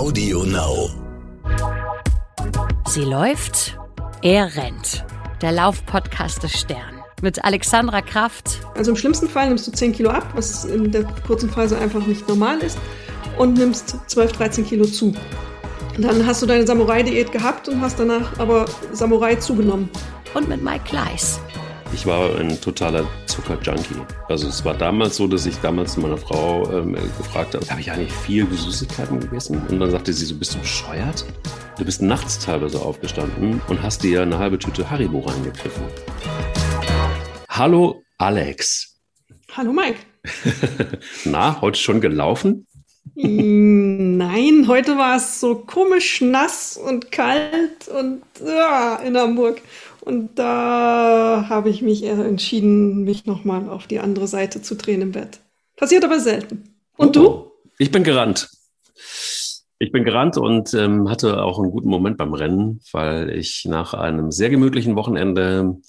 Audio 0.00 0.44
Now. 0.44 0.88
Sie 2.88 3.04
läuft, 3.04 3.78
er 4.22 4.56
rennt. 4.56 5.04
Der 5.42 5.52
Laufpodcast 5.52 6.42
des 6.42 6.58
Stern. 6.58 7.02
Mit 7.20 7.44
Alexandra 7.44 8.00
Kraft. 8.00 8.60
Also 8.74 8.92
im 8.92 8.96
schlimmsten 8.96 9.28
Fall 9.28 9.48
nimmst 9.48 9.66
du 9.66 9.72
10 9.72 9.92
Kilo 9.92 10.08
ab, 10.08 10.26
was 10.34 10.64
in 10.64 10.90
der 10.90 11.04
kurzen 11.26 11.50
Phase 11.50 11.76
einfach 11.76 12.06
nicht 12.06 12.26
normal 12.26 12.60
ist, 12.60 12.78
und 13.36 13.58
nimmst 13.58 13.94
12, 14.06 14.32
13 14.32 14.64
Kilo 14.64 14.86
zu. 14.86 15.12
Dann 15.98 16.24
hast 16.26 16.40
du 16.40 16.46
deine 16.46 16.66
Samurai-Diät 16.66 17.30
gehabt 17.30 17.68
und 17.68 17.82
hast 17.82 18.00
danach 18.00 18.38
aber 18.38 18.64
Samurai 18.92 19.34
zugenommen. 19.34 19.90
Und 20.32 20.48
mit 20.48 20.64
Mike 20.64 20.84
Kleiss. 20.84 21.40
Ich 21.92 22.06
war 22.06 22.38
ein 22.38 22.60
totaler 22.60 23.04
Zuckerjunkie. 23.26 23.96
Also 24.28 24.46
es 24.46 24.64
war 24.64 24.74
damals 24.74 25.16
so, 25.16 25.26
dass 25.26 25.44
ich 25.44 25.56
damals 25.56 25.96
meine 25.96 26.16
Frau 26.16 26.70
ähm, 26.70 26.94
gefragt 27.18 27.54
habe, 27.54 27.66
habe 27.68 27.80
ich 27.80 27.90
eigentlich 27.90 28.12
viel 28.12 28.46
Süßigkeiten 28.46 29.18
gegessen? 29.18 29.60
Und 29.68 29.80
dann 29.80 29.90
sagte 29.90 30.12
sie 30.12 30.24
so, 30.24 30.36
bist 30.36 30.54
du 30.54 30.60
bescheuert? 30.60 31.24
Du 31.78 31.84
bist 31.84 32.00
nachts 32.00 32.38
teilweise 32.38 32.80
aufgestanden 32.80 33.60
und 33.66 33.82
hast 33.82 34.04
dir 34.04 34.22
eine 34.22 34.38
halbe 34.38 34.58
Tüte 34.58 34.88
Haribo 34.88 35.18
reingepfiffen. 35.20 35.82
Hallo 37.48 38.02
Alex. 38.18 39.00
Hallo 39.56 39.72
Mike. 39.72 39.98
Na, 41.24 41.60
heute 41.60 41.78
schon 41.78 42.00
gelaufen? 42.00 42.68
Nein, 43.14 44.66
heute 44.68 44.96
war 44.96 45.16
es 45.16 45.40
so 45.40 45.56
komisch 45.56 46.20
nass 46.20 46.76
und 46.76 47.10
kalt 47.10 47.88
und 47.88 48.22
ja, 48.44 48.96
in 48.96 49.16
Hamburg. 49.16 49.60
Und 50.00 50.38
da 50.38 51.46
habe 51.48 51.68
ich 51.68 51.82
mich 51.82 52.02
eher 52.02 52.24
entschieden, 52.24 53.04
mich 53.04 53.26
nochmal 53.26 53.68
auf 53.68 53.86
die 53.86 54.00
andere 54.00 54.26
Seite 54.26 54.62
zu 54.62 54.74
drehen 54.74 55.02
im 55.02 55.12
Bett. 55.12 55.40
Passiert 55.76 56.04
aber 56.04 56.20
selten. 56.20 56.74
Und 56.96 57.16
oh, 57.16 57.20
du? 57.20 57.50
Ich 57.78 57.90
bin 57.90 58.04
gerannt. 58.04 58.50
Ich 59.78 59.92
bin 59.92 60.04
gerannt 60.04 60.36
und 60.36 60.74
ähm, 60.74 61.08
hatte 61.08 61.42
auch 61.42 61.58
einen 61.58 61.70
guten 61.70 61.88
Moment 61.88 62.18
beim 62.18 62.34
Rennen, 62.34 62.80
weil 62.92 63.30
ich 63.30 63.64
nach 63.64 63.94
einem 63.94 64.30
sehr 64.30 64.50
gemütlichen 64.50 64.94
Wochenende 64.96 65.80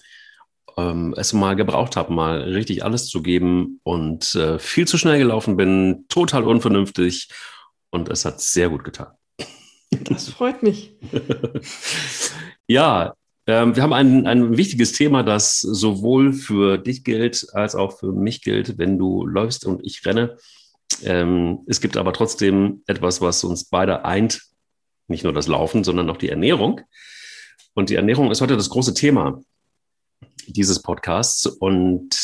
ähm, 0.78 1.14
es 1.18 1.34
mal 1.34 1.56
gebraucht 1.56 1.98
habe, 1.98 2.14
mal 2.14 2.42
richtig 2.42 2.86
alles 2.86 3.08
zu 3.08 3.22
geben 3.22 3.82
und 3.84 4.34
äh, 4.36 4.60
viel 4.60 4.88
zu 4.88 4.98
schnell 4.98 5.20
gelaufen 5.20 5.58
bin, 5.58 6.06
total 6.08 6.44
unvernünftig 6.44 7.30
und 7.90 8.10
es 8.10 8.24
hat 8.24 8.40
sehr 8.40 8.70
gut 8.70 8.84
getan. 8.84 9.08
Das 10.06 10.30
freut 10.30 10.64
mich. 10.64 10.96
ja, 12.68 13.14
ähm, 13.52 13.76
wir 13.76 13.84
haben 13.84 13.94
ein, 13.94 14.28
ein 14.28 14.58
wichtiges 14.58 14.94
Thema, 14.94 15.24
das 15.24 15.60
sowohl 15.60 16.34
für 16.34 16.78
dich 16.78 17.04
gilt 17.04 17.48
als 17.54 17.76
auch 17.76 18.00
für 18.00 18.12
mich 18.12 18.42
gilt, 18.42 18.78
wenn 18.78 18.98
du 18.98 19.26
läufst 19.26 19.66
und 19.66 19.86
ich 19.86 20.06
renne. 20.06 20.38
Ähm, 21.04 21.60
es 21.68 21.82
gibt 21.82 21.98
aber 21.98 22.14
trotzdem 22.14 22.84
etwas, 22.88 23.22
was 23.22 23.44
uns 23.44 23.66
beide 23.66 24.06
eint, 24.06 24.42
nicht 25.08 25.24
nur 25.24 25.34
das 25.34 25.48
Laufen, 25.48 25.84
sondern 25.84 26.10
auch 26.10 26.18
die 26.18 26.30
Ernährung. 26.30 26.82
Und 27.74 27.90
die 27.90 27.96
Ernährung 27.96 28.32
ist 28.32 28.42
heute 28.42 28.58
das 28.58 28.70
große 28.70 28.94
Thema 28.94 29.42
dieses 30.48 30.82
Podcasts 30.82 31.46
und 31.46 32.16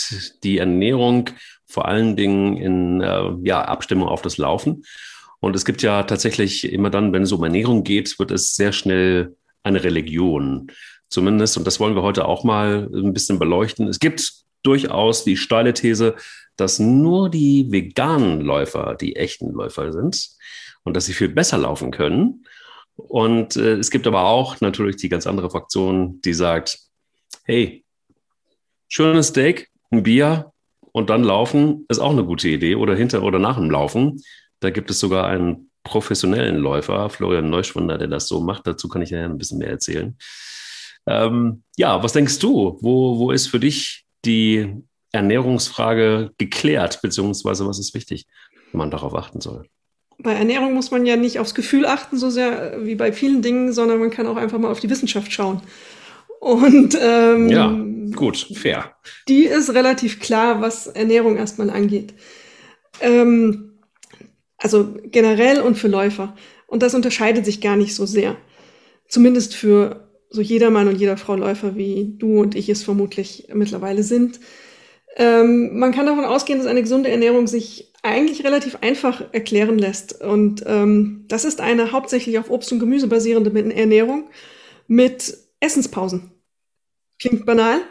die 0.43 0.57
Ernährung 0.57 1.29
vor 1.65 1.87
allen 1.87 2.15
Dingen 2.15 2.57
in 2.57 3.01
äh, 3.01 3.33
ja, 3.43 3.63
Abstimmung 3.63 4.07
auf 4.07 4.21
das 4.21 4.37
Laufen. 4.37 4.83
Und 5.39 5.55
es 5.55 5.65
gibt 5.65 5.81
ja 5.81 6.03
tatsächlich 6.03 6.71
immer 6.71 6.89
dann, 6.89 7.13
wenn 7.13 7.23
es 7.23 7.31
um 7.31 7.43
Ernährung 7.43 7.83
geht, 7.83 8.17
wird 8.19 8.31
es 8.31 8.55
sehr 8.55 8.71
schnell 8.71 9.35
eine 9.63 9.83
Religion 9.83 10.71
zumindest. 11.09 11.57
Und 11.57 11.65
das 11.65 11.79
wollen 11.79 11.95
wir 11.95 12.03
heute 12.03 12.25
auch 12.25 12.43
mal 12.43 12.89
ein 12.93 13.13
bisschen 13.13 13.39
beleuchten. 13.39 13.87
Es 13.87 13.99
gibt 13.99 14.31
durchaus 14.63 15.23
die 15.23 15.37
steile 15.37 15.73
These, 15.73 16.15
dass 16.55 16.79
nur 16.79 17.29
die 17.29 17.71
veganen 17.71 18.41
Läufer 18.41 18.95
die 18.95 19.15
echten 19.15 19.51
Läufer 19.51 19.93
sind 19.93 20.29
und 20.83 20.95
dass 20.95 21.05
sie 21.05 21.13
viel 21.13 21.29
besser 21.29 21.57
laufen 21.57 21.91
können. 21.91 22.45
Und 22.95 23.55
äh, 23.55 23.75
es 23.75 23.91
gibt 23.91 24.07
aber 24.07 24.23
auch 24.25 24.59
natürlich 24.59 24.95
die 24.95 25.09
ganz 25.09 25.27
andere 25.27 25.49
Fraktion, 25.51 26.19
die 26.21 26.33
sagt, 26.33 26.79
hey, 27.43 27.85
schönes 28.87 29.27
Steak, 29.27 29.69
ein 29.91 30.03
Bier 30.03 30.51
und 30.91 31.09
dann 31.11 31.23
laufen 31.23 31.85
ist 31.89 31.99
auch 31.99 32.11
eine 32.11 32.25
gute 32.25 32.49
Idee 32.49 32.75
oder 32.75 32.95
hinter 32.95 33.21
oder 33.21 33.37
nach 33.37 33.57
dem 33.57 33.69
Laufen. 33.69 34.21
Da 34.59 34.71
gibt 34.71 34.89
es 34.89 34.99
sogar 34.99 35.27
einen 35.27 35.69
professionellen 35.83 36.57
Läufer, 36.57 37.09
Florian 37.09 37.49
Neuschwunder, 37.49 37.97
der 37.97 38.07
das 38.07 38.27
so 38.27 38.41
macht. 38.41 38.65
Dazu 38.65 38.89
kann 38.89 39.03
ich 39.03 39.11
ja 39.11 39.23
ein 39.23 39.37
bisschen 39.37 39.59
mehr 39.59 39.69
erzählen. 39.69 40.17
Ähm, 41.07 41.63
ja, 41.77 42.03
was 42.03 42.13
denkst 42.13 42.39
du? 42.39 42.77
Wo, 42.81 43.17
wo 43.17 43.31
ist 43.31 43.47
für 43.47 43.59
dich 43.59 44.05
die 44.25 44.83
Ernährungsfrage 45.11 46.31
geklärt, 46.37 47.01
beziehungsweise 47.01 47.65
was 47.65 47.79
ist 47.79 47.93
wichtig, 47.93 48.27
wenn 48.71 48.79
man 48.79 48.91
darauf 48.91 49.15
achten 49.15 49.41
soll? 49.41 49.65
Bei 50.19 50.33
Ernährung 50.33 50.73
muss 50.73 50.91
man 50.91 51.05
ja 51.05 51.15
nicht 51.15 51.39
aufs 51.39 51.55
Gefühl 51.55 51.85
achten, 51.85 52.17
so 52.17 52.29
sehr 52.29 52.85
wie 52.85 52.95
bei 52.95 53.13
vielen 53.13 53.41
Dingen, 53.41 53.71
sondern 53.71 53.99
man 53.99 54.09
kann 54.09 54.27
auch 54.27 54.35
einfach 54.35 54.57
mal 54.57 54.71
auf 54.71 54.79
die 54.79 54.89
Wissenschaft 54.89 55.31
schauen. 55.31 55.61
Und 56.39 56.97
ähm, 57.01 57.49
ja, 57.49 57.75
gut, 58.15 58.37
fair. 58.53 58.95
Die 59.27 59.45
ist 59.45 59.73
relativ 59.73 60.19
klar, 60.19 60.61
was 60.61 60.87
Ernährung 60.87 61.37
erstmal 61.37 61.69
angeht. 61.69 62.13
Ähm, 62.99 63.79
also 64.57 64.95
generell 65.03 65.61
und 65.61 65.77
für 65.77 65.87
Läufer. 65.87 66.35
Und 66.67 66.83
das 66.83 66.95
unterscheidet 66.95 67.45
sich 67.45 67.61
gar 67.61 67.75
nicht 67.75 67.95
so 67.95 68.05
sehr. 68.05 68.35
Zumindest 69.07 69.55
für 69.55 70.06
so 70.29 70.41
jeder 70.41 70.69
Mann 70.69 70.87
und 70.87 70.97
jeder 70.97 71.17
Frau 71.17 71.35
Läufer, 71.35 71.75
wie 71.75 72.15
du 72.17 72.41
und 72.41 72.55
ich 72.55 72.69
es 72.69 72.83
vermutlich 72.83 73.47
mittlerweile 73.53 74.03
sind. 74.03 74.39
Ähm, 75.15 75.77
man 75.79 75.93
kann 75.93 76.05
davon 76.05 76.25
ausgehen, 76.25 76.59
dass 76.59 76.67
eine 76.67 76.81
gesunde 76.81 77.09
Ernährung 77.09 77.47
sich 77.47 77.93
eigentlich 78.03 78.43
relativ 78.43 78.77
einfach 78.81 79.33
erklären 79.33 79.79
lässt. 79.79 80.21
Und 80.21 80.63
ähm, 80.67 81.25
das 81.27 81.45
ist 81.45 81.59
eine 81.61 81.91
hauptsächlich 81.91 82.37
auf 82.37 82.49
Obst 82.49 82.71
und 82.71 82.79
Gemüse 82.79 83.07
basierende 83.07 83.51
Ernährung 83.73 84.29
mit 84.87 85.37
Essenspausen. 85.59 86.31
Klingt 87.19 87.45
banal, 87.45 87.81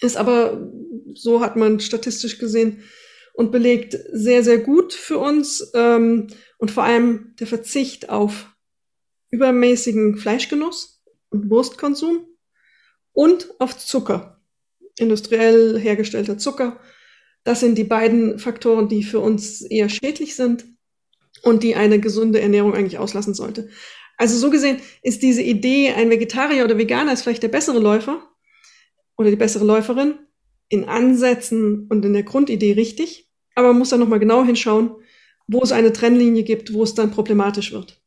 ist 0.00 0.16
aber, 0.16 0.70
so 1.14 1.40
hat 1.40 1.56
man 1.56 1.78
statistisch 1.78 2.38
gesehen 2.38 2.82
und 3.34 3.52
belegt, 3.52 3.96
sehr, 4.12 4.42
sehr 4.42 4.58
gut 4.58 4.92
für 4.92 5.18
uns. 5.18 5.70
Ähm, 5.74 6.26
und 6.58 6.70
vor 6.70 6.84
allem 6.84 7.34
der 7.38 7.46
Verzicht 7.46 8.08
auf 8.08 8.50
übermäßigen 9.30 10.16
Fleischgenuss 10.16 10.93
und 11.34 11.50
Wurstkonsum 11.50 12.26
und 13.12 13.48
auf 13.58 13.76
Zucker, 13.76 14.40
industriell 14.98 15.78
hergestellter 15.78 16.38
Zucker. 16.38 16.80
Das 17.42 17.60
sind 17.60 17.76
die 17.76 17.84
beiden 17.84 18.38
Faktoren, 18.38 18.88
die 18.88 19.02
für 19.02 19.20
uns 19.20 19.60
eher 19.60 19.88
schädlich 19.88 20.36
sind 20.36 20.64
und 21.42 21.62
die 21.62 21.74
eine 21.74 21.98
gesunde 21.98 22.40
Ernährung 22.40 22.72
eigentlich 22.72 22.98
auslassen 22.98 23.34
sollte. 23.34 23.68
Also 24.16 24.38
so 24.38 24.48
gesehen 24.48 24.78
ist 25.02 25.22
diese 25.22 25.42
Idee, 25.42 25.92
ein 25.92 26.08
Vegetarier 26.08 26.64
oder 26.64 26.78
Veganer 26.78 27.12
ist 27.12 27.22
vielleicht 27.22 27.42
der 27.42 27.48
bessere 27.48 27.80
Läufer 27.80 28.22
oder 29.16 29.30
die 29.30 29.36
bessere 29.36 29.64
Läuferin 29.64 30.14
in 30.68 30.84
Ansätzen 30.84 31.88
und 31.88 32.04
in 32.04 32.12
der 32.12 32.22
Grundidee 32.22 32.72
richtig, 32.72 33.28
aber 33.56 33.68
man 33.68 33.78
muss 33.78 33.90
da 33.90 33.96
nochmal 33.96 34.20
genau 34.20 34.44
hinschauen, 34.44 34.92
wo 35.48 35.62
es 35.62 35.72
eine 35.72 35.92
Trennlinie 35.92 36.44
gibt, 36.44 36.72
wo 36.72 36.84
es 36.84 36.94
dann 36.94 37.10
problematisch 37.10 37.72
wird. 37.72 38.00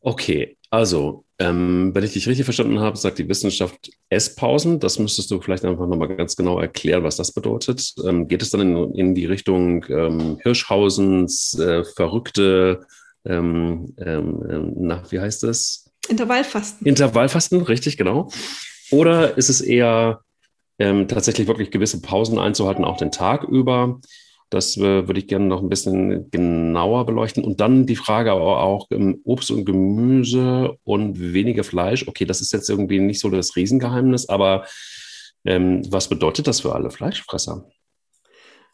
Okay, 0.00 0.58
also 0.70 1.25
ähm, 1.38 1.90
wenn 1.94 2.04
ich 2.04 2.14
dich 2.14 2.26
richtig 2.28 2.44
verstanden 2.44 2.80
habe, 2.80 2.96
sagt 2.96 3.18
die 3.18 3.28
Wissenschaft 3.28 3.90
Esspausen. 4.08 4.80
Das 4.80 4.98
müsstest 4.98 5.30
du 5.30 5.40
vielleicht 5.40 5.64
einfach 5.64 5.86
nochmal 5.86 6.16
ganz 6.16 6.34
genau 6.34 6.58
erklären, 6.58 7.02
was 7.02 7.16
das 7.16 7.32
bedeutet. 7.32 7.92
Ähm, 8.06 8.26
geht 8.26 8.40
es 8.40 8.50
dann 8.50 8.62
in, 8.62 8.94
in 8.94 9.14
die 9.14 9.26
Richtung 9.26 9.84
ähm, 9.90 10.38
Hirschhausens 10.42 11.58
äh, 11.58 11.84
verrückte, 11.84 12.86
ähm, 13.26 13.94
ähm, 13.98 14.42
ähm, 14.48 14.72
na, 14.76 15.02
wie 15.10 15.20
heißt 15.20 15.42
das? 15.42 15.90
Intervallfasten. 16.08 16.86
Intervallfasten, 16.86 17.60
richtig, 17.62 17.98
genau. 17.98 18.30
Oder 18.90 19.36
ist 19.36 19.48
es 19.48 19.60
eher 19.60 20.20
tatsächlich 20.78 21.46
wirklich 21.46 21.70
gewisse 21.70 22.02
Pausen 22.02 22.38
einzuhalten, 22.38 22.84
auch 22.84 22.98
den 22.98 23.10
Tag 23.10 23.44
über? 23.44 23.98
Das 24.50 24.76
äh, 24.76 25.06
würde 25.08 25.18
ich 25.18 25.26
gerne 25.26 25.46
noch 25.46 25.60
ein 25.60 25.68
bisschen 25.68 26.30
genauer 26.30 27.04
beleuchten. 27.04 27.42
Und 27.42 27.60
dann 27.60 27.86
die 27.86 27.96
Frage 27.96 28.30
aber 28.30 28.62
auch 28.62 28.86
ähm, 28.90 29.20
Obst 29.24 29.50
und 29.50 29.64
Gemüse 29.64 30.76
und 30.84 31.18
weniger 31.18 31.64
Fleisch. 31.64 32.06
Okay, 32.06 32.24
das 32.24 32.40
ist 32.40 32.52
jetzt 32.52 32.70
irgendwie 32.70 33.00
nicht 33.00 33.20
so 33.20 33.28
das 33.28 33.56
Riesengeheimnis, 33.56 34.28
aber 34.28 34.64
ähm, 35.44 35.82
was 35.90 36.08
bedeutet 36.08 36.46
das 36.46 36.60
für 36.60 36.74
alle 36.74 36.90
Fleischfresser? 36.90 37.68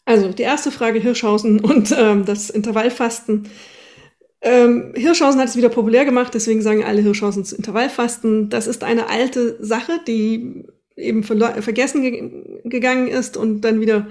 Also 0.04 0.32
die 0.32 0.42
erste 0.42 0.70
Frage 0.70 0.98
Hirschhausen 0.98 1.60
und 1.60 1.94
ähm, 1.96 2.24
das 2.24 2.50
Intervallfasten. 2.50 3.48
Ähm, 4.42 4.92
Hirschhausen 4.96 5.40
hat 5.40 5.48
es 5.48 5.56
wieder 5.56 5.69
populär 5.69 6.04
gemacht, 6.04 6.34
deswegen 6.34 6.62
sagen 6.62 6.84
alle 6.84 7.00
Hirschhausen 7.00 7.44
zu 7.44 7.56
Intervallfasten. 7.56 8.50
Das 8.50 8.66
ist 8.66 8.82
eine 8.82 9.08
alte 9.08 9.64
Sache, 9.64 10.00
die 10.06 10.64
eben 10.96 11.22
vergessen 11.22 12.02
ge 12.02 12.60
gegangen 12.64 13.08
ist 13.08 13.36
und 13.36 13.62
dann 13.62 13.80
wieder 13.80 14.08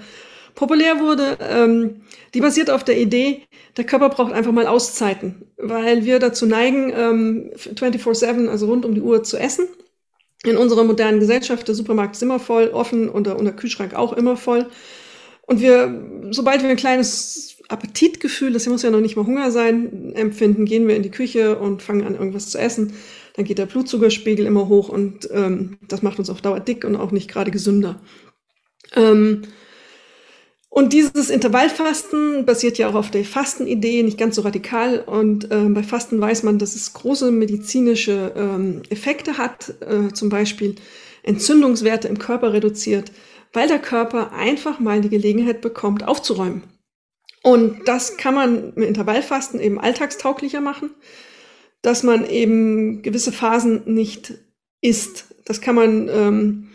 populär 0.55 0.99
wurde, 0.99 1.37
ähm, 1.41 2.01
die 2.33 2.41
basiert 2.41 2.69
auf 2.69 2.83
der 2.83 2.99
Idee, 2.99 3.43
der 3.77 3.85
Körper 3.85 4.09
braucht 4.09 4.33
einfach 4.33 4.51
mal 4.51 4.67
Auszeiten, 4.67 5.47
weil 5.57 6.05
wir 6.05 6.19
dazu 6.19 6.45
neigen, 6.45 6.91
ähm, 6.95 7.51
24-7, 7.55 8.47
also 8.47 8.67
rund 8.67 8.85
um 8.85 8.95
die 8.95 9.01
Uhr 9.01 9.23
zu 9.23 9.37
essen. 9.37 9.67
In 10.43 10.57
unserer 10.57 10.83
modernen 10.83 11.19
Gesellschaft, 11.19 11.67
der 11.67 11.75
Supermarkt 11.75 12.15
ist 12.15 12.23
immer 12.23 12.39
voll, 12.39 12.69
offen 12.69 13.09
und 13.09 13.27
der, 13.27 13.37
und 13.37 13.45
der 13.45 13.55
Kühlschrank 13.55 13.93
auch 13.93 14.13
immer 14.13 14.37
voll. 14.37 14.67
Und 15.43 15.61
wir, 15.61 16.29
sobald 16.31 16.63
wir 16.63 16.69
ein 16.69 16.77
kleines 16.77 17.57
Appetitgefühl, 17.67 18.51
das 18.51 18.67
muss 18.67 18.83
ja 18.83 18.89
noch 18.89 19.01
nicht 19.01 19.15
mal 19.15 19.25
Hunger 19.25 19.51
sein, 19.51 20.13
empfinden, 20.15 20.65
gehen 20.65 20.87
wir 20.87 20.95
in 20.95 21.03
die 21.03 21.11
Küche 21.11 21.57
und 21.59 21.81
fangen 21.81 22.05
an, 22.05 22.15
irgendwas 22.15 22.49
zu 22.49 22.57
essen. 22.57 22.93
Dann 23.35 23.45
geht 23.45 23.59
der 23.59 23.65
Blutzuckerspiegel 23.65 24.45
immer 24.45 24.67
hoch 24.67 24.89
und 24.89 25.29
ähm, 25.31 25.77
das 25.87 26.01
macht 26.01 26.19
uns 26.19 26.29
auf 26.29 26.41
Dauer 26.41 26.59
dick 26.59 26.85
und 26.85 26.95
auch 26.95 27.11
nicht 27.11 27.29
gerade 27.29 27.51
gesünder. 27.51 28.01
Ähm, 28.95 29.43
und 30.73 30.93
dieses 30.93 31.29
Intervallfasten 31.29 32.45
basiert 32.45 32.77
ja 32.77 32.87
auch 32.87 32.95
auf 32.95 33.11
der 33.11 33.25
Fastenidee, 33.25 34.03
nicht 34.03 34.17
ganz 34.17 34.37
so 34.37 34.41
radikal. 34.41 35.01
Und 35.01 35.49
ähm, 35.51 35.73
bei 35.73 35.83
Fasten 35.83 36.21
weiß 36.21 36.43
man, 36.43 36.59
dass 36.59 36.75
es 36.75 36.93
große 36.93 37.29
medizinische 37.29 38.31
ähm, 38.37 38.81
Effekte 38.89 39.37
hat, 39.37 39.73
äh, 39.81 40.13
zum 40.13 40.29
Beispiel 40.29 40.75
Entzündungswerte 41.23 42.07
im 42.07 42.17
Körper 42.19 42.53
reduziert, 42.53 43.11
weil 43.51 43.67
der 43.67 43.79
Körper 43.79 44.31
einfach 44.31 44.79
mal 44.79 45.01
die 45.01 45.09
Gelegenheit 45.09 45.59
bekommt, 45.59 46.07
aufzuräumen. 46.07 46.63
Und 47.43 47.89
das 47.89 48.15
kann 48.15 48.33
man 48.33 48.71
mit 48.75 48.87
Intervallfasten 48.87 49.59
eben 49.59 49.77
alltagstauglicher 49.77 50.61
machen, 50.61 50.91
dass 51.81 52.01
man 52.01 52.25
eben 52.25 53.01
gewisse 53.01 53.33
Phasen 53.33 53.81
nicht 53.93 54.35
isst. 54.79 55.35
Das 55.43 55.59
kann 55.59 55.75
man, 55.75 56.07
ähm, 56.07 56.69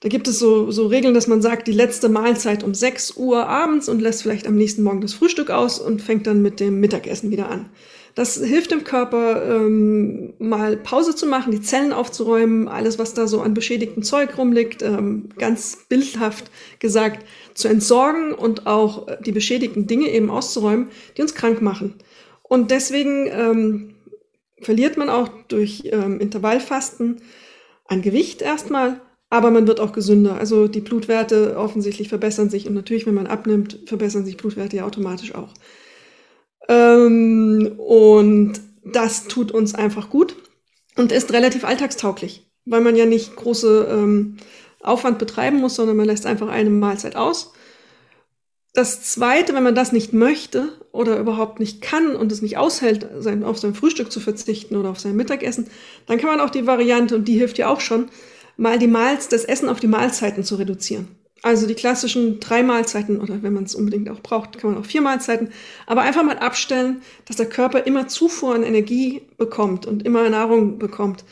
da 0.00 0.08
gibt 0.08 0.28
es 0.28 0.38
so, 0.38 0.70
so 0.70 0.86
Regeln, 0.88 1.14
dass 1.14 1.26
man 1.26 1.40
sagt, 1.40 1.68
die 1.68 1.72
letzte 1.72 2.08
Mahlzeit 2.08 2.62
um 2.62 2.74
6 2.74 3.16
Uhr 3.16 3.48
abends 3.48 3.88
und 3.88 4.02
lässt 4.02 4.22
vielleicht 4.22 4.46
am 4.46 4.54
nächsten 4.54 4.82
Morgen 4.82 5.00
das 5.00 5.14
Frühstück 5.14 5.50
aus 5.50 5.78
und 5.78 6.02
fängt 6.02 6.26
dann 6.26 6.42
mit 6.42 6.60
dem 6.60 6.80
Mittagessen 6.80 7.30
wieder 7.30 7.48
an. 7.48 7.70
Das 8.14 8.36
hilft 8.42 8.70
dem 8.70 8.84
Körper, 8.84 9.44
ähm, 9.44 10.32
mal 10.38 10.78
Pause 10.78 11.14
zu 11.14 11.26
machen, 11.26 11.50
die 11.50 11.60
Zellen 11.60 11.92
aufzuräumen, 11.92 12.66
alles, 12.66 12.98
was 12.98 13.12
da 13.12 13.26
so 13.26 13.42
an 13.42 13.52
beschädigtem 13.52 14.02
Zeug 14.02 14.38
rumliegt, 14.38 14.82
ähm, 14.82 15.28
ganz 15.36 15.84
bildhaft 15.88 16.50
gesagt, 16.78 17.26
zu 17.52 17.68
entsorgen 17.68 18.32
und 18.32 18.66
auch 18.66 19.06
die 19.20 19.32
beschädigten 19.32 19.86
Dinge 19.86 20.10
eben 20.10 20.30
auszuräumen, 20.30 20.88
die 21.16 21.22
uns 21.22 21.34
krank 21.34 21.60
machen. 21.60 21.94
Und 22.42 22.70
deswegen 22.70 23.26
ähm, 23.26 23.94
verliert 24.62 24.96
man 24.96 25.10
auch 25.10 25.28
durch 25.48 25.82
ähm, 25.92 26.18
Intervallfasten 26.18 27.20
an 27.86 28.02
Gewicht 28.02 28.40
erstmal, 28.40 29.00
aber 29.30 29.50
man 29.50 29.66
wird 29.66 29.80
auch 29.80 29.92
gesünder. 29.92 30.36
Also 30.36 30.68
die 30.68 30.80
Blutwerte 30.80 31.56
offensichtlich 31.56 32.08
verbessern 32.08 32.50
sich 32.50 32.66
und 32.66 32.74
natürlich, 32.74 33.06
wenn 33.06 33.14
man 33.14 33.26
abnimmt, 33.26 33.80
verbessern 33.86 34.24
sich 34.24 34.36
Blutwerte 34.36 34.76
ja 34.76 34.86
automatisch 34.86 35.34
auch. 35.34 35.52
Ähm, 36.68 37.74
und 37.78 38.60
das 38.84 39.24
tut 39.24 39.52
uns 39.52 39.74
einfach 39.74 40.10
gut 40.10 40.36
und 40.96 41.12
ist 41.12 41.32
relativ 41.32 41.64
alltagstauglich, 41.64 42.50
weil 42.64 42.80
man 42.80 42.96
ja 42.96 43.06
nicht 43.06 43.36
große 43.36 43.88
ähm, 43.90 44.36
Aufwand 44.80 45.18
betreiben 45.18 45.58
muss, 45.58 45.74
sondern 45.74 45.96
man 45.96 46.06
lässt 46.06 46.26
einfach 46.26 46.48
eine 46.48 46.70
Mahlzeit 46.70 47.16
aus. 47.16 47.52
Das 48.74 49.02
Zweite, 49.02 49.54
wenn 49.54 49.62
man 49.62 49.74
das 49.74 49.92
nicht 49.92 50.12
möchte 50.12 50.68
oder 50.92 51.18
überhaupt 51.18 51.60
nicht 51.60 51.80
kann 51.80 52.14
und 52.14 52.30
es 52.30 52.42
nicht 52.42 52.58
aushält, 52.58 53.08
sein, 53.18 53.42
auf 53.42 53.58
sein 53.58 53.74
Frühstück 53.74 54.12
zu 54.12 54.20
verzichten 54.20 54.76
oder 54.76 54.90
auf 54.90 55.00
sein 55.00 55.16
Mittagessen, 55.16 55.68
dann 56.06 56.18
kann 56.18 56.28
man 56.28 56.40
auch 56.40 56.50
die 56.50 56.66
Variante, 56.66 57.16
und 57.16 57.26
die 57.26 57.38
hilft 57.38 57.56
ja 57.56 57.68
auch 57.68 57.80
schon, 57.80 58.10
mal 58.56 58.78
die 58.78 58.86
Mahlz 58.86 59.28
das 59.28 59.44
Essen 59.44 59.68
auf 59.68 59.80
die 59.80 59.86
Mahlzeiten 59.86 60.44
zu 60.44 60.56
reduzieren. 60.56 61.08
Also 61.42 61.66
die 61.66 61.74
klassischen 61.74 62.40
drei 62.40 62.62
Mahlzeiten 62.62 63.20
oder 63.20 63.42
wenn 63.42 63.52
man 63.52 63.64
es 63.64 63.74
unbedingt 63.74 64.08
auch 64.08 64.20
braucht, 64.20 64.58
kann 64.58 64.72
man 64.72 64.80
auch 64.80 64.86
vier 64.86 65.02
Mahlzeiten. 65.02 65.50
Aber 65.86 66.02
einfach 66.02 66.24
mal 66.24 66.38
abstellen, 66.38 67.02
dass 67.26 67.36
der 67.36 67.48
Körper 67.48 67.86
immer 67.86 68.08
Zufuhr 68.08 68.54
an 68.54 68.62
Energie 68.62 69.22
bekommt 69.36 69.86
und 69.86 70.04
immer 70.04 70.28
Nahrung 70.28 70.78
bekommt. 70.78 71.24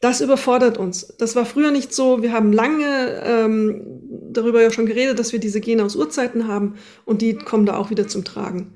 Das 0.00 0.20
überfordert 0.20 0.78
uns. 0.78 1.14
Das 1.18 1.36
war 1.36 1.44
früher 1.44 1.70
nicht 1.70 1.92
so. 1.92 2.22
Wir 2.22 2.32
haben 2.32 2.52
lange 2.52 3.22
ähm, 3.24 3.82
darüber 4.30 4.62
ja 4.62 4.70
schon 4.70 4.86
geredet, 4.86 5.18
dass 5.18 5.32
wir 5.32 5.40
diese 5.40 5.60
Gene 5.60 5.84
aus 5.84 5.96
Urzeiten 5.96 6.46
haben 6.46 6.76
und 7.04 7.20
die 7.20 7.34
kommen 7.34 7.66
da 7.66 7.76
auch 7.76 7.90
wieder 7.90 8.08
zum 8.08 8.24
Tragen. 8.24 8.74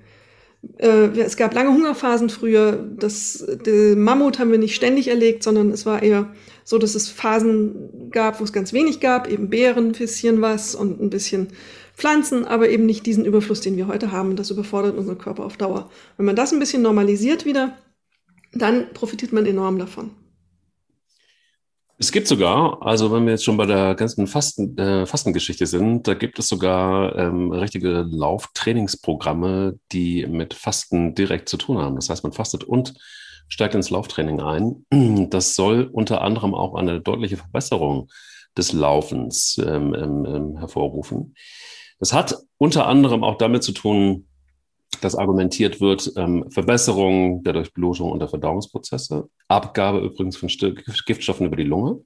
Äh, 0.79 1.19
es 1.21 1.37
gab 1.37 1.55
lange 1.55 1.71
Hungerphasen 1.71 2.31
früher. 2.31 2.89
Das 2.99 3.47
Mammut 3.97 4.39
haben 4.39 4.51
wir 4.51 4.59
nicht 4.59 4.75
ständig 4.75 5.09
erlegt, 5.09 5.43
sondern 5.43 5.71
es 5.71 5.87
war 5.87 6.03
eher 6.03 6.33
so, 6.65 6.79
dass 6.79 6.95
es 6.95 7.09
Phasen 7.09 8.11
gab, 8.11 8.41
wo 8.41 8.45
es 8.45 8.53
ganz 8.53 8.73
wenig 8.73 9.01
gab, 9.01 9.31
eben 9.31 9.51
Beeren, 9.51 9.89
ein 9.89 9.93
bisschen 9.93 10.41
was 10.41 10.75
und 10.75 11.01
ein 11.01 11.11
bisschen 11.11 11.49
Pflanzen, 11.97 12.45
aber 12.45 12.69
eben 12.69 12.87
nicht 12.87 13.07
diesen 13.07 13.25
Überfluss, 13.25 13.61
den 13.61 13.77
wir 13.77 13.87
heute 13.87 14.13
haben. 14.13 14.37
Das 14.37 14.51
überfordert 14.51 14.97
unseren 14.97 15.19
Körper 15.19 15.45
auf 15.45 15.57
Dauer. 15.57 15.91
Wenn 16.17 16.27
man 16.27 16.37
das 16.37 16.53
ein 16.53 16.59
bisschen 16.59 16.83
normalisiert 16.83 17.45
wieder, 17.45 17.77
dann 18.53 18.93
profitiert 18.95 19.33
man 19.33 19.47
enorm 19.47 19.79
davon. 19.79 20.11
Es 21.97 22.11
gibt 22.11 22.27
sogar, 22.27 22.83
also 22.83 23.13
wenn 23.13 23.25
wir 23.25 23.33
jetzt 23.33 23.45
schon 23.45 23.57
bei 23.57 23.67
der 23.67 23.95
ganzen 23.95 24.27
Fasten, 24.27 24.77
äh, 24.77 25.07
Fastengeschichte 25.07 25.67
sind, 25.67 26.09
da 26.09 26.15
gibt 26.15 26.39
es 26.41 26.49
sogar 26.49 27.17
ähm, 27.17 27.53
richtige 27.53 28.05
Lauftrainingsprogramme, 28.09 29.79
die 29.93 30.27
mit 30.27 30.55
Fasten 30.55 31.15
direkt 31.15 31.49
zu 31.49 31.57
tun 31.57 31.79
haben. 31.79 31.95
Das 31.95 32.11
heißt, 32.11 32.25
man 32.25 32.33
fastet 32.33 32.65
und 32.65 32.95
steigt 33.49 33.77
ins 33.77 33.91
Lauftraining 33.91 34.41
ein. 34.41 34.87
Das 35.31 35.55
soll 35.55 35.89
unter 35.93 36.23
anderem 36.23 36.55
auch 36.55 36.75
eine 36.75 37.01
deutliche 37.01 37.37
Verbesserung 37.37 38.09
des 38.57 38.73
Laufens 38.73 39.61
ähm, 39.65 39.95
ähm, 39.95 40.27
ähm, 40.27 40.59
hervorrufen. 40.59 41.35
Das 42.01 42.13
hat 42.13 42.37
unter 42.59 42.87
anderem 42.87 43.23
auch 43.23 43.39
damit 43.39 43.63
zu 43.63 43.73
tun, 43.73 44.27
dass 45.01 45.15
argumentiert 45.15 45.81
wird, 45.81 46.13
ähm, 46.17 46.51
Verbesserung 46.51 47.43
der 47.43 47.53
Durchblutung 47.53 48.11
und 48.13 48.21
der 48.21 48.29
Verdauungsprozesse, 48.29 49.29
Abgabe 49.49 50.01
übrigens 50.01 50.37
von 50.37 50.49
Giftstoffen 51.07 51.47
über 51.47 51.57
die 51.57 51.65
Lunge, 51.65 52.01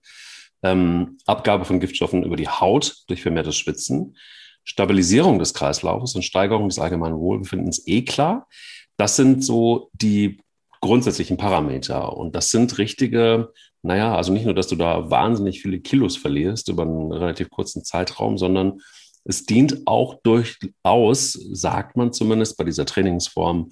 ähm, 0.62 1.18
Abgabe 1.26 1.64
von 1.64 1.80
Giftstoffen 1.80 2.24
über 2.24 2.36
die 2.36 2.48
Haut 2.48 3.04
durch 3.08 3.22
vermehrtes 3.22 3.56
Schwitzen, 3.56 4.16
Stabilisierung 4.64 5.38
des 5.38 5.54
Kreislaufes 5.54 6.14
und 6.14 6.22
Steigerung 6.22 6.68
des 6.68 6.78
allgemeinen 6.78 7.18
Wohlbefindens 7.18 7.86
eh 7.86 8.02
klar. 8.02 8.48
Das 8.96 9.16
sind 9.16 9.42
so 9.44 9.90
die 9.92 10.40
grundsätzlichen 10.80 11.36
Parameter. 11.36 12.16
Und 12.16 12.34
das 12.34 12.50
sind 12.50 12.76
richtige, 12.78 13.52
naja, 13.82 14.14
also 14.14 14.32
nicht 14.32 14.44
nur, 14.44 14.54
dass 14.54 14.68
du 14.68 14.76
da 14.76 15.10
wahnsinnig 15.10 15.62
viele 15.62 15.80
Kilos 15.80 16.16
verlierst 16.16 16.68
über 16.68 16.82
einen 16.82 17.12
relativ 17.12 17.50
kurzen 17.50 17.84
Zeitraum, 17.84 18.38
sondern 18.38 18.80
es 19.24 19.44
dient 19.44 19.86
auch 19.86 20.20
durchaus, 20.22 21.32
sagt 21.32 21.96
man 21.96 22.12
zumindest 22.12 22.56
bei 22.56 22.64
dieser 22.64 22.86
Trainingsform, 22.86 23.70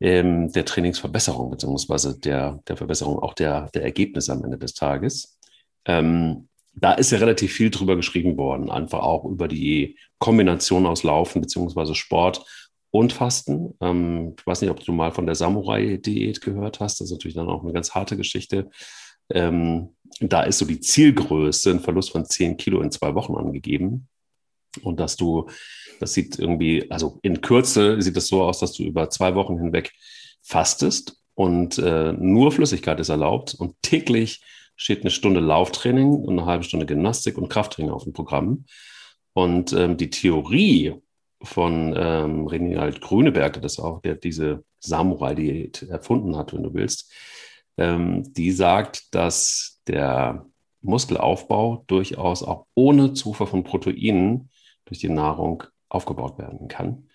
ähm, 0.00 0.50
der 0.52 0.64
Trainingsverbesserung 0.64 1.50
beziehungsweise 1.50 2.18
der, 2.18 2.60
der 2.66 2.76
Verbesserung 2.76 3.18
auch 3.20 3.34
der, 3.34 3.70
der 3.70 3.84
Ergebnisse 3.84 4.32
am 4.32 4.44
Ende 4.44 4.58
des 4.58 4.74
Tages. 4.74 5.38
Ähm, 5.84 6.48
da 6.74 6.94
ist 6.94 7.12
ja 7.12 7.18
relativ 7.18 7.52
viel 7.52 7.70
drüber 7.70 7.96
geschrieben 7.96 8.36
worden, 8.36 8.70
einfach 8.70 9.00
auch 9.00 9.24
über 9.24 9.46
die 9.46 9.98
Kombination 10.18 10.86
aus 10.86 11.02
Laufen 11.02 11.40
beziehungsweise 11.40 11.94
Sport 11.94 12.44
und 12.90 13.12
Fasten. 13.12 13.74
Ähm, 13.80 14.34
ich 14.38 14.46
weiß 14.46 14.60
nicht, 14.62 14.70
ob 14.70 14.84
du 14.84 14.92
mal 14.92 15.12
von 15.12 15.26
der 15.26 15.34
Samurai-Diät 15.34 16.40
gehört 16.40 16.80
hast. 16.80 17.00
Das 17.00 17.06
ist 17.06 17.12
natürlich 17.12 17.36
dann 17.36 17.48
auch 17.48 17.62
eine 17.62 17.72
ganz 17.72 17.94
harte 17.94 18.16
Geschichte. 18.16 18.70
Ähm, 19.30 19.94
da 20.20 20.42
ist 20.42 20.58
so 20.58 20.64
die 20.64 20.80
Zielgröße, 20.80 21.70
ein 21.70 21.80
Verlust 21.80 22.10
von 22.10 22.24
10 22.24 22.56
Kilo 22.56 22.80
in 22.80 22.90
zwei 22.90 23.14
Wochen 23.14 23.34
angegeben. 23.34 24.08
Und 24.82 25.00
dass 25.00 25.16
du, 25.16 25.48
das 26.00 26.14
sieht 26.14 26.38
irgendwie, 26.38 26.90
also 26.90 27.18
in 27.22 27.40
Kürze 27.40 28.00
sieht 28.00 28.16
es 28.16 28.28
so 28.28 28.42
aus, 28.42 28.60
dass 28.60 28.72
du 28.72 28.84
über 28.84 29.10
zwei 29.10 29.34
Wochen 29.34 29.58
hinweg 29.58 29.92
fastest 30.42 31.16
und 31.34 31.78
äh, 31.78 32.12
nur 32.12 32.52
Flüssigkeit 32.52 33.00
ist 33.00 33.08
erlaubt 33.08 33.54
und 33.54 33.74
täglich 33.82 34.42
steht 34.76 35.02
eine 35.02 35.10
Stunde 35.10 35.40
Lauftraining 35.40 36.12
und 36.12 36.38
eine 36.38 36.46
halbe 36.46 36.64
Stunde 36.64 36.86
Gymnastik 36.86 37.38
und 37.38 37.48
Krafttraining 37.48 37.92
auf 37.92 38.04
dem 38.04 38.12
Programm. 38.12 38.64
Und 39.32 39.72
ähm, 39.72 39.96
die 39.96 40.10
Theorie 40.10 40.94
von 41.42 41.94
ähm, 41.96 42.46
Renald 42.46 43.00
Grüneberg, 43.00 43.60
das 43.62 43.78
auch, 43.78 44.00
der 44.02 44.14
diese 44.16 44.64
Samurai-Diät 44.80 45.82
erfunden 45.82 46.36
hat, 46.36 46.52
wenn 46.52 46.62
du 46.62 46.74
willst, 46.74 47.12
ähm, 47.78 48.32
die 48.34 48.52
sagt, 48.52 49.14
dass 49.14 49.80
der 49.86 50.46
Muskelaufbau 50.82 51.84
durchaus 51.86 52.42
auch 52.42 52.66
ohne 52.74 53.14
Zufuhr 53.14 53.46
von 53.46 53.64
Proteinen 53.64 54.50
durch 54.92 55.00
die 55.00 55.08
Nahrung 55.08 55.64
aufgebaut 55.88 56.38
werden 56.38 56.68
kann. 56.68 57.08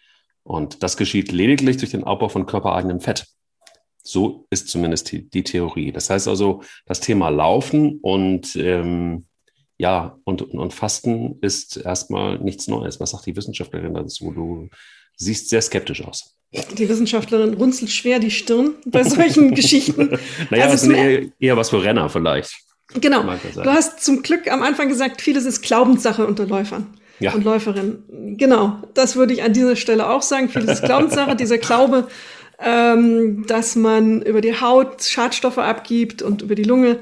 Und 0.43 0.81
das 0.81 0.98
geschieht 0.98 1.31
lediglich 1.31 1.77
durch 1.77 1.91
den 1.91 2.03
Aufbau 2.03 2.29
von 2.29 2.46
körpereigenem 2.46 3.01
Fett. 3.01 3.27
So 4.01 4.48
ist 4.50 4.69
zumindest 4.69 5.12
die, 5.12 5.29
die 5.29 5.43
Theorie. 5.43 5.91
Das 5.91 6.10
heißt 6.10 6.27
also, 6.27 6.63
das 6.86 7.01
Thema 7.01 7.29
Laufen 7.29 8.00
und 8.01 8.55
ähm, 8.55 9.25
ja, 9.77 10.17
und, 10.24 10.41
und 10.41 10.74
Fasten 10.74 11.38
ist 11.41 11.77
erstmal 11.77 12.39
nichts 12.39 12.67
Neues. 12.67 13.00
Was 13.00 13.12
sagt 13.12 13.27
die 13.27 13.36
Wissenschaftlerin 13.36 13.93
dazu? 13.93 14.31
Du 14.31 14.69
siehst 15.17 15.50
sehr 15.50 15.62
skeptisch 15.62 16.03
aus. 16.03 16.36
Die 16.51 16.89
Wissenschaftlerin 16.89 17.53
runzelt 17.53 17.91
schwer 17.91 18.19
die 18.19 18.31
Stirn 18.31 18.75
bei 18.86 19.03
solchen 19.03 19.53
Geschichten. 19.55 20.17
Naja, 20.50 20.63
also 20.63 20.75
das 20.75 20.84
ist 20.84 20.89
eher, 20.89 21.27
eher 21.39 21.57
was 21.57 21.69
für 21.69 21.84
Renner 21.84 22.10
vielleicht. 22.10 22.55
Genau. 22.93 23.24
Du 23.24 23.65
hast 23.65 24.03
zum 24.03 24.24
Glück 24.24 24.50
am 24.50 24.63
Anfang 24.63 24.88
gesagt, 24.88 25.22
vieles 25.22 25.46
ist 25.46 25.62
Glaubenssache 25.62 26.25
unter 26.25 26.48
Läufern 26.48 26.98
ja. 27.19 27.33
und 27.33 27.43
Läuferinnen. 27.43 28.36
Genau, 28.38 28.77
das 28.93 29.15
würde 29.15 29.33
ich 29.33 29.43
an 29.43 29.53
dieser 29.53 29.75
Stelle 29.75 30.09
auch 30.09 30.21
sagen. 30.21 30.50
Vieles 30.50 30.81
Glaubenssache. 30.81 31.36
Dieser 31.36 31.57
Glaube, 31.57 32.07
ähm, 32.59 33.45
dass 33.47 33.75
man 33.75 34.21
über 34.21 34.41
die 34.41 34.59
Haut 34.59 35.03
Schadstoffe 35.03 35.57
abgibt 35.57 36.21
und 36.21 36.41
über 36.41 36.55
die 36.55 36.63
Lunge 36.63 37.00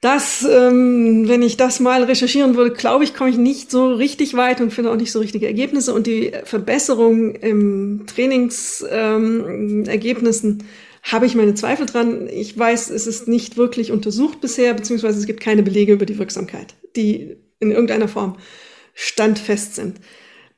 das, 0.00 0.46
ähm, 0.48 1.26
wenn 1.26 1.42
ich 1.42 1.56
das 1.56 1.80
mal 1.80 2.04
recherchieren 2.04 2.54
würde, 2.54 2.72
glaube 2.72 3.02
ich, 3.02 3.14
komme 3.14 3.30
ich 3.30 3.36
nicht 3.36 3.72
so 3.72 3.92
richtig 3.92 4.34
weit 4.34 4.60
und 4.60 4.72
finde 4.72 4.92
auch 4.92 4.96
nicht 4.96 5.10
so 5.10 5.18
richtige 5.18 5.46
Ergebnisse. 5.46 5.92
Und 5.92 6.06
die 6.06 6.30
Verbesserung 6.44 7.34
im 7.34 8.04
Trainingsergebnissen 8.06 10.50
ähm, 10.50 10.58
habe 11.02 11.26
ich 11.26 11.34
meine 11.34 11.54
Zweifel 11.54 11.86
dran. 11.86 12.28
Ich 12.28 12.56
weiß, 12.56 12.90
es 12.90 13.08
ist 13.08 13.26
nicht 13.26 13.56
wirklich 13.56 13.90
untersucht 13.90 14.40
bisher, 14.40 14.72
beziehungsweise 14.74 15.18
es 15.18 15.26
gibt 15.26 15.40
keine 15.40 15.64
Belege 15.64 15.94
über 15.94 16.06
die 16.06 16.18
Wirksamkeit, 16.18 16.74
die 16.94 17.34
in 17.58 17.72
irgendeiner 17.72 18.06
Form 18.06 18.36
standfest 18.98 19.76
sind. 19.76 20.00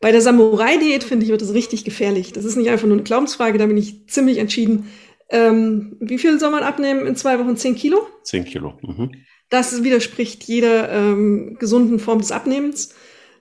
Bei 0.00 0.12
der 0.12 0.22
Samurai-Diät, 0.22 1.04
finde 1.04 1.26
ich, 1.26 1.30
wird 1.30 1.42
es 1.42 1.52
richtig 1.52 1.84
gefährlich. 1.84 2.32
Das 2.32 2.46
ist 2.46 2.56
nicht 2.56 2.70
einfach 2.70 2.86
nur 2.86 2.96
eine 2.96 3.02
Glaubensfrage, 3.02 3.58
da 3.58 3.66
bin 3.66 3.76
ich 3.76 4.06
ziemlich 4.08 4.38
entschieden. 4.38 4.88
Ähm, 5.28 5.98
wie 6.00 6.16
viel 6.16 6.40
soll 6.40 6.50
man 6.50 6.62
abnehmen 6.62 7.06
in 7.06 7.16
zwei 7.16 7.38
Wochen? 7.38 7.56
Zehn 7.56 7.74
Kilo? 7.74 8.06
Zehn 8.24 8.46
Kilo. 8.46 8.78
Mhm. 8.80 9.12
Das 9.50 9.84
widerspricht 9.84 10.44
jeder 10.44 10.90
ähm, 10.90 11.56
gesunden 11.58 11.98
Form 11.98 12.20
des 12.20 12.32
Abnehmens. 12.32 12.94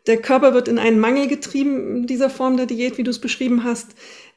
Der 0.05 0.17
Körper 0.17 0.53
wird 0.53 0.67
in 0.67 0.79
einen 0.79 0.99
Mangel 0.99 1.27
getrieben 1.27 1.95
in 1.95 2.07
dieser 2.07 2.29
Form 2.29 2.57
der 2.57 2.65
Diät, 2.65 2.97
wie 2.97 3.03
du 3.03 3.11
es 3.11 3.19
beschrieben 3.19 3.63
hast. 3.63 3.91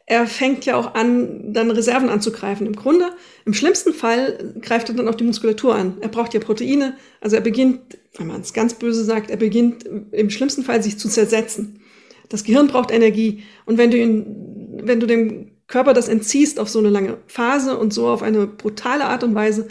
Er 0.06 0.26
fängt 0.26 0.64
ja 0.64 0.76
auch 0.76 0.94
an, 0.94 1.52
dann 1.52 1.72
Reserven 1.72 2.08
anzugreifen. 2.08 2.66
Im 2.66 2.76
Grunde, 2.76 3.10
im 3.46 3.54
schlimmsten 3.54 3.92
Fall 3.92 4.54
greift 4.60 4.88
er 4.88 4.94
dann 4.94 5.08
auch 5.08 5.14
die 5.16 5.24
Muskulatur 5.24 5.74
an. 5.74 5.96
Er 6.00 6.08
braucht 6.08 6.34
ja 6.34 6.40
Proteine. 6.40 6.96
Also 7.20 7.36
er 7.36 7.42
beginnt, 7.42 7.98
wenn 8.18 8.26
man 8.26 8.42
es 8.42 8.52
ganz 8.52 8.74
böse 8.74 9.04
sagt, 9.04 9.30
er 9.30 9.36
beginnt 9.36 9.84
im 10.12 10.30
schlimmsten 10.30 10.64
Fall 10.64 10.82
sich 10.82 10.98
zu 10.98 11.08
zersetzen. 11.08 11.80
Das 12.28 12.44
Gehirn 12.44 12.68
braucht 12.68 12.90
Energie. 12.90 13.42
Und 13.66 13.78
wenn 13.78 13.90
du 13.90 13.96
ihn, 13.98 14.80
wenn 14.82 15.00
du 15.00 15.06
dem 15.06 15.50
Körper 15.66 15.94
das 15.94 16.08
entziehst 16.08 16.60
auf 16.60 16.68
so 16.68 16.78
eine 16.78 16.90
lange 16.90 17.18
Phase 17.26 17.78
und 17.78 17.92
so 17.92 18.08
auf 18.08 18.22
eine 18.22 18.46
brutale 18.46 19.04
Art 19.04 19.24
und 19.24 19.34
Weise, 19.34 19.68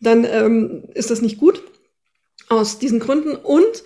dann 0.00 0.24
ähm, 0.24 0.84
ist 0.94 1.10
das 1.10 1.22
nicht 1.22 1.38
gut 1.38 1.62
aus 2.48 2.78
diesen 2.78 2.98
Gründen. 3.00 3.36
Und 3.36 3.84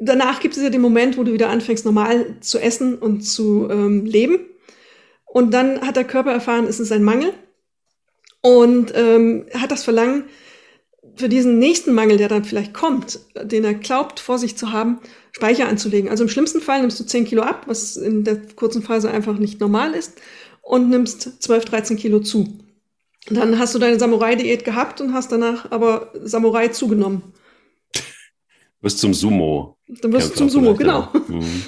danach 0.00 0.40
gibt 0.40 0.56
es 0.56 0.62
ja 0.62 0.70
den 0.70 0.80
Moment, 0.80 1.18
wo 1.18 1.24
du 1.24 1.32
wieder 1.32 1.50
anfängst, 1.50 1.84
normal 1.84 2.36
zu 2.40 2.58
essen 2.58 2.96
und 2.96 3.22
zu 3.22 3.68
ähm, 3.70 4.06
leben. 4.06 4.40
Und 5.26 5.54
dann 5.54 5.82
hat 5.82 5.96
der 5.96 6.04
Körper 6.04 6.32
erfahren, 6.32 6.66
es 6.66 6.80
ist 6.80 6.92
ein 6.92 7.04
Mangel 7.04 7.32
und 8.40 8.92
ähm, 8.96 9.46
hat 9.54 9.70
das 9.70 9.84
Verlangen, 9.84 10.24
für 11.16 11.28
diesen 11.28 11.58
nächsten 11.58 11.92
Mangel, 11.92 12.16
der 12.16 12.28
dann 12.28 12.44
vielleicht 12.44 12.74
kommt, 12.74 13.20
den 13.42 13.64
er 13.64 13.74
glaubt, 13.74 14.20
vor 14.20 14.38
sich 14.38 14.56
zu 14.56 14.72
haben, 14.72 15.00
Speicher 15.32 15.68
anzulegen. 15.68 16.10
Also 16.10 16.24
im 16.24 16.30
schlimmsten 16.30 16.60
Fall 16.60 16.80
nimmst 16.80 16.98
du 16.98 17.04
10 17.04 17.24
Kilo 17.24 17.42
ab, 17.42 17.64
was 17.66 17.96
in 17.96 18.24
der 18.24 18.40
kurzen 18.56 18.82
Phase 18.82 19.10
einfach 19.10 19.38
nicht 19.38 19.60
normal 19.60 19.94
ist, 19.94 20.20
und 20.62 20.88
nimmst 20.88 21.42
12, 21.42 21.64
13 21.66 21.96
Kilo 21.96 22.20
zu. 22.20 22.58
Dann 23.28 23.58
hast 23.58 23.74
du 23.74 23.78
deine 23.78 23.98
Samurai-Diät 23.98 24.64
gehabt 24.64 25.00
und 25.00 25.12
hast 25.12 25.30
danach 25.30 25.70
aber 25.70 26.12
Samurai 26.22 26.68
zugenommen. 26.68 27.22
Du 27.92 28.86
wirst 28.86 28.98
zum 28.98 29.12
Sumo. 29.12 29.76
Dann 29.88 30.12
wirst 30.12 30.30
du 30.30 30.34
zum 30.36 30.48
Sumo, 30.48 30.74
genau. 30.74 31.08
Ja. 31.12 31.20
Mhm. 31.28 31.62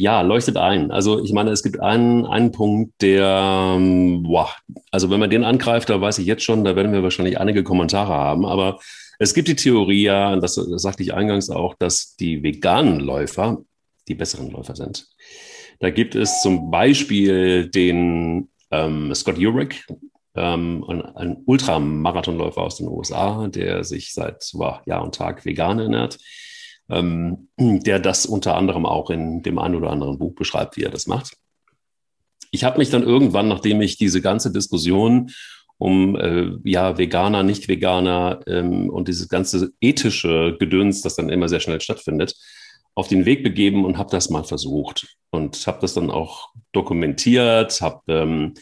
Ja, 0.00 0.22
leuchtet 0.22 0.56
ein. 0.56 0.90
Also 0.90 1.22
ich 1.22 1.34
meine, 1.34 1.50
es 1.50 1.62
gibt 1.62 1.78
einen, 1.78 2.24
einen 2.24 2.52
Punkt, 2.52 3.02
der, 3.02 3.76
ähm, 3.76 4.22
boah, 4.22 4.48
also 4.90 5.10
wenn 5.10 5.20
man 5.20 5.28
den 5.28 5.44
angreift, 5.44 5.90
da 5.90 6.00
weiß 6.00 6.20
ich 6.20 6.26
jetzt 6.26 6.42
schon, 6.42 6.64
da 6.64 6.74
werden 6.74 6.94
wir 6.94 7.02
wahrscheinlich 7.02 7.38
einige 7.38 7.62
Kommentare 7.62 8.14
haben, 8.14 8.46
aber 8.46 8.80
es 9.18 9.34
gibt 9.34 9.48
die 9.48 9.56
Theorie 9.56 10.04
ja, 10.04 10.34
das, 10.36 10.54
das 10.54 10.80
sagte 10.80 11.02
ich 11.02 11.12
eingangs 11.12 11.50
auch, 11.50 11.74
dass 11.74 12.16
die 12.16 12.42
veganen 12.42 13.00
Läufer 13.00 13.58
die 14.08 14.14
besseren 14.14 14.50
Läufer 14.50 14.74
sind. 14.74 15.06
Da 15.80 15.90
gibt 15.90 16.14
es 16.14 16.40
zum 16.40 16.70
Beispiel 16.70 17.68
den 17.68 18.48
ähm, 18.70 19.14
Scott 19.14 19.36
Jurek, 19.36 19.86
ähm, 20.34 20.82
ein, 20.88 21.02
ein 21.14 21.42
Ultramarathonläufer 21.44 22.62
aus 22.62 22.76
den 22.76 22.88
USA, 22.88 23.48
der 23.48 23.84
sich 23.84 24.14
seit 24.14 24.48
boah, 24.54 24.80
Jahr 24.86 25.04
und 25.04 25.14
Tag 25.14 25.44
vegan 25.44 25.78
ernährt 25.78 26.16
ähm, 26.90 27.48
der 27.58 27.98
das 27.98 28.26
unter 28.26 28.56
anderem 28.56 28.86
auch 28.86 29.10
in 29.10 29.42
dem 29.42 29.58
einen 29.58 29.74
oder 29.74 29.90
anderen 29.90 30.18
Buch 30.18 30.34
beschreibt, 30.34 30.76
wie 30.76 30.82
er 30.82 30.90
das 30.90 31.06
macht. 31.06 31.36
Ich 32.50 32.64
habe 32.64 32.78
mich 32.78 32.90
dann 32.90 33.04
irgendwann, 33.04 33.48
nachdem 33.48 33.80
ich 33.80 33.96
diese 33.96 34.20
ganze 34.20 34.52
Diskussion 34.52 35.30
um 35.78 36.14
äh, 36.16 36.50
ja 36.64 36.98
Veganer, 36.98 37.42
nicht 37.42 37.66
Veganer 37.68 38.40
ähm, 38.46 38.90
und 38.90 39.08
dieses 39.08 39.28
ganze 39.28 39.70
ethische 39.80 40.56
Gedöns, 40.58 41.00
das 41.00 41.16
dann 41.16 41.30
immer 41.30 41.48
sehr 41.48 41.60
schnell 41.60 41.80
stattfindet, 41.80 42.36
auf 42.94 43.08
den 43.08 43.24
Weg 43.24 43.42
begeben 43.42 43.86
und 43.86 43.96
habe 43.96 44.10
das 44.10 44.28
mal 44.28 44.44
versucht 44.44 45.16
und 45.30 45.66
habe 45.66 45.78
das 45.80 45.94
dann 45.94 46.10
auch 46.10 46.50
dokumentiert, 46.72 47.80
habe 47.80 48.00
ähm, 48.08 48.54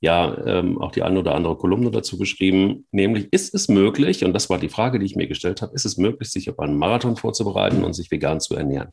ja 0.00 0.36
ähm, 0.46 0.80
auch 0.80 0.92
die 0.92 1.02
eine 1.02 1.18
oder 1.18 1.34
andere 1.34 1.56
Kolumne 1.56 1.90
dazu 1.90 2.16
geschrieben, 2.18 2.86
nämlich 2.90 3.28
ist 3.32 3.54
es 3.54 3.68
möglich, 3.68 4.24
und 4.24 4.32
das 4.32 4.48
war 4.48 4.58
die 4.58 4.68
Frage, 4.68 4.98
die 4.98 5.06
ich 5.06 5.16
mir 5.16 5.26
gestellt 5.26 5.62
habe, 5.62 5.74
ist 5.74 5.84
es 5.84 5.98
möglich, 5.98 6.30
sich 6.30 6.48
auf 6.48 6.58
einen 6.58 6.78
Marathon 6.78 7.16
vorzubereiten 7.16 7.84
und 7.84 7.92
sich 7.92 8.10
vegan 8.10 8.40
zu 8.40 8.54
ernähren? 8.54 8.90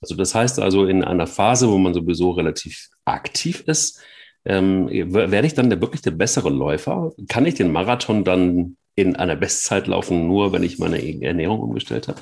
Also 0.00 0.16
das 0.16 0.34
heißt 0.34 0.58
also 0.58 0.86
in 0.86 1.04
einer 1.04 1.26
Phase, 1.26 1.68
wo 1.68 1.78
man 1.78 1.94
sowieso 1.94 2.30
relativ 2.30 2.88
aktiv 3.04 3.62
ist, 3.66 4.00
ähm, 4.44 4.88
werde 4.88 5.46
ich 5.46 5.54
dann 5.54 5.70
der, 5.70 5.80
wirklich 5.80 6.02
der 6.02 6.10
bessere 6.10 6.50
Läufer? 6.50 7.12
Kann 7.28 7.46
ich 7.46 7.54
den 7.54 7.70
Marathon 7.70 8.24
dann 8.24 8.76
in 8.96 9.14
einer 9.16 9.36
Bestzeit 9.36 9.86
laufen, 9.86 10.26
nur 10.26 10.52
wenn 10.52 10.64
ich 10.64 10.78
meine 10.78 11.22
Ernährung 11.22 11.60
umgestellt 11.60 12.08
habe? 12.08 12.20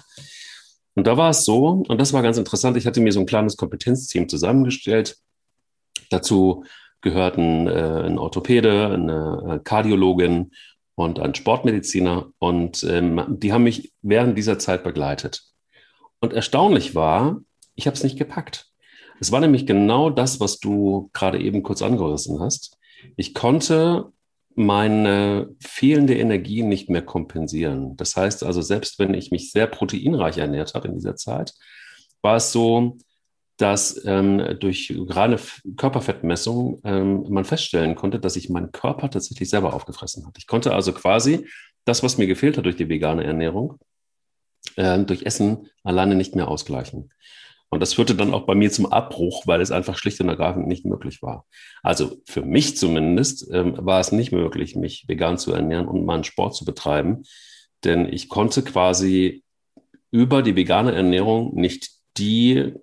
Und 0.95 1.07
da 1.07 1.17
war 1.17 1.31
es 1.31 1.45
so, 1.45 1.85
und 1.89 1.99
das 1.99 2.13
war 2.13 2.23
ganz 2.23 2.37
interessant, 2.37 2.77
ich 2.77 2.87
hatte 2.87 3.01
mir 3.01 3.13
so 3.13 3.21
ein 3.21 3.27
kleines 3.27 3.57
Kompetenzteam 3.57 4.29
zusammengestellt. 4.29 5.17
Dazu 6.11 6.65
gehörten 7.03 7.67
äh, 7.67 8.03
ein 8.07 8.19
Orthopäde, 8.19 8.89
eine 8.89 9.55
äh, 9.57 9.59
Kardiologin 9.63 10.53
und 10.95 11.19
ein 11.19 11.35
Sportmediziner. 11.35 12.31
Und 12.39 12.85
ähm, 12.85 13.25
die 13.29 13.53
haben 13.53 13.65
mich 13.65 13.93
während 14.03 14.37
dieser 14.37 14.59
Zeit 14.59 14.85
begleitet. 14.85 15.43
Und 16.21 16.33
erstaunlich 16.33 16.95
war, 16.95 17.41
ich 17.75 17.87
habe 17.87 17.97
es 17.97 18.05
nicht 18.05 18.19
gepackt. 18.19 18.67
Es 19.21 19.33
war 19.33 19.41
nämlich 19.41 19.67
genau 19.67 20.11
das, 20.11 20.41
was 20.41 20.61
du 20.61 21.11
gerade 21.13 21.41
eben 21.41 21.63
kurz 21.63 21.83
angerissen 21.83 22.41
hast. 22.41 22.79
Ich 23.17 23.35
konnte 23.35 24.13
meine 24.55 25.55
fehlende 25.61 26.19
Energie 26.19 26.63
nicht 26.63 26.91
mehr 26.91 27.03
kompensieren. 27.03 27.97
Das 27.97 28.17
heißt 28.17 28.43
also, 28.45 28.61
selbst 28.61 28.99
wenn 28.99 29.15
ich 29.15 29.31
mich 29.31 29.53
sehr 29.53 29.67
proteinreich 29.67 30.39
ernährt 30.39 30.75
habe 30.75 30.89
in 30.89 30.95
dieser 30.95 31.17
Zeit, 31.17 31.55
war 32.23 32.37
es 32.37 32.53
so, 32.53 32.99
dass 33.61 34.03
ähm, 34.07 34.57
durch 34.59 34.95
gerade 35.07 35.39
Körperfettmessung 35.77 36.81
ähm, 36.85 37.27
man 37.29 37.45
feststellen 37.45 37.95
konnte, 37.95 38.19
dass 38.19 38.35
sich 38.35 38.49
mein 38.49 38.73
Körper 38.73 39.11
tatsächlich 39.11 39.51
selber 39.51 39.75
aufgefressen 39.75 40.27
hat. 40.27 40.39
Ich 40.39 40.47
konnte 40.47 40.73
also 40.73 40.93
quasi 40.93 41.47
das, 41.85 42.03
was 42.03 42.17
mir 42.17 42.27
gefehlt 42.27 42.57
hat 42.57 42.65
durch 42.65 42.77
die 42.77 42.89
vegane 42.89 43.25
Ernährung, 43.25 43.79
äh, 44.77 44.99
durch 45.01 45.23
Essen 45.23 45.69
alleine 45.85 46.15
nicht 46.15 46.35
mehr 46.35 46.49
ausgleichen. 46.49 47.11
Und 47.69 47.81
das 47.81 47.95
führte 47.95 48.15
dann 48.15 48.35
auch 48.35 48.47
bei 48.47 48.55
mir 48.55 48.73
zum 48.73 48.87
Abbruch, 48.87 49.47
weil 49.47 49.61
es 49.61 49.71
einfach 49.71 49.97
schlicht 49.97 50.21
und 50.21 50.29
ergreifend 50.29 50.67
nicht 50.67 50.85
möglich 50.87 51.23
war. 51.23 51.45
Also 51.83 52.17
für 52.27 52.43
mich 52.43 52.77
zumindest 52.77 53.49
ähm, 53.53 53.75
war 53.77 54.01
es 54.01 54.11
nicht 54.11 54.33
möglich, 54.33 54.75
mich 54.75 55.05
vegan 55.07 55.39
zu 55.39 55.53
ernähren 55.53 55.87
und 55.87 56.05
meinen 56.05 56.25
Sport 56.25 56.57
zu 56.57 56.65
betreiben, 56.65 57.25
denn 57.85 58.11
ich 58.11 58.29
konnte 58.29 58.63
quasi 58.63 59.45
über 60.11 60.43
die 60.43 60.57
vegane 60.57 60.95
Ernährung 60.95 61.55
nicht 61.55 61.91
die 62.17 62.75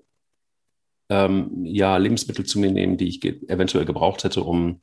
ähm, 1.10 1.64
ja, 1.64 1.98
Lebensmittel 1.98 2.46
zu 2.46 2.60
mir 2.60 2.72
nehmen, 2.72 2.98
die 2.98 3.08
ich 3.08 3.22
ge 3.22 3.42
eventuell 3.48 3.86
gebraucht 3.86 4.24
hätte, 4.24 4.44
um, 4.44 4.82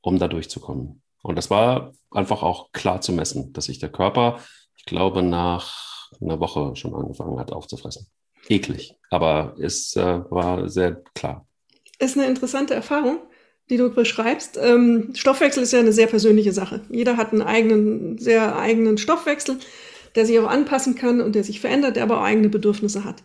um 0.00 0.18
da 0.18 0.28
durchzukommen. 0.28 1.02
Und 1.22 1.36
das 1.36 1.50
war 1.50 1.92
einfach 2.10 2.42
auch 2.42 2.72
klar 2.72 3.00
zu 3.00 3.12
messen, 3.12 3.52
dass 3.52 3.66
sich 3.66 3.78
der 3.78 3.90
Körper, 3.90 4.40
ich 4.76 4.84
glaube, 4.84 5.22
nach 5.22 6.10
einer 6.20 6.40
Woche 6.40 6.74
schon 6.76 6.94
angefangen 6.94 7.38
hat 7.38 7.52
aufzufressen. 7.52 8.06
Eklig, 8.48 8.94
aber 9.10 9.54
es 9.58 9.94
äh, 9.96 10.20
war 10.30 10.68
sehr 10.68 11.02
klar. 11.14 11.46
Ist 11.98 12.16
eine 12.16 12.26
interessante 12.26 12.74
Erfahrung, 12.74 13.18
die 13.68 13.76
du 13.76 13.90
beschreibst. 13.90 14.58
Ähm, 14.60 15.12
Stoffwechsel 15.14 15.62
ist 15.62 15.72
ja 15.72 15.80
eine 15.80 15.92
sehr 15.92 16.06
persönliche 16.06 16.52
Sache. 16.52 16.80
Jeder 16.90 17.16
hat 17.16 17.32
einen 17.32 17.42
eigenen, 17.42 18.18
sehr 18.18 18.58
eigenen 18.58 18.96
Stoffwechsel, 18.96 19.58
der 20.14 20.26
sich 20.26 20.38
auch 20.38 20.48
anpassen 20.48 20.94
kann 20.94 21.20
und 21.20 21.34
der 21.34 21.44
sich 21.44 21.60
verändert, 21.60 21.96
der 21.96 22.02
aber 22.02 22.18
auch 22.18 22.24
eigene 22.24 22.48
Bedürfnisse 22.48 23.04
hat. 23.04 23.22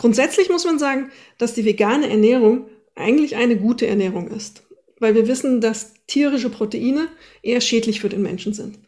Grundsätzlich 0.00 0.48
muss 0.48 0.64
man 0.64 0.78
sagen, 0.78 1.10
dass 1.36 1.52
die 1.52 1.66
vegane 1.66 2.08
Ernährung 2.08 2.70
eigentlich 2.94 3.36
eine 3.36 3.56
gute 3.56 3.86
Ernährung 3.86 4.28
ist, 4.28 4.62
weil 4.98 5.14
wir 5.14 5.28
wissen, 5.28 5.60
dass 5.60 5.92
tierische 6.06 6.48
Proteine 6.48 7.08
eher 7.42 7.60
schädlich 7.60 8.00
für 8.00 8.08
den 8.08 8.22
Menschen 8.22 8.54
sind. 8.54 8.78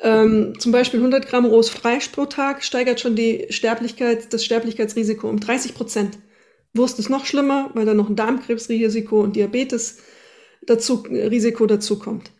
Ähm, 0.00 0.52
zum 0.60 0.70
Beispiel 0.70 1.00
100 1.00 1.26
Gramm 1.26 1.44
rohes 1.44 1.70
Fleisch 1.70 2.06
pro 2.10 2.26
Tag 2.26 2.62
steigert 2.62 3.00
schon 3.00 3.16
die 3.16 3.46
Sterblichkeit, 3.50 4.32
das 4.32 4.44
Sterblichkeitsrisiko 4.44 5.28
um 5.28 5.40
30 5.40 5.74
Prozent. 5.74 6.18
Wurst 6.72 7.00
ist 7.00 7.10
noch 7.10 7.26
schlimmer, 7.26 7.70
weil 7.74 7.84
da 7.84 7.92
noch 7.92 8.08
ein 8.08 8.14
Darmkrebsrisiko 8.14 9.20
und 9.20 9.34
Diabetes 9.34 9.98
dazu, 10.66 11.02
Risiko 11.10 11.66
dazu 11.66 11.98
kommt. 11.98 12.30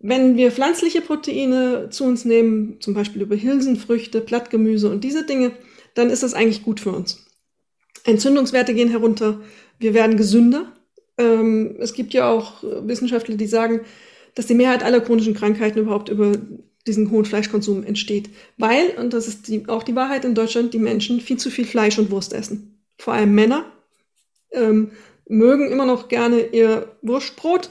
Wenn 0.00 0.38
wir 0.38 0.50
pflanzliche 0.50 1.02
Proteine 1.02 1.90
zu 1.90 2.04
uns 2.04 2.24
nehmen, 2.24 2.80
zum 2.80 2.94
Beispiel 2.94 3.20
über 3.20 3.36
Hülsenfrüchte, 3.36 4.22
Blattgemüse 4.22 4.88
und 4.88 5.04
diese 5.04 5.26
Dinge, 5.26 5.52
dann 5.92 6.08
ist 6.08 6.22
das 6.22 6.32
eigentlich 6.32 6.62
gut 6.62 6.80
für 6.80 6.92
uns. 6.92 7.23
Entzündungswerte 8.04 8.74
gehen 8.74 8.90
herunter, 8.90 9.40
wir 9.78 9.94
werden 9.94 10.16
gesünder. 10.16 10.72
Ähm, 11.18 11.76
es 11.78 11.94
gibt 11.94 12.14
ja 12.14 12.30
auch 12.30 12.62
Wissenschaftler, 12.62 13.36
die 13.36 13.46
sagen, 13.46 13.80
dass 14.34 14.46
die 14.46 14.54
Mehrheit 14.54 14.82
aller 14.82 15.00
chronischen 15.00 15.34
Krankheiten 15.34 15.78
überhaupt 15.78 16.08
über 16.08 16.32
diesen 16.86 17.10
hohen 17.10 17.24
Fleischkonsum 17.24 17.84
entsteht. 17.84 18.30
Weil, 18.58 18.90
und 18.98 19.12
das 19.12 19.26
ist 19.26 19.48
die, 19.48 19.68
auch 19.68 19.82
die 19.82 19.96
Wahrheit 19.96 20.24
in 20.24 20.34
Deutschland, 20.34 20.74
die 20.74 20.78
Menschen 20.78 21.20
viel 21.20 21.38
zu 21.38 21.50
viel 21.50 21.64
Fleisch 21.64 21.98
und 21.98 22.10
Wurst 22.10 22.32
essen. 22.32 22.82
Vor 22.98 23.14
allem 23.14 23.34
Männer 23.34 23.64
ähm, 24.52 24.90
mögen 25.26 25.70
immer 25.70 25.86
noch 25.86 26.08
gerne 26.08 26.40
ihr 26.40 26.94
Wurstbrot. 27.02 27.70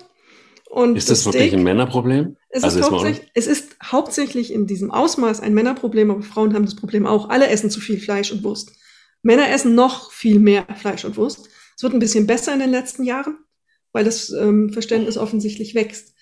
Und 0.70 0.98
ist 0.98 1.12
das, 1.12 1.20
das 1.20 1.26
wirklich 1.28 1.50
Steak, 1.50 1.60
ein 1.60 1.64
Männerproblem? 1.64 2.36
Es, 2.50 2.64
also 2.64 2.80
ist 2.80 3.08
ist 3.08 3.22
es 3.36 3.48
ist 3.48 3.76
hauptsächlich 3.84 4.52
in 4.52 4.66
diesem 4.66 4.90
Ausmaß 4.90 5.40
ein 5.42 5.54
Männerproblem, 5.54 6.10
aber 6.10 6.24
Frauen 6.24 6.56
haben 6.56 6.66
das 6.66 6.76
Problem 6.76 7.06
auch. 7.06 7.30
Alle 7.30 7.48
essen 7.48 7.70
zu 7.70 7.80
viel 7.80 8.00
Fleisch 8.00 8.32
und 8.32 8.44
Wurst. 8.44 8.74
Männer 9.24 9.50
essen 9.50 9.74
noch 9.74 10.12
viel 10.12 10.40
mehr 10.40 10.68
Fleisch 10.76 11.04
und 11.06 11.18
Wurst. 11.18 11.50
Es 11.76 11.82
wird 11.82 11.94
ein 11.94 12.00
bisschen 12.00 12.28
besser 12.28 12.54
in 12.54 12.60
den 12.60 12.70
letzten 12.70 13.04
Jahren, 13.04 13.38
weil 13.92 14.04
das 14.06 14.30
ähm, 14.30 14.72
Verständnis 14.72 15.18
offensichtlich 15.18 15.74
wächst. 15.74 16.14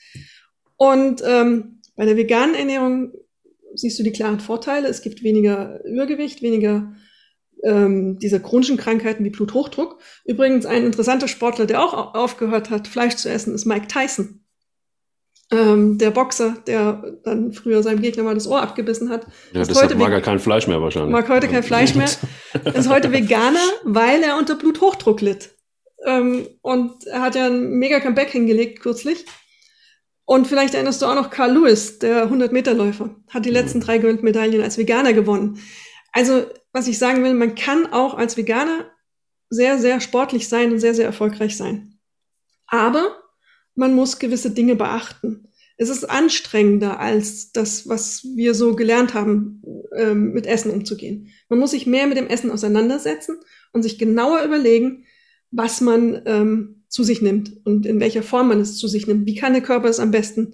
Und 0.77 1.21
ähm, 1.25 1.81
bei 1.95 2.05
der 2.05 2.15
veganen 2.15 2.55
Ernährung 2.55 3.13
siehst 3.73 3.99
du 3.99 4.03
die 4.03 4.11
klaren 4.11 4.39
Vorteile. 4.39 4.87
Es 4.87 5.01
gibt 5.01 5.23
weniger 5.23 5.83
Übergewicht, 5.83 6.41
weniger 6.41 6.95
ähm, 7.63 8.17
dieser 8.19 8.39
chronischen 8.39 8.77
Krankheiten 8.77 9.23
wie 9.23 9.29
Bluthochdruck. 9.29 9.99
Übrigens 10.25 10.65
ein 10.65 10.85
interessanter 10.85 11.27
Sportler, 11.27 11.65
der 11.65 11.83
auch 11.83 12.15
aufgehört 12.15 12.69
hat, 12.69 12.87
Fleisch 12.87 13.15
zu 13.15 13.29
essen, 13.29 13.53
ist 13.53 13.65
Mike 13.65 13.87
Tyson. 13.87 14.40
Ähm, 15.53 15.97
der 15.97 16.11
Boxer, 16.11 16.55
der 16.65 17.03
dann 17.25 17.51
früher 17.51 17.83
seinem 17.83 18.01
Gegner 18.01 18.23
mal 18.23 18.35
das 18.35 18.47
Ohr 18.47 18.61
abgebissen 18.61 19.09
hat. 19.09 19.25
Ja, 19.51 19.63
deshalb 19.63 19.97
mag 19.97 20.13
er 20.13 20.21
kein 20.21 20.39
Fleisch 20.39 20.65
mehr 20.67 20.81
wahrscheinlich. 20.81 21.11
Mag 21.11 21.27
heute 21.27 21.49
kein 21.49 21.63
Fleisch 21.63 21.93
mehr. 21.93 22.09
ist 22.73 22.89
heute 22.89 23.11
Veganer, 23.11 23.59
weil 23.83 24.23
er 24.23 24.37
unter 24.37 24.55
Bluthochdruck 24.55 25.19
litt. 25.19 25.49
Ähm, 26.05 26.47
und 26.61 27.05
er 27.05 27.21
hat 27.21 27.35
ja 27.35 27.47
ein 27.47 27.71
mega 27.71 27.99
Comeback 27.99 28.29
hingelegt 28.29 28.79
kürzlich. 28.79 29.25
Und 30.23 30.47
vielleicht 30.47 30.73
erinnerst 30.73 31.01
du 31.01 31.05
auch 31.07 31.15
noch 31.15 31.29
Carl 31.29 31.51
Lewis, 31.51 31.99
der 31.99 32.29
100-Meter-Läufer, 32.29 33.15
hat 33.29 33.45
die 33.45 33.49
letzten 33.49 33.79
mhm. 33.79 33.83
drei 33.83 33.97
Goldmedaillen 33.97 34.61
als 34.61 34.77
Veganer 34.77 35.11
gewonnen. 35.11 35.59
Also, 36.13 36.45
was 36.71 36.87
ich 36.87 36.97
sagen 36.97 37.23
will, 37.23 37.33
man 37.33 37.55
kann 37.55 37.91
auch 37.91 38.13
als 38.13 38.37
Veganer 38.37 38.89
sehr, 39.49 39.77
sehr 39.77 39.99
sportlich 39.99 40.47
sein 40.47 40.71
und 40.71 40.79
sehr, 40.79 40.93
sehr 40.93 41.05
erfolgreich 41.05 41.57
sein. 41.57 41.99
Aber 42.67 43.20
man 43.75 43.93
muss 43.93 44.19
gewisse 44.19 44.51
Dinge 44.51 44.75
beachten. 44.75 45.47
Es 45.77 45.89
ist 45.89 46.09
anstrengender 46.09 46.99
als 46.99 47.51
das, 47.51 47.87
was 47.87 48.23
wir 48.35 48.53
so 48.53 48.75
gelernt 48.75 49.13
haben, 49.13 49.63
ähm, 49.95 50.31
mit 50.31 50.45
Essen 50.45 50.71
umzugehen. 50.71 51.29
Man 51.49 51.59
muss 51.59 51.71
sich 51.71 51.87
mehr 51.87 52.07
mit 52.07 52.17
dem 52.17 52.27
Essen 52.27 52.51
auseinandersetzen 52.51 53.37
und 53.73 53.83
sich 53.83 53.97
genauer 53.97 54.43
überlegen, 54.43 55.05
was 55.49 55.81
man 55.81 56.21
ähm, 56.25 56.83
zu 56.87 57.03
sich 57.03 57.21
nimmt 57.21 57.65
und 57.65 57.85
in 57.85 57.99
welcher 57.99 58.21
Form 58.21 58.49
man 58.49 58.59
es 58.59 58.77
zu 58.77 58.87
sich 58.87 59.07
nimmt. 59.07 59.25
Wie 59.25 59.35
kann 59.35 59.53
der 59.53 59.63
Körper 59.63 59.89
es 59.89 59.99
am 59.99 60.11
besten 60.11 60.51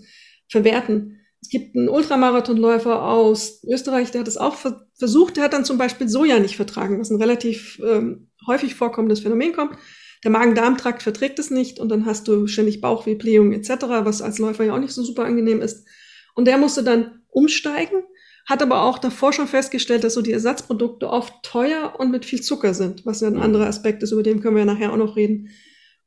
verwerten? 0.48 1.20
Es 1.42 1.50
gibt 1.50 1.76
einen 1.76 1.90
Ultramarathonläufer 1.90 3.04
aus 3.04 3.64
Österreich, 3.64 4.12
der 4.12 4.22
hat 4.22 4.28
es 4.28 4.38
auch 4.38 4.56
versucht, 4.96 5.38
der 5.38 5.44
hat 5.44 5.54
dann 5.54 5.66
zum 5.66 5.78
Beispiel 5.78 6.08
Soja 6.08 6.40
nicht 6.40 6.56
vertragen, 6.56 7.00
was 7.00 7.10
ein 7.10 7.22
relativ 7.22 7.80
ähm, 7.86 8.30
häufig 8.48 8.76
vorkommendes 8.76 9.20
Phänomen 9.20 9.54
kommt. 9.54 9.78
Der 10.24 10.32
Magen-Darm-Trakt 10.32 11.04
verträgt 11.04 11.40
es 11.40 11.52
nicht 11.52 11.80
und 11.80 11.90
dann 11.90 12.06
hast 12.06 12.28
du 12.28 12.48
ständig 12.48 12.82
Bauchweh, 12.82 13.16
Blähung 13.16 13.52
etc., 13.54 13.70
was 14.04 14.22
als 14.22 14.40
Läufer 14.40 14.64
ja 14.64 14.76
auch 14.76 14.80
nicht 14.80 14.94
so 14.94 15.04
super 15.04 15.26
angenehm 15.26 15.62
ist. 15.62 15.88
Und 16.36 16.46
der 16.46 16.58
musste 16.58 16.84
dann 16.84 17.22
umsteigen, 17.30 18.04
hat 18.48 18.62
aber 18.62 18.84
auch 18.84 18.98
davor 18.98 19.34
schon 19.34 19.48
festgestellt, 19.48 20.04
dass 20.04 20.14
so 20.14 20.22
die 20.22 20.32
Ersatzprodukte 20.32 21.10
oft 21.10 21.34
teuer 21.44 21.96
und 21.98 22.12
mit 22.12 22.26
viel 22.26 22.42
Zucker 22.42 22.74
sind, 22.74 23.06
was 23.06 23.22
ja 23.22 23.28
ein 23.28 23.36
mhm. 23.36 23.42
anderer 23.42 23.68
Aspekt 23.68 24.04
ist, 24.04 24.12
über 24.12 24.24
den 24.24 24.42
können 24.42 24.56
wir 24.56 24.66
ja 24.66 24.74
nachher 24.74 24.92
auch 24.92 24.98
noch 24.98 25.16
reden. 25.16 25.50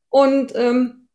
Und 0.08 0.52
ähm, 0.56 1.08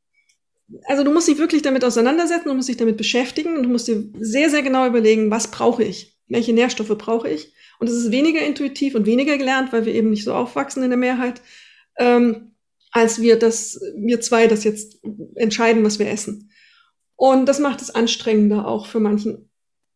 also 0.86 1.04
du 1.04 1.12
musst 1.12 1.28
dich 1.28 1.38
wirklich 1.38 1.62
damit 1.62 1.84
auseinandersetzen, 1.84 2.48
du 2.48 2.56
musst 2.56 2.70
dich 2.70 2.78
damit 2.78 2.98
beschäftigen 2.98 3.58
und 3.58 3.64
du 3.64 3.70
musst 3.70 3.88
dir 3.88 4.04
sehr, 4.20 4.50
sehr 4.50 4.62
genau 4.62 4.88
überlegen, 4.88 5.32
was 5.32 5.52
brauche 5.52 5.84
ich, 5.84 6.18
welche 6.28 6.54
Nährstoffe 6.54 6.98
brauche 6.98 7.30
ich. 7.30 7.54
Und 7.80 7.88
es 7.88 7.96
ist 7.96 8.12
weniger 8.12 8.42
intuitiv 8.42 8.96
und 8.96 9.06
weniger 9.06 9.38
gelernt, 9.38 9.74
weil 9.74 9.86
wir 9.86 9.94
eben 9.94 10.10
nicht 10.10 10.24
so 10.24 10.34
aufwachsen 10.34 10.84
in 10.84 10.90
der 10.90 10.98
Mehrheit. 10.98 11.42
Ähm, 11.98 12.55
als 12.96 13.22
wir 13.22 13.38
das, 13.38 13.78
wir 13.98 14.22
zwei 14.22 14.48
das 14.48 14.64
jetzt 14.64 15.02
entscheiden, 15.36 15.84
was 15.84 16.00
wir 16.00 16.10
essen. 16.10 16.50
Und 17.18 17.46
das 17.46 17.60
macht 17.60 17.82
es 17.82 17.94
anstrengender 17.94 18.66
auch 18.66 18.88
für 18.88 19.02
manchen. 19.02 19.50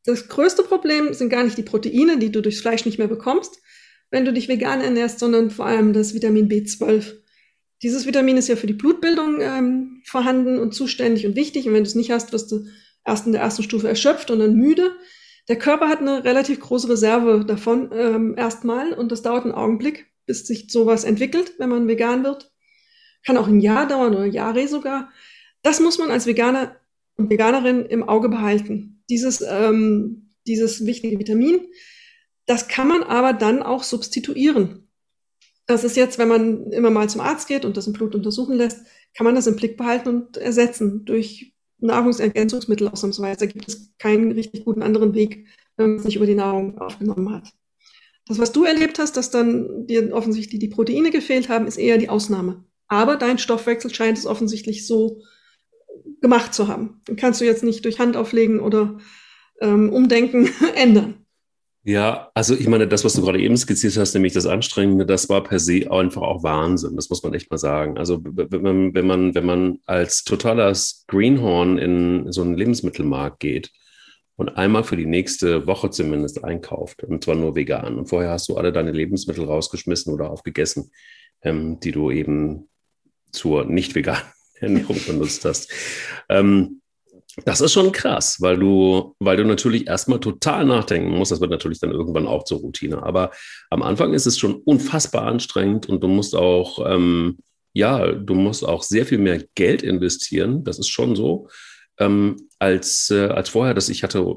Das 0.03 0.27
größte 0.27 0.63
Problem 0.63 1.13
sind 1.13 1.29
gar 1.29 1.45
nicht 1.45 1.57
die 1.57 1.63
Proteine, 1.63 2.19
die 2.19 2.29
du 2.29 2.41
durchs 2.41 2.59
Fleisch 2.59 2.83
nicht 2.83 2.97
mehr 2.97 3.07
bekommst, 3.07 3.61
wenn 4.11 4.25
du 4.25 4.33
dich 4.33 4.49
vegan 4.49 4.81
ernährst, 4.81 5.19
sondern 5.19 5.49
vor 5.49 5.65
allem 5.65 5.93
das 5.93 6.13
Vitamin 6.13 6.49
B12. 6.49 7.13
Dieses 7.83 8.05
Vitamin 8.05 8.35
ist 8.35 8.49
ja 8.49 8.57
für 8.57 8.67
die 8.67 8.73
Blutbildung 8.73 9.39
ähm, 9.39 10.01
vorhanden 10.03 10.59
und 10.59 10.73
zuständig 10.73 11.25
und 11.25 11.37
wichtig. 11.37 11.67
Und 11.67 11.75
wenn 11.75 11.85
du 11.85 11.87
es 11.87 11.95
nicht 11.95 12.11
hast, 12.11 12.33
wirst 12.33 12.51
du 12.51 12.65
erst 13.05 13.25
in 13.25 13.31
der 13.31 13.41
ersten 13.41 13.63
Stufe 13.63 13.87
erschöpft 13.87 14.29
und 14.29 14.39
dann 14.39 14.55
müde. 14.55 14.91
Der 15.47 15.57
Körper 15.57 15.87
hat 15.87 15.99
eine 15.99 16.25
relativ 16.25 16.59
große 16.59 16.89
Reserve 16.89 17.45
davon 17.47 17.91
ähm, 17.93 18.35
erstmal 18.37 18.91
und 18.91 19.13
das 19.13 19.21
dauert 19.21 19.45
einen 19.45 19.53
Augenblick, 19.53 20.07
bis 20.25 20.45
sich 20.45 20.69
sowas 20.69 21.05
entwickelt, 21.05 21.53
wenn 21.59 21.69
man 21.69 21.87
vegan 21.87 22.25
wird 22.25 22.51
kann 23.25 23.37
auch 23.37 23.47
ein 23.47 23.59
Jahr 23.59 23.87
dauern 23.87 24.15
oder 24.15 24.25
Jahre 24.25 24.67
sogar. 24.67 25.09
Das 25.61 25.79
muss 25.79 25.97
man 25.97 26.11
als 26.11 26.25
Veganer 26.25 26.75
und 27.17 27.29
Veganerin 27.29 27.85
im 27.85 28.07
Auge 28.07 28.29
behalten. 28.29 29.03
Dieses, 29.09 29.41
ähm, 29.41 30.31
dieses 30.47 30.85
wichtige 30.85 31.19
Vitamin. 31.19 31.59
Das 32.45 32.67
kann 32.67 32.87
man 32.87 33.03
aber 33.03 33.33
dann 33.33 33.61
auch 33.61 33.83
substituieren. 33.83 34.87
Das 35.65 35.83
ist 35.83 35.95
jetzt, 35.95 36.17
wenn 36.17 36.27
man 36.27 36.71
immer 36.71 36.89
mal 36.89 37.09
zum 37.09 37.21
Arzt 37.21 37.47
geht 37.47 37.63
und 37.63 37.77
das 37.77 37.85
im 37.85 37.93
Blut 37.93 38.15
untersuchen 38.15 38.55
lässt, 38.55 38.79
kann 39.15 39.25
man 39.25 39.35
das 39.35 39.45
im 39.45 39.55
Blick 39.55 39.77
behalten 39.77 40.09
und 40.09 40.37
ersetzen 40.37 41.05
durch 41.05 41.53
Nahrungsergänzungsmittel 41.77 42.87
ausnahmsweise. 42.87 43.41
Da 43.41 43.45
gibt 43.45 43.67
es 43.67 43.91
keinen 43.99 44.31
richtig 44.31 44.65
guten 44.65 44.81
anderen 44.81 45.13
Weg, 45.13 45.45
wenn 45.77 45.91
man 45.91 45.99
es 45.99 46.05
nicht 46.05 46.15
über 46.15 46.25
die 46.25 46.35
Nahrung 46.35 46.77
aufgenommen 46.79 47.31
hat. 47.31 47.53
Das, 48.25 48.39
was 48.39 48.51
du 48.51 48.63
erlebt 48.63 48.99
hast, 48.99 49.17
dass 49.17 49.31
dann 49.31 49.87
dir 49.87 50.13
offensichtlich 50.13 50.59
die 50.59 50.67
Proteine 50.69 51.11
gefehlt 51.11 51.49
haben, 51.49 51.67
ist 51.67 51.77
eher 51.77 51.97
die 51.97 52.09
Ausnahme. 52.09 52.63
Aber 52.89 53.15
dein 53.15 53.37
Stoffwechsel 53.37 53.93
scheint 53.93 54.17
es 54.17 54.25
offensichtlich 54.25 54.85
so 54.85 55.21
gemacht 56.21 56.53
zu 56.53 56.67
haben. 56.67 57.01
Den 57.07 57.15
kannst 57.15 57.39
du 57.39 57.45
jetzt 57.45 57.63
nicht 57.63 57.85
durch 57.85 57.99
Hand 57.99 58.17
auflegen 58.17 58.59
oder 58.59 58.97
ähm, 59.61 59.91
Umdenken 59.91 60.49
ändern. 60.75 61.25
Ja, 61.83 62.29
also 62.33 62.55
ich 62.55 62.67
meine, 62.67 62.87
das, 62.87 63.05
was 63.05 63.13
du 63.13 63.21
gerade 63.21 63.39
eben 63.41 63.55
skizziert 63.55 63.95
hast, 63.97 64.13
nämlich 64.13 64.33
das 64.33 64.45
Anstrengende, 64.45 65.05
das 65.05 65.29
war 65.29 65.43
per 65.43 65.59
se 65.59 65.89
einfach 65.89 66.21
auch 66.21 66.43
Wahnsinn. 66.43 66.95
Das 66.95 67.09
muss 67.09 67.23
man 67.23 67.33
echt 67.33 67.49
mal 67.49 67.57
sagen. 67.57 67.97
Also 67.97 68.19
wenn 68.23 68.61
man, 68.61 68.93
wenn 68.93 69.07
man, 69.07 69.33
wenn 69.33 69.45
man 69.45 69.79
als 69.85 70.23
totaler 70.23 70.73
Greenhorn 71.07 71.77
in 71.77 72.31
so 72.31 72.41
einen 72.41 72.57
Lebensmittelmarkt 72.57 73.39
geht 73.39 73.71
und 74.35 74.49
einmal 74.49 74.83
für 74.83 74.97
die 74.97 75.05
nächste 75.05 75.67
Woche 75.67 75.89
zumindest 75.89 76.43
einkauft, 76.43 77.03
und 77.03 77.23
zwar 77.23 77.35
nur 77.35 77.55
vegan, 77.55 77.97
und 77.97 78.07
vorher 78.07 78.31
hast 78.31 78.49
du 78.49 78.57
alle 78.57 78.73
deine 78.73 78.91
Lebensmittel 78.91 79.45
rausgeschmissen 79.45 80.13
oder 80.13 80.29
aufgegessen, 80.29 80.91
ähm, 81.41 81.79
die 81.79 81.91
du 81.91 82.11
eben 82.11 82.68
zur 83.31 83.65
nicht 83.65 83.95
veganen 83.95 84.23
Ernährung 84.59 84.97
benutzt 85.05 85.45
hast. 85.45 85.71
Ähm, 86.29 86.81
das 87.45 87.61
ist 87.61 87.73
schon 87.73 87.91
krass, 87.91 88.37
weil 88.41 88.57
du, 88.57 89.15
weil 89.19 89.37
du 89.37 89.45
natürlich 89.45 89.87
erstmal 89.87 90.19
total 90.19 90.65
nachdenken 90.65 91.11
musst. 91.11 91.31
Das 91.31 91.41
wird 91.41 91.51
natürlich 91.51 91.79
dann 91.79 91.91
irgendwann 91.91 92.27
auch 92.27 92.43
zur 92.43 92.59
Routine. 92.59 93.03
Aber 93.03 93.31
am 93.69 93.81
Anfang 93.81 94.13
ist 94.13 94.25
es 94.25 94.37
schon 94.37 94.55
unfassbar 94.55 95.25
anstrengend 95.25 95.87
und 95.87 96.01
du 96.03 96.07
musst 96.07 96.35
auch, 96.35 96.85
ähm, 96.85 97.37
ja, 97.73 98.11
du 98.11 98.33
musst 98.33 98.65
auch 98.65 98.83
sehr 98.83 99.05
viel 99.05 99.19
mehr 99.19 99.43
Geld 99.55 99.83
investieren. 99.83 100.63
Das 100.63 100.79
ist 100.79 100.89
schon 100.89 101.15
so, 101.15 101.47
ähm, 101.99 102.37
als, 102.57 103.09
äh, 103.11 103.27
als 103.27 103.49
vorher, 103.49 103.73
dass 103.73 103.89
ich 103.89 104.03
hatte, 104.03 104.35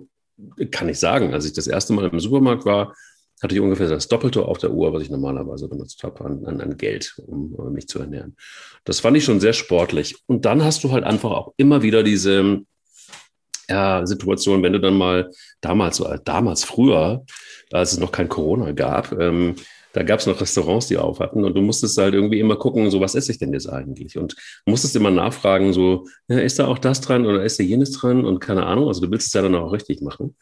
kann 0.71 0.89
ich 0.89 0.99
sagen, 0.99 1.35
als 1.35 1.47
ich 1.47 1.53
das 1.53 1.67
erste 1.67 1.93
Mal 1.93 2.09
im 2.09 2.21
Supermarkt 2.21 2.65
war, 2.65 2.95
hatte 3.43 3.55
ich 3.55 3.61
ungefähr 3.61 3.89
das 3.89 4.09
Doppelte 4.09 4.45
auf 4.45 4.59
der 4.59 4.73
Uhr, 4.73 4.93
was 4.93 5.03
ich 5.03 5.11
normalerweise 5.11 5.69
benutzt 5.69 6.03
habe, 6.05 6.25
an, 6.25 6.45
an, 6.47 6.61
an 6.61 6.77
Geld, 6.77 7.15
um, 7.27 7.73
mich 7.73 7.89
zu 7.89 7.99
ernähren. 7.99 8.37
Das 8.85 9.01
fand 9.01 9.17
ich 9.17 9.25
schon 9.25 9.41
sehr 9.41 9.53
sportlich. 9.53 10.17
Und 10.27 10.45
dann 10.45 10.63
hast 10.63 10.85
du 10.85 10.93
halt 10.93 11.05
einfach 11.05 11.33
auch 11.33 11.53
immer 11.57 11.83
wieder 11.83 12.03
diese 12.03 12.61
ja, 13.69 14.07
Situation, 14.07 14.63
wenn 14.63 14.73
du 14.73 14.81
dann 14.81 14.97
mal 14.97 15.31
damals, 15.61 15.97
so, 15.97 16.09
damals 16.25 16.65
früher, 16.65 17.25
als 17.73 17.93
es 17.93 17.99
noch 17.99 18.13
kein 18.13 18.29
Corona 18.29 18.73
gab, 18.73 19.13
ähm, 19.13 19.57
da 19.93 20.03
gab 20.03 20.21
es 20.21 20.27
noch 20.27 20.41
Restaurants, 20.41 20.87
die 20.87 20.97
auf 20.97 21.21
hatten 21.21 21.45
und 21.45 21.55
du 21.55 21.61
musstest 21.61 21.99
halt 21.99 22.15
irgendwie 22.15 22.41
immer 22.41 22.57
gucken, 22.57 22.91
so 22.91 23.01
was 23.01 23.15
esse 23.15 23.31
ich 23.31 23.39
denn 23.39 23.53
jetzt 23.53 23.69
eigentlich? 23.69 24.17
Und 24.17 24.35
musstest 24.65 24.97
immer 24.97 25.11
nachfragen, 25.11 25.73
so, 25.73 26.07
ja, 26.29 26.39
ist 26.39 26.59
da 26.59 26.67
auch 26.67 26.79
das 26.79 27.01
dran 27.01 27.27
oder 27.27 27.45
ist 27.45 27.59
da 27.59 27.65
jenes 27.65 27.93
dran 27.93 28.25
und 28.25 28.41
keine 28.41 28.65
Ahnung. 28.67 28.89
Also 28.89 29.03
du 29.03 29.11
willst 29.11 29.27
es 29.27 29.33
ja 29.35 29.43
dann 29.43 29.55
auch 29.55 29.73
richtig 29.73 30.01
machen. 30.01 30.37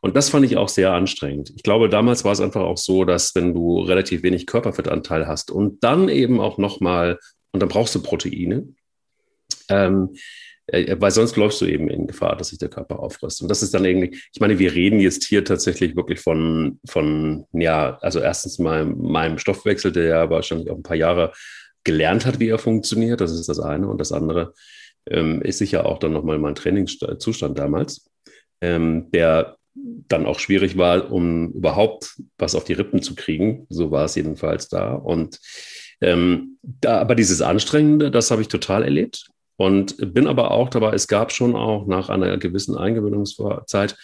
Und 0.00 0.16
das 0.16 0.28
fand 0.28 0.44
ich 0.44 0.56
auch 0.56 0.68
sehr 0.68 0.92
anstrengend. 0.92 1.52
Ich 1.56 1.62
glaube, 1.62 1.88
damals 1.88 2.24
war 2.24 2.32
es 2.32 2.40
einfach 2.40 2.62
auch 2.62 2.78
so, 2.78 3.04
dass 3.04 3.34
wenn 3.34 3.54
du 3.54 3.80
relativ 3.80 4.22
wenig 4.22 4.46
Körperfettanteil 4.46 5.26
hast 5.26 5.50
und 5.50 5.82
dann 5.82 6.08
eben 6.08 6.40
auch 6.40 6.58
nochmal, 6.58 7.18
und 7.52 7.60
dann 7.60 7.68
brauchst 7.68 7.94
du 7.94 8.02
Proteine, 8.02 8.68
ähm, 9.68 10.14
äh, 10.68 10.96
weil 10.98 11.10
sonst 11.10 11.36
läufst 11.36 11.60
du 11.60 11.66
eben 11.66 11.88
in 11.88 12.06
Gefahr, 12.06 12.36
dass 12.36 12.48
sich 12.48 12.58
der 12.58 12.68
Körper 12.68 12.98
auffrisst. 12.98 13.40
Und 13.42 13.48
das 13.48 13.62
ist 13.62 13.72
dann 13.72 13.84
irgendwie, 13.84 14.18
ich 14.32 14.40
meine, 14.40 14.58
wir 14.58 14.74
reden 14.74 15.00
jetzt 15.00 15.24
hier 15.24 15.44
tatsächlich 15.44 15.96
wirklich 15.96 16.20
von, 16.20 16.80
von 16.86 17.46
ja, 17.52 17.98
also 18.00 18.20
erstens 18.20 18.58
mal 18.58 18.84
meinem 18.84 19.38
Stoffwechsel, 19.38 19.92
der 19.92 20.04
ja 20.04 20.30
wahrscheinlich 20.30 20.70
auch 20.70 20.76
ein 20.76 20.82
paar 20.82 20.96
Jahre 20.96 21.32
gelernt 21.84 22.26
hat, 22.26 22.40
wie 22.40 22.48
er 22.48 22.58
funktioniert. 22.58 23.20
Das 23.20 23.32
ist 23.32 23.48
das 23.48 23.60
eine. 23.60 23.88
Und 23.88 24.00
das 24.00 24.12
andere 24.12 24.54
ähm, 25.08 25.40
ist 25.42 25.58
sicher 25.58 25.86
auch 25.86 25.98
dann 25.98 26.12
nochmal 26.12 26.38
mein 26.38 26.56
Trainingszustand 26.56 27.58
damals. 27.58 28.10
ähm, 28.60 29.10
der 29.12 29.56
dann 30.08 30.26
auch 30.26 30.38
schwierig 30.38 30.76
war, 30.76 31.10
um 31.10 31.52
überhaupt 31.52 32.20
was 32.38 32.54
auf 32.54 32.64
die 32.64 32.72
Rippen 32.72 33.02
zu 33.02 33.14
kriegen. 33.14 33.66
So 33.68 33.90
war 33.90 34.04
es 34.04 34.14
jedenfalls 34.14 34.68
da. 34.68 34.94
Und 34.94 35.40
ähm, 36.00 36.58
da, 36.62 37.00
aber 37.00 37.14
dieses 37.14 37.42
Anstrengende, 37.42 38.10
das 38.10 38.30
habe 38.30 38.42
ich 38.42 38.48
total 38.48 38.82
erlebt. 38.82 39.26
Und 39.56 39.96
bin 40.12 40.26
aber 40.26 40.50
auch 40.50 40.68
dabei, 40.68 40.92
es 40.92 41.08
gab 41.08 41.32
schon 41.32 41.56
auch 41.56 41.86
nach 41.86 42.10
einer 42.10 42.36
gewissen 42.36 42.76
Eingewöhnungszeit, 42.76 43.96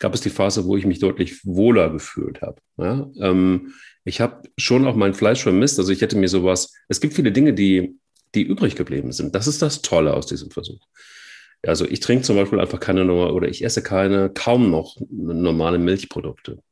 gab 0.00 0.14
es 0.14 0.20
die 0.20 0.30
Phase, 0.30 0.64
wo 0.64 0.76
ich 0.76 0.86
mich 0.86 0.98
deutlich 0.98 1.44
wohler 1.44 1.90
gefühlt 1.90 2.42
habe. 2.42 2.60
Ja? 2.78 3.08
Ähm, 3.20 3.74
ich 4.04 4.20
habe 4.20 4.42
schon 4.56 4.86
auch 4.86 4.96
mein 4.96 5.14
Fleisch 5.14 5.42
vermisst. 5.42 5.78
Also 5.78 5.92
ich 5.92 6.00
hätte 6.00 6.16
mir 6.16 6.28
sowas, 6.28 6.72
es 6.88 7.00
gibt 7.00 7.14
viele 7.14 7.30
Dinge, 7.30 7.54
die, 7.54 7.96
die 8.34 8.42
übrig 8.42 8.74
geblieben 8.74 9.12
sind. 9.12 9.34
Das 9.34 9.46
ist 9.46 9.62
das 9.62 9.82
Tolle 9.82 10.14
aus 10.14 10.26
diesem 10.26 10.50
Versuch. 10.50 10.80
Also 11.66 11.84
ich 11.86 12.00
trinke 12.00 12.24
zum 12.24 12.36
Beispiel 12.36 12.60
einfach 12.60 12.80
keine 12.80 13.10
oder 13.12 13.48
ich 13.48 13.64
esse 13.64 13.82
keine, 13.82 14.30
kaum 14.30 14.70
noch 14.70 14.96
normale 15.10 15.78
Milchprodukte. 15.78 16.62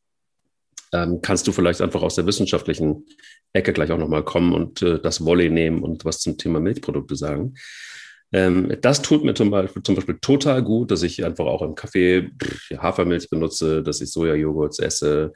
Ähm, 0.93 1.21
kannst 1.21 1.47
du 1.47 1.53
vielleicht 1.53 1.81
einfach 1.81 2.03
aus 2.03 2.15
der 2.15 2.27
wissenschaftlichen 2.27 3.07
Ecke 3.53 3.73
gleich 3.73 3.91
auch 3.91 3.99
nochmal 3.99 4.25
kommen 4.25 4.53
und 4.53 4.83
äh, 4.83 5.01
das 5.01 5.25
Volley 5.25 5.51
nehmen 5.51 5.83
und 5.83 6.05
was 6.05 6.21
zum 6.21 6.39
Thema 6.39 6.61
Milchprodukte 6.61 7.17
sagen. 7.17 7.55
Ähm, 8.33 8.77
das 8.81 9.03
tut 9.03 9.25
mir 9.25 9.35
zum 9.35 9.51
Beispiel, 9.51 9.83
zum 9.83 9.97
Beispiel 9.97 10.19
total 10.21 10.63
gut, 10.63 10.91
dass 10.91 11.03
ich 11.03 11.25
einfach 11.25 11.47
auch 11.47 11.63
im 11.63 11.75
Kaffee 11.75 12.31
Hafermilch 12.77 13.29
benutze, 13.31 13.83
dass 13.83 14.01
ich 14.01 14.13
Sojajoghurts 14.13 14.79
esse. 14.79 15.33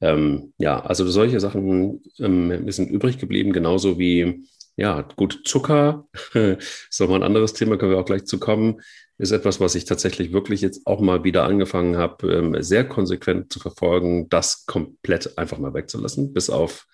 Ähm, 0.00 0.52
ja, 0.58 0.80
also 0.80 1.06
solche 1.08 1.40
Sachen 1.40 2.02
ähm, 2.18 2.70
sind 2.70 2.90
übrig 2.90 3.18
geblieben, 3.18 3.52
genauso 3.52 3.98
wie 3.98 4.44
ja, 4.76 5.02
gut, 5.02 5.42
Zucker 5.44 6.08
ist 6.34 7.00
nochmal 7.00 7.20
ein 7.20 7.26
anderes 7.26 7.52
Thema, 7.52 7.76
können 7.76 7.92
wir 7.92 7.98
auch 7.98 8.06
gleich 8.06 8.24
zu 8.24 8.38
kommen, 8.38 8.80
ist 9.18 9.30
etwas, 9.30 9.60
was 9.60 9.74
ich 9.74 9.84
tatsächlich 9.84 10.32
wirklich 10.32 10.60
jetzt 10.60 10.86
auch 10.86 11.00
mal 11.00 11.24
wieder 11.24 11.44
angefangen 11.44 11.96
habe, 11.96 12.32
ähm, 12.32 12.62
sehr 12.62 12.88
konsequent 12.88 13.52
zu 13.52 13.60
verfolgen, 13.60 14.28
das 14.28 14.66
komplett 14.66 15.38
einfach 15.38 15.58
mal 15.58 15.74
wegzulassen, 15.74 16.32
bis 16.32 16.50
auf 16.50 16.86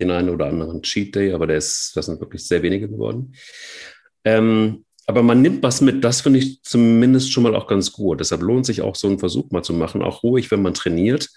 den 0.00 0.10
einen 0.10 0.28
oder 0.30 0.46
anderen 0.46 0.82
Cheat 0.82 1.14
Day, 1.14 1.32
aber 1.32 1.46
der 1.46 1.56
ist, 1.56 1.92
das 1.94 2.06
sind 2.06 2.20
wirklich 2.20 2.46
sehr 2.46 2.62
wenige 2.62 2.88
geworden. 2.88 3.34
Ähm, 4.24 4.84
aber 5.06 5.22
man 5.22 5.42
nimmt 5.42 5.62
was 5.62 5.80
mit, 5.80 6.04
das 6.04 6.20
finde 6.20 6.38
ich 6.38 6.62
zumindest 6.62 7.32
schon 7.32 7.42
mal 7.42 7.56
auch 7.56 7.66
ganz 7.66 7.92
gut. 7.92 8.20
Deshalb 8.20 8.42
lohnt 8.42 8.66
sich 8.66 8.82
auch 8.82 8.94
so 8.94 9.08
einen 9.08 9.18
Versuch 9.18 9.50
mal 9.50 9.62
zu 9.62 9.72
machen, 9.72 10.02
auch 10.02 10.22
ruhig, 10.22 10.50
wenn 10.50 10.62
man 10.62 10.74
trainiert, 10.74 11.30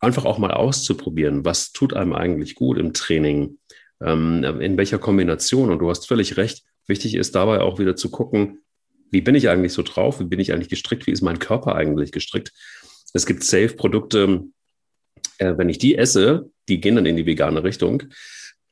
einfach 0.00 0.24
auch 0.24 0.38
mal 0.38 0.50
auszuprobieren, 0.50 1.44
was 1.44 1.72
tut 1.72 1.94
einem 1.94 2.12
eigentlich 2.12 2.54
gut 2.54 2.78
im 2.78 2.92
Training, 2.92 3.58
in 4.00 4.76
welcher 4.76 4.98
Kombination. 4.98 5.70
Und 5.70 5.78
du 5.80 5.90
hast 5.90 6.08
völlig 6.08 6.36
recht, 6.36 6.62
wichtig 6.86 7.14
ist 7.14 7.34
dabei 7.34 7.60
auch 7.60 7.78
wieder 7.78 7.96
zu 7.96 8.10
gucken, 8.10 8.62
wie 9.10 9.20
bin 9.20 9.34
ich 9.34 9.48
eigentlich 9.48 9.72
so 9.72 9.82
drauf, 9.82 10.20
wie 10.20 10.24
bin 10.24 10.40
ich 10.40 10.52
eigentlich 10.52 10.68
gestrickt, 10.68 11.06
wie 11.06 11.10
ist 11.10 11.20
mein 11.20 11.38
Körper 11.38 11.74
eigentlich 11.74 12.12
gestrickt. 12.12 12.52
Es 13.12 13.26
gibt 13.26 13.42
Safe-Produkte, 13.42 14.44
äh, 15.38 15.54
wenn 15.56 15.68
ich 15.68 15.78
die 15.78 15.98
esse, 15.98 16.50
die 16.68 16.80
gehen 16.80 16.94
dann 16.94 17.06
in 17.06 17.16
die 17.16 17.26
vegane 17.26 17.62
Richtung 17.62 18.04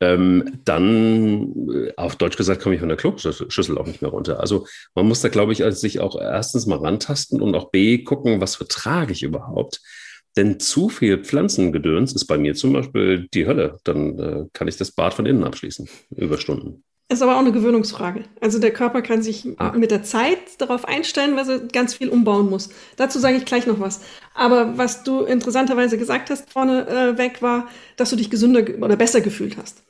ähm, 0.00 0.60
dann, 0.64 1.68
äh, 1.70 1.92
auf 1.96 2.16
Deutsch 2.16 2.36
gesagt, 2.36 2.62
komme 2.62 2.74
ich 2.74 2.80
von 2.80 2.88
der 2.88 2.98
Kloschüssel 2.98 3.78
auch 3.78 3.86
nicht 3.86 4.02
mehr 4.02 4.10
runter. 4.10 4.40
Also 4.40 4.66
man 4.94 5.06
muss 5.06 5.20
da, 5.20 5.28
glaube 5.28 5.52
ich, 5.52 5.62
sich 5.76 6.00
auch 6.00 6.20
erstens 6.20 6.66
mal 6.66 6.78
rantasten 6.78 7.40
und 7.40 7.54
auch 7.54 7.70
B, 7.70 7.98
gucken, 7.98 8.40
was 8.40 8.56
vertrage 8.56 9.12
ich 9.12 9.22
überhaupt. 9.22 9.80
Denn 10.38 10.60
zu 10.60 10.88
viel 10.88 11.18
Pflanzengedöns 11.18 12.12
ist 12.12 12.26
bei 12.26 12.38
mir 12.38 12.54
zum 12.54 12.72
Beispiel 12.72 13.26
die 13.34 13.48
Hölle. 13.48 13.80
Dann 13.82 14.18
äh, 14.20 14.44
kann 14.52 14.68
ich 14.68 14.76
das 14.76 14.92
Bad 14.92 15.12
von 15.12 15.26
innen 15.26 15.42
abschließen, 15.42 15.88
über 16.14 16.38
Stunden. 16.38 16.84
Ist 17.08 17.22
aber 17.22 17.34
auch 17.34 17.40
eine 17.40 17.50
Gewöhnungsfrage. 17.50 18.22
Also 18.40 18.60
der 18.60 18.70
Körper 18.70 19.02
kann 19.02 19.20
sich 19.20 19.44
ah. 19.56 19.72
mit 19.72 19.90
der 19.90 20.04
Zeit 20.04 20.38
darauf 20.58 20.84
einstellen, 20.84 21.34
weil 21.34 21.50
er 21.50 21.58
ganz 21.58 21.94
viel 21.94 22.08
umbauen 22.08 22.48
muss. 22.48 22.68
Dazu 22.94 23.18
sage 23.18 23.36
ich 23.36 23.46
gleich 23.46 23.66
noch 23.66 23.80
was. 23.80 24.00
Aber 24.32 24.78
was 24.78 25.02
du 25.02 25.24
interessanterweise 25.24 25.98
gesagt 25.98 26.30
hast 26.30 26.52
vorne 26.52 26.86
äh, 26.86 27.18
weg 27.18 27.42
war, 27.42 27.66
dass 27.96 28.10
du 28.10 28.14
dich 28.14 28.30
gesünder 28.30 28.62
oder 28.80 28.94
besser 28.94 29.20
gefühlt 29.20 29.56
hast. 29.56 29.82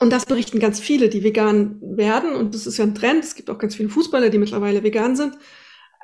Und 0.00 0.10
das 0.10 0.26
berichten 0.26 0.58
ganz 0.58 0.80
viele, 0.80 1.08
die 1.08 1.22
vegan 1.22 1.78
werden. 1.80 2.32
Und 2.32 2.52
das 2.52 2.66
ist 2.66 2.78
ja 2.78 2.84
ein 2.84 2.96
Trend. 2.96 3.22
Es 3.22 3.36
gibt 3.36 3.48
auch 3.48 3.58
ganz 3.58 3.76
viele 3.76 3.90
Fußballer, 3.90 4.30
die 4.30 4.38
mittlerweile 4.38 4.82
vegan 4.82 5.14
sind. 5.14 5.34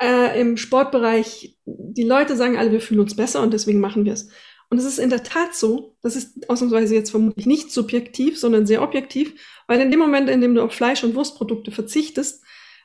Äh, 0.01 0.41
Im 0.41 0.57
Sportbereich, 0.57 1.57
die 1.65 2.03
Leute 2.03 2.37
sagen 2.37 2.57
alle, 2.57 2.73
wir 2.73 2.81
fühlen 2.81 3.01
uns 3.01 3.17
besser 3.17 3.43
und 3.43 3.53
deswegen 3.53 3.81
machen 3.81 4.05
wir 4.05 4.13
es. 4.13 4.29
Und 4.71 4.79
es 4.79 4.85
ist 4.85 4.99
in 4.99 5.11
der 5.11 5.23
Tat 5.23 5.55
so, 5.55 5.97
das 6.03 6.17
ist 6.17 6.49
ausnahmsweise 6.49 6.95
jetzt 6.95 7.11
vermutlich 7.11 7.47
nicht 7.47 7.71
subjektiv, 7.71 8.39
sondern 8.39 8.67
sehr 8.67 8.83
objektiv, 8.83 9.35
weil 9.67 9.81
in 9.81 9.91
dem 9.91 10.01
Moment, 10.01 10.29
in 10.29 10.41
dem 10.41 10.55
du 10.55 10.63
auf 10.63 10.73
Fleisch- 10.73 11.05
und 11.05 11.15
Wurstprodukte 11.15 11.71
verzichtest, 11.71 12.43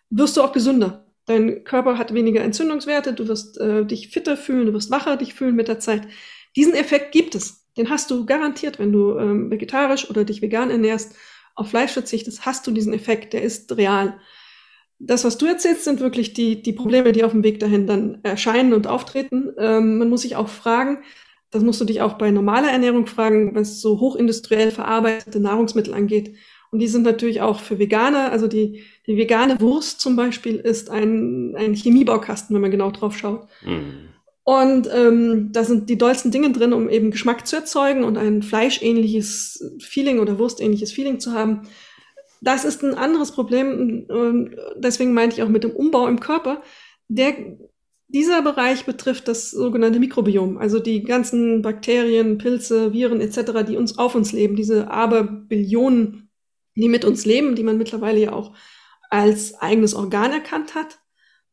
wirst 0.09 0.37
du 0.37 0.41
auch 0.41 0.51
gesünder. 0.51 1.07
Dein 1.25 1.63
Körper 1.63 1.97
hat 1.97 2.13
weniger 2.13 2.41
Entzündungswerte, 2.41 3.13
du 3.13 3.27
wirst 3.27 3.59
äh, 3.59 3.85
dich 3.85 4.09
fitter 4.09 4.37
fühlen, 4.37 4.67
du 4.67 4.73
wirst 4.73 4.91
wacher 4.91 5.17
dich 5.17 5.33
fühlen 5.33 5.55
mit 5.55 5.67
der 5.67 5.79
Zeit. 5.79 6.07
Diesen 6.55 6.73
Effekt 6.73 7.11
gibt 7.11 7.35
es. 7.35 7.67
Den 7.77 7.89
hast 7.89 8.11
du 8.11 8.25
garantiert, 8.25 8.79
wenn 8.79 8.91
du 8.91 9.17
ähm, 9.17 9.49
vegetarisch 9.51 10.09
oder 10.09 10.25
dich 10.25 10.41
vegan 10.41 10.69
ernährst, 10.71 11.15
auf 11.55 11.69
Fleisch 11.69 11.91
verzichtest, 11.91 12.45
hast 12.45 12.65
du 12.65 12.71
diesen 12.71 12.93
Effekt, 12.93 13.33
der 13.33 13.43
ist 13.43 13.75
real. 13.77 14.19
Das, 14.99 15.23
was 15.23 15.37
du 15.37 15.45
erzählst, 15.45 15.85
sind 15.85 16.01
wirklich 16.01 16.33
die, 16.33 16.61
die 16.61 16.73
Probleme, 16.73 17.13
die 17.13 17.23
auf 17.23 17.31
dem 17.31 17.43
Weg 17.43 17.59
dahin 17.59 17.87
dann 17.87 18.19
erscheinen 18.23 18.73
und 18.73 18.85
auftreten. 18.85 19.51
Ähm, 19.57 19.97
man 19.97 20.09
muss 20.09 20.23
sich 20.23 20.35
auch 20.35 20.49
fragen, 20.49 20.99
das 21.51 21.63
musst 21.63 21.81
du 21.81 21.85
dich 21.85 22.01
auch 22.01 22.13
bei 22.13 22.31
normaler 22.31 22.69
Ernährung 22.69 23.07
fragen, 23.07 23.55
was 23.55 23.81
so 23.81 23.99
hochindustriell 23.99 24.71
verarbeitete 24.71 25.39
Nahrungsmittel 25.39 25.93
angeht. 25.93 26.35
Und 26.71 26.79
die 26.79 26.87
sind 26.87 27.03
natürlich 27.03 27.41
auch 27.41 27.59
für 27.59 27.79
Veganer, 27.79 28.31
also 28.31 28.47
die, 28.47 28.83
die 29.07 29.17
vegane 29.17 29.59
Wurst 29.59 30.01
zum 30.01 30.15
Beispiel 30.15 30.57
ist 30.57 30.91
ein, 30.91 31.55
ein 31.55 31.73
Chemiebaukasten, 31.73 32.53
wenn 32.53 32.61
man 32.61 32.69
genau 32.69 32.91
drauf 32.91 33.17
schaut. 33.17 33.47
Mhm. 33.65 34.09
Und 34.43 34.89
ähm, 34.93 35.49
da 35.51 35.63
sind 35.63 35.89
die 35.89 35.97
dollsten 35.97 36.31
Dinge 36.31 36.51
drin, 36.51 36.73
um 36.73 36.89
eben 36.89 37.11
Geschmack 37.11 37.47
zu 37.47 37.55
erzeugen 37.55 38.03
und 38.03 38.17
ein 38.17 38.41
fleischähnliches 38.41 39.77
Feeling 39.79 40.19
oder 40.19 40.39
wurstähnliches 40.39 40.91
Feeling 40.91 41.19
zu 41.19 41.33
haben. 41.33 41.67
Das 42.41 42.65
ist 42.65 42.83
ein 42.83 42.95
anderes 42.95 43.31
Problem. 43.31 44.05
Und 44.07 44.55
deswegen 44.75 45.13
meinte 45.13 45.35
ich 45.35 45.43
auch 45.43 45.49
mit 45.49 45.63
dem 45.63 45.71
Umbau 45.71 46.07
im 46.07 46.19
Körper. 46.19 46.61
Der, 47.07 47.33
dieser 48.07 48.41
Bereich 48.41 48.85
betrifft 48.85 49.27
das 49.27 49.51
sogenannte 49.51 49.99
Mikrobiom, 49.99 50.57
also 50.57 50.79
die 50.79 51.03
ganzen 51.03 51.61
Bakterien, 51.61 52.37
Pilze, 52.37 52.93
Viren 52.93 53.21
etc., 53.21 53.65
die 53.67 53.77
uns 53.77 53.97
auf 53.97 54.15
uns 54.15 54.31
leben, 54.31 54.55
diese 54.55 54.89
Aberbillionen, 54.89 56.29
die 56.75 56.89
mit 56.89 57.05
uns 57.05 57.25
leben, 57.25 57.55
die 57.55 57.63
man 57.63 57.77
mittlerweile 57.77 58.19
ja 58.19 58.33
auch 58.33 58.55
als 59.09 59.55
eigenes 59.59 59.95
Organ 59.95 60.31
erkannt 60.31 60.75
hat 60.75 60.99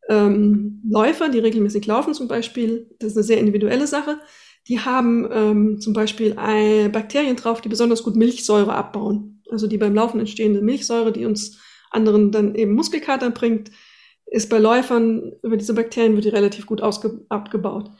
ähm, 0.08 0.82
Läufer, 0.88 1.28
die 1.28 1.38
regelmäßig 1.38 1.86
laufen 1.86 2.14
zum 2.14 2.28
Beispiel, 2.28 2.88
das 2.98 3.12
ist 3.12 3.16
eine 3.16 3.24
sehr 3.24 3.38
individuelle 3.38 3.86
Sache, 3.86 4.20
die 4.68 4.80
haben 4.80 5.28
ähm, 5.30 5.80
zum 5.80 5.92
Beispiel 5.92 6.34
Bakterien 6.34 7.36
drauf, 7.36 7.60
die 7.60 7.68
besonders 7.68 8.02
gut 8.02 8.16
Milchsäure 8.16 8.74
abbauen. 8.74 9.35
Also 9.50 9.66
die 9.66 9.78
beim 9.78 9.94
Laufen 9.94 10.20
entstehende 10.20 10.60
Milchsäure, 10.60 11.12
die 11.12 11.24
uns 11.24 11.58
anderen 11.90 12.32
dann 12.32 12.54
eben 12.54 12.72
Muskelkater 12.72 13.30
bringt, 13.30 13.70
ist 14.26 14.50
bei 14.50 14.58
Läufern 14.58 15.32
über 15.42 15.56
diese 15.56 15.74
Bakterien 15.74 16.14
wird 16.14 16.24
die 16.24 16.30
relativ 16.30 16.66
gut 16.66 16.82
abgebaut. 16.82 17.90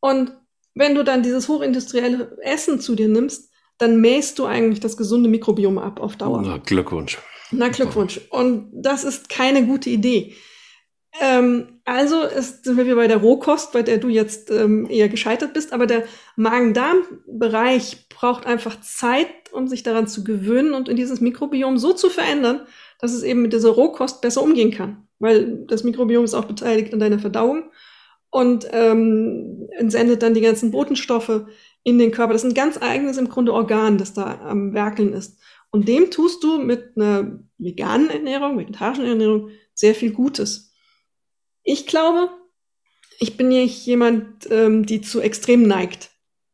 Und 0.00 0.32
wenn 0.74 0.94
du 0.94 1.04
dann 1.04 1.22
dieses 1.22 1.48
hochindustrielle 1.48 2.36
Essen 2.42 2.80
zu 2.80 2.94
dir 2.94 3.08
nimmst, 3.08 3.52
dann 3.78 4.00
mähst 4.00 4.38
du 4.38 4.44
eigentlich 4.44 4.80
das 4.80 4.96
gesunde 4.96 5.28
Mikrobiom 5.28 5.78
ab 5.78 6.00
auf 6.00 6.16
Dauer. 6.16 6.42
Na, 6.42 6.58
Glückwunsch. 6.58 7.18
Na, 7.50 7.68
Glückwunsch. 7.68 8.20
Und 8.30 8.68
das 8.72 9.04
ist 9.04 9.28
keine 9.28 9.66
gute 9.66 9.90
Idee. 9.90 10.34
Ähm, 11.20 11.80
also 11.84 12.22
ist, 12.22 12.64
sind 12.64 12.76
wir 12.76 12.96
bei 12.96 13.06
der 13.06 13.18
Rohkost, 13.18 13.72
bei 13.72 13.82
der 13.82 13.98
du 13.98 14.08
jetzt 14.08 14.50
ähm, 14.50 14.88
eher 14.88 15.08
gescheitert 15.08 15.52
bist. 15.52 15.72
Aber 15.72 15.86
der 15.86 16.04
Magen-Darm-Bereich 16.36 18.08
braucht 18.08 18.46
einfach 18.46 18.80
Zeit, 18.80 19.28
um 19.52 19.68
sich 19.68 19.82
daran 19.82 20.06
zu 20.06 20.24
gewöhnen 20.24 20.74
und 20.74 20.88
in 20.88 20.96
dieses 20.96 21.20
Mikrobiom 21.20 21.78
so 21.78 21.92
zu 21.92 22.08
verändern, 22.08 22.62
dass 22.98 23.12
es 23.12 23.22
eben 23.22 23.42
mit 23.42 23.52
dieser 23.52 23.70
Rohkost 23.70 24.20
besser 24.20 24.42
umgehen 24.42 24.70
kann. 24.70 25.08
Weil 25.18 25.64
das 25.66 25.84
Mikrobiom 25.84 26.24
ist 26.24 26.34
auch 26.34 26.46
beteiligt 26.46 26.92
an 26.92 27.00
deiner 27.00 27.18
Verdauung 27.18 27.70
und 28.30 28.66
ähm, 28.72 29.68
entsendet 29.76 30.22
dann 30.22 30.34
die 30.34 30.40
ganzen 30.40 30.70
Botenstoffe 30.70 31.42
in 31.84 31.98
den 31.98 32.12
Körper. 32.12 32.32
Das 32.32 32.44
ist 32.44 32.50
ein 32.50 32.54
ganz 32.54 32.80
eigenes 32.80 33.18
im 33.18 33.28
Grunde 33.28 33.52
Organ, 33.52 33.98
das 33.98 34.14
da 34.14 34.40
am 34.40 34.72
Werkeln 34.72 35.12
ist. 35.12 35.38
Und 35.70 35.88
dem 35.88 36.10
tust 36.10 36.42
du 36.42 36.58
mit 36.58 36.96
einer 36.96 37.40
veganen 37.58 38.10
Ernährung, 38.10 38.58
vegetarischen 38.58 39.04
Ernährung 39.04 39.50
sehr 39.74 39.94
viel 39.94 40.12
Gutes. 40.12 40.71
Ich 41.64 41.86
glaube, 41.86 42.30
ich 43.18 43.36
bin 43.36 43.48
nicht 43.48 43.86
jemand, 43.86 44.50
ähm, 44.50 44.84
die 44.86 45.00
zu 45.00 45.20
extrem 45.20 45.62
neigt. 45.62 46.10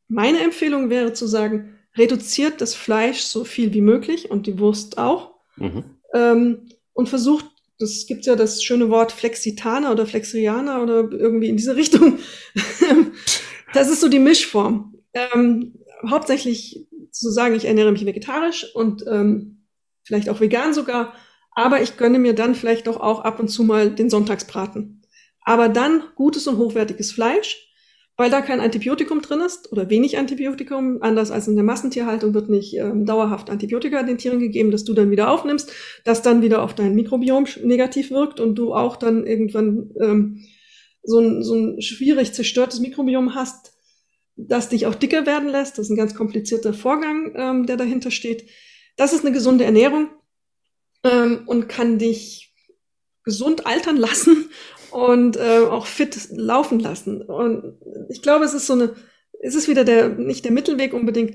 Meine 0.09 0.40
Empfehlung 0.40 0.90
wäre 0.90 1.12
zu 1.12 1.27
sagen, 1.27 1.79
reduziert 1.97 2.61
das 2.61 2.75
Fleisch 2.75 3.21
so 3.21 3.44
viel 3.44 3.75
wie 3.75 3.81
möglich 3.81 4.31
und 4.31 4.47
die 4.47 4.59
Wurst 4.59 4.99
auch. 4.99 5.35
Mhm. 5.57 5.85
Ähm, 6.14 6.68
und 6.92 7.09
versucht, 7.09 7.47
das 7.79 8.07
gibt 8.07 8.27
ja 8.27 8.35
das 8.35 8.62
schöne 8.62 8.90
Wort 8.90 9.12
Flexitaner 9.12 9.92
oder 9.92 10.07
Flexianer 10.07 10.83
oder 10.83 11.11
irgendwie 11.12 11.49
in 11.49 11.57
diese 11.57 11.77
Richtung. 11.77 12.18
das 13.73 13.90
ist 13.90 14.01
so 14.01 14.09
die 14.09 14.18
Mischform. 14.18 14.94
Ähm, 15.14 15.75
hauptsächlich 16.09 16.87
zu 17.11 17.31
sagen, 17.31 17.55
ich 17.55 17.64
ernähre 17.64 17.92
mich 17.92 18.05
vegetarisch 18.05 18.75
und 18.75 19.05
ähm, 19.09 19.64
vielleicht 20.03 20.29
auch 20.29 20.40
vegan 20.40 20.75
sogar, 20.75 21.14
aber 21.53 21.83
ich 21.83 21.97
gönne 21.97 22.18
mir 22.18 22.35
dann 22.35 22.55
vielleicht 22.55 22.87
doch 22.87 23.01
auch 23.01 23.21
ab 23.21 23.40
und 23.40 23.49
zu 23.49 23.64
mal 23.64 23.90
den 23.90 24.11
Sonntagsbraten. 24.11 24.97
Aber 25.48 25.70
dann 25.70 26.02
gutes 26.14 26.46
und 26.46 26.58
hochwertiges 26.58 27.11
Fleisch, 27.11 27.72
weil 28.18 28.28
da 28.28 28.42
kein 28.42 28.61
Antibiotikum 28.61 29.22
drin 29.22 29.40
ist 29.40 29.72
oder 29.72 29.88
wenig 29.88 30.18
Antibiotikum. 30.18 30.98
Anders 31.00 31.30
als 31.30 31.48
in 31.48 31.54
der 31.54 31.64
Massentierhaltung 31.64 32.34
wird 32.34 32.50
nicht 32.50 32.76
ähm, 32.76 33.06
dauerhaft 33.06 33.48
Antibiotika 33.48 34.02
den 34.02 34.18
Tieren 34.18 34.40
gegeben, 34.40 34.70
dass 34.70 34.84
du 34.84 34.92
dann 34.92 35.11
wieder 35.11 35.30
aufnimmst, 35.30 35.72
das 36.04 36.20
dann 36.20 36.42
wieder 36.42 36.62
auf 36.62 36.74
dein 36.74 36.94
Mikrobiom 36.94 37.46
negativ 37.64 38.11
wirkt 38.11 38.40
und 38.40 38.56
du 38.56 38.74
auch 38.74 38.96
dann 38.96 39.26
irgendwann 39.26 39.90
ähm, 39.98 40.44
so, 41.02 41.18
ein, 41.18 41.42
so 41.42 41.54
ein 41.54 41.80
schwierig 41.80 42.34
zerstörtes 42.34 42.80
Mikrobiom 42.80 43.34
hast, 43.34 43.72
das 44.37 44.68
dich 44.68 44.84
auch 44.84 44.94
dicker 44.94 45.24
werden 45.24 45.48
lässt. 45.48 45.78
Das 45.78 45.87
ist 45.87 45.90
ein 45.90 45.96
ganz 45.96 46.14
komplizierter 46.14 46.74
Vorgang, 46.74 47.32
ähm, 47.37 47.64
der 47.64 47.78
dahinter 47.78 48.11
steht. 48.11 48.50
Das 48.98 49.14
ist 49.14 49.24
eine 49.24 49.32
gesunde 49.32 49.64
Ernährung 49.64 50.11
ähm, 51.04 51.44
und 51.46 51.70
kann 51.70 51.98
dich 51.98 52.54
gesund 53.24 53.66
altern 53.66 53.96
lassen 53.96 54.50
und 54.90 55.37
äh, 55.37 55.61
auch 55.70 55.87
fit 55.87 56.29
laufen 56.31 56.81
lassen. 56.81 57.22
Und 57.22 57.79
ich 58.09 58.22
glaube, 58.22 58.44
es 58.44 58.55
ist 58.55 58.66
so 58.66 58.74
eine, 58.74 58.94
es 59.40 59.55
ist 59.55 59.68
wieder 59.68 59.85
der, 59.85 60.09
nicht 60.09 60.44
der 60.44 60.53
Mittelweg 60.53 60.94
unbedingt, 60.94 61.35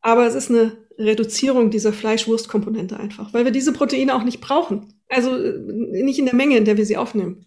aber 0.00 0.26
es 0.26 0.34
ist 0.34 0.50
eine 0.50 0.72
Reduzierung 0.98 1.70
dieser 1.70 1.92
Fleischwurstkomponente 1.92 2.98
einfach, 2.98 3.32
weil 3.32 3.44
wir 3.44 3.52
diese 3.52 3.72
Proteine 3.72 4.14
auch 4.14 4.24
nicht 4.24 4.40
brauchen. 4.40 4.94
Also 5.08 5.36
äh, 5.36 5.58
nicht 6.02 6.18
in 6.18 6.26
der 6.26 6.34
Menge, 6.34 6.56
in 6.56 6.64
der 6.64 6.76
wir 6.76 6.86
sie 6.86 6.96
aufnehmen. 6.96 7.46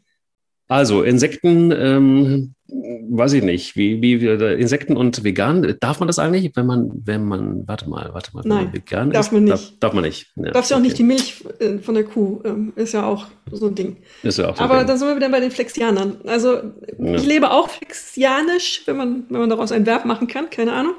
Also 0.67 1.03
Insekten, 1.03 1.71
ähm, 1.71 2.52
weiß 2.73 3.33
ich 3.33 3.43
nicht, 3.43 3.75
wie, 3.75 4.01
wie 4.01 4.13
Insekten 4.15 4.97
und 4.97 5.23
vegan, 5.23 5.75
darf 5.79 5.99
man 5.99 6.07
das 6.07 6.17
eigentlich, 6.17 6.55
wenn 6.55 6.65
man, 6.65 6.91
wenn 7.05 7.23
man, 7.25 7.67
warte 7.67 7.87
mal, 7.89 8.09
warte 8.13 8.31
mal, 8.33 8.43
Nein, 8.45 8.73
vegan 8.73 9.11
darf 9.11 9.27
ist, 9.27 9.31
man 9.31 9.43
nicht. 9.43 9.53
Darf, 9.53 9.79
darf 9.79 9.93
man 9.93 10.03
nicht. 10.03 10.31
Ja, 10.35 10.51
Darfst 10.51 10.71
ja 10.71 10.77
auch 10.77 10.79
okay. 10.79 10.87
nicht 10.87 10.97
die 10.97 11.03
Milch 11.03 11.43
äh, 11.59 11.77
von 11.77 11.93
der 11.93 12.03
Kuh, 12.03 12.41
ähm, 12.43 12.73
ist 12.75 12.93
ja 12.93 13.05
auch 13.05 13.27
so 13.51 13.67
ein 13.67 13.75
Ding. 13.75 13.97
Ist 14.23 14.39
ja 14.39 14.49
auch 14.49 14.57
so 14.57 14.63
Aber 14.63 14.79
Ding. 14.79 14.87
dann 14.87 14.97
sind 14.97 15.07
wir 15.07 15.15
wieder 15.15 15.29
bei 15.29 15.39
den 15.39 15.51
Flexianern. 15.51 16.17
Also 16.25 16.55
ja. 16.97 17.13
ich 17.13 17.25
lebe 17.25 17.51
auch 17.51 17.69
flexianisch, 17.69 18.81
wenn 18.85 18.97
man, 18.97 19.25
wenn 19.29 19.41
man 19.41 19.49
daraus 19.49 19.71
ein 19.71 19.85
Verb 19.85 20.05
machen 20.05 20.27
kann, 20.27 20.49
keine 20.49 20.73
Ahnung. 20.73 20.93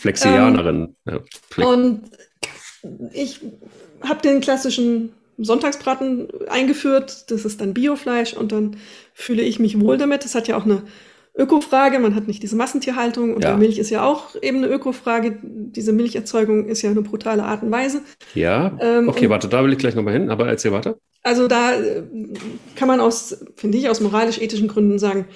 Flexianerin. 0.00 0.96
Ähm, 1.06 1.20
Flex 1.48 1.68
und 1.68 2.02
ich 3.12 3.40
habe 4.02 4.22
den 4.22 4.40
klassischen 4.40 5.12
Sonntagsbraten 5.38 6.28
eingeführt. 6.48 7.30
Das 7.30 7.44
ist 7.44 7.60
dann 7.60 7.74
Biofleisch 7.74 8.34
und 8.34 8.52
dann 8.52 8.76
fühle 9.14 9.42
ich 9.42 9.58
mich 9.58 9.80
wohl 9.80 9.96
damit. 9.96 10.24
Das 10.24 10.34
hat 10.34 10.48
ja 10.48 10.56
auch 10.56 10.64
eine 10.64 10.82
Ökofrage. 11.40 11.98
Man 11.98 12.14
hat 12.14 12.28
nicht 12.28 12.42
diese 12.42 12.56
Massentierhaltung 12.56 13.34
und 13.34 13.42
ja. 13.42 13.56
Milch 13.56 13.78
ist 13.78 13.90
ja 13.90 14.04
auch 14.04 14.36
eben 14.40 14.58
eine 14.58 14.68
Ökofrage. 14.68 15.38
Diese 15.42 15.92
Milcherzeugung 15.92 16.66
ist 16.66 16.82
ja 16.82 16.90
eine 16.90 17.02
brutale 17.02 17.44
Art 17.44 17.62
und 17.62 17.70
Weise. 17.70 18.02
Ja. 18.34 18.76
Ähm, 18.80 19.08
okay, 19.08 19.30
warte, 19.30 19.48
da 19.48 19.64
will 19.64 19.72
ich 19.72 19.78
gleich 19.78 19.94
nochmal 19.94 20.14
hin, 20.14 20.30
aber 20.30 20.46
erzähl 20.48 20.72
weiter. 20.72 20.98
Also 21.22 21.48
da 21.48 21.72
äh, 21.72 22.02
kann 22.76 22.88
man 22.88 23.00
aus, 23.00 23.44
finde 23.56 23.78
ich, 23.78 23.88
aus 23.88 24.00
moralisch-ethischen 24.00 24.68
Gründen 24.68 24.98
sagen, 24.98 25.26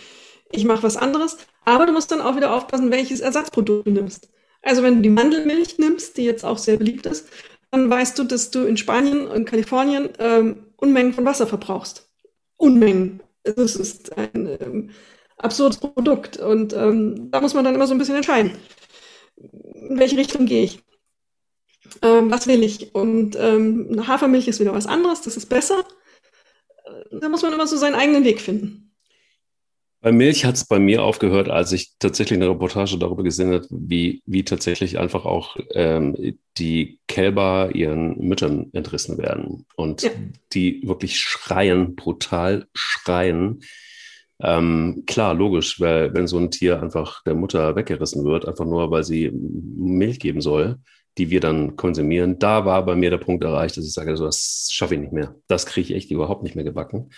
ich 0.53 0.65
mache 0.65 0.83
was 0.83 0.97
anderes. 0.97 1.39
Aber 1.65 1.87
du 1.87 1.93
musst 1.93 2.13
dann 2.13 2.21
auch 2.21 2.37
wieder 2.37 2.55
aufpassen, 2.55 2.91
welches 2.91 3.21
Ersatzprodukt 3.21 3.87
du 3.87 3.91
nimmst. 3.91 4.29
Also 4.63 4.83
wenn 4.83 4.97
du 4.97 5.03
die 5.03 5.11
Mandelmilch 5.11 5.79
nimmst, 5.79 6.17
die 6.17 6.25
jetzt 6.25 6.45
auch 6.45 6.59
sehr 6.59 6.77
beliebt 6.77 7.07
ist, 7.07 7.29
dann 7.71 7.91
weißt 7.91 8.19
du, 8.19 8.25
dass 8.25 8.51
du 8.51 8.65
in 8.65 8.77
Spanien 8.77 9.27
und 9.27 9.47
Kalifornien 9.47 10.11
ähm, 10.19 10.67
Unmengen 10.77 11.13
von 11.13 11.25
Wasser 11.25 11.47
verbrauchst. 11.47 12.09
Unmengen. 12.57 13.21
Es 13.43 13.77
ist 13.77 14.17
ein 14.17 14.49
ähm, 14.61 14.91
absurdes 15.37 15.79
Produkt. 15.79 16.37
Und 16.37 16.73
ähm, 16.73 17.31
da 17.31 17.41
muss 17.41 17.55
man 17.55 17.65
dann 17.65 17.75
immer 17.75 17.87
so 17.87 17.95
ein 17.95 17.99
bisschen 17.99 18.17
entscheiden, 18.17 18.53
in 19.37 19.99
welche 19.99 20.17
Richtung 20.17 20.47
gehe 20.47 20.65
ich. 20.65 20.81
Ähm, 22.03 22.31
was 22.31 22.47
will 22.47 22.63
ich? 22.63 22.95
Und 22.95 23.37
ähm, 23.39 24.07
Hafermilch 24.07 24.49
ist 24.49 24.61
wieder 24.61 24.75
was 24.75 24.87
anderes, 24.87 25.23
das 25.23 25.37
ist 25.37 25.47
besser. 25.47 25.85
Äh, 26.85 27.19
da 27.21 27.29
muss 27.29 27.43
man 27.43 27.53
immer 27.53 27.67
so 27.67 27.77
seinen 27.77 27.95
eigenen 27.95 28.25
Weg 28.25 28.41
finden. 28.41 28.85
Bei 30.05 30.13
Milch 30.13 30.45
hat 30.45 30.57
es 30.57 30.67
bei 30.67 30.79
mir 30.79 31.03
aufgehört, 31.03 31.49
als 31.49 31.73
ich 31.73 31.95
tatsächlich 31.99 32.39
eine 32.39 32.51
Reportage 32.51 32.99
darüber 32.99 33.23
gesehen 33.23 33.55
habe, 33.55 33.67
wie, 33.71 34.23
wie 34.27 34.45
tatsächlich 34.45 34.99
einfach 34.99 35.25
auch 35.25 35.57
ähm, 35.73 36.37
die 36.59 36.99
Kälber 37.09 37.71
ihren 37.73 38.19
Müttern 38.19 38.69
entrissen 38.75 39.17
werden 39.17 39.65
und 39.77 40.03
ja. 40.03 40.11
die 40.53 40.87
wirklich 40.87 41.19
schreien, 41.19 41.95
brutal 41.95 42.67
schreien. 42.75 43.63
Ähm, 44.41 45.05
klar, 45.07 45.35
logisch, 45.35 45.81
weil 45.81 46.13
wenn 46.15 46.27
so 46.27 46.39
ein 46.39 46.51
Tier 46.51 46.83
einfach 46.83 47.23
der 47.23 47.35
Mutter 47.35 47.77
weggerissen 47.77 48.25
wird, 48.25 48.47
einfach 48.47 48.65
nur, 48.65 48.91
weil 48.91 49.05
sie 49.05 49.31
Milch 49.33 50.19
geben 50.19 50.41
soll, 50.41 50.79
die 51.19 51.31
wir 51.31 51.41
dann 51.41 51.77
konsumieren, 51.77 52.39
da 52.39 52.65
war 52.65 52.85
bei 52.85 52.97
mir 52.97 53.11
der 53.11 53.19
Punkt 53.19 53.45
erreicht, 53.45 53.77
dass 53.77 53.87
ich 53.87 53.93
sage, 53.93 54.11
also 54.11 54.25
das 54.27 54.69
schaffe 54.73 54.95
ich 54.95 55.01
nicht 55.01 55.13
mehr. 55.13 55.37
Das 55.47 55.67
kriege 55.67 55.93
ich 55.93 55.95
echt 55.95 56.11
überhaupt 56.11 56.43
nicht 56.43 56.57
mehr 56.57 56.65
gebacken. 56.65 57.11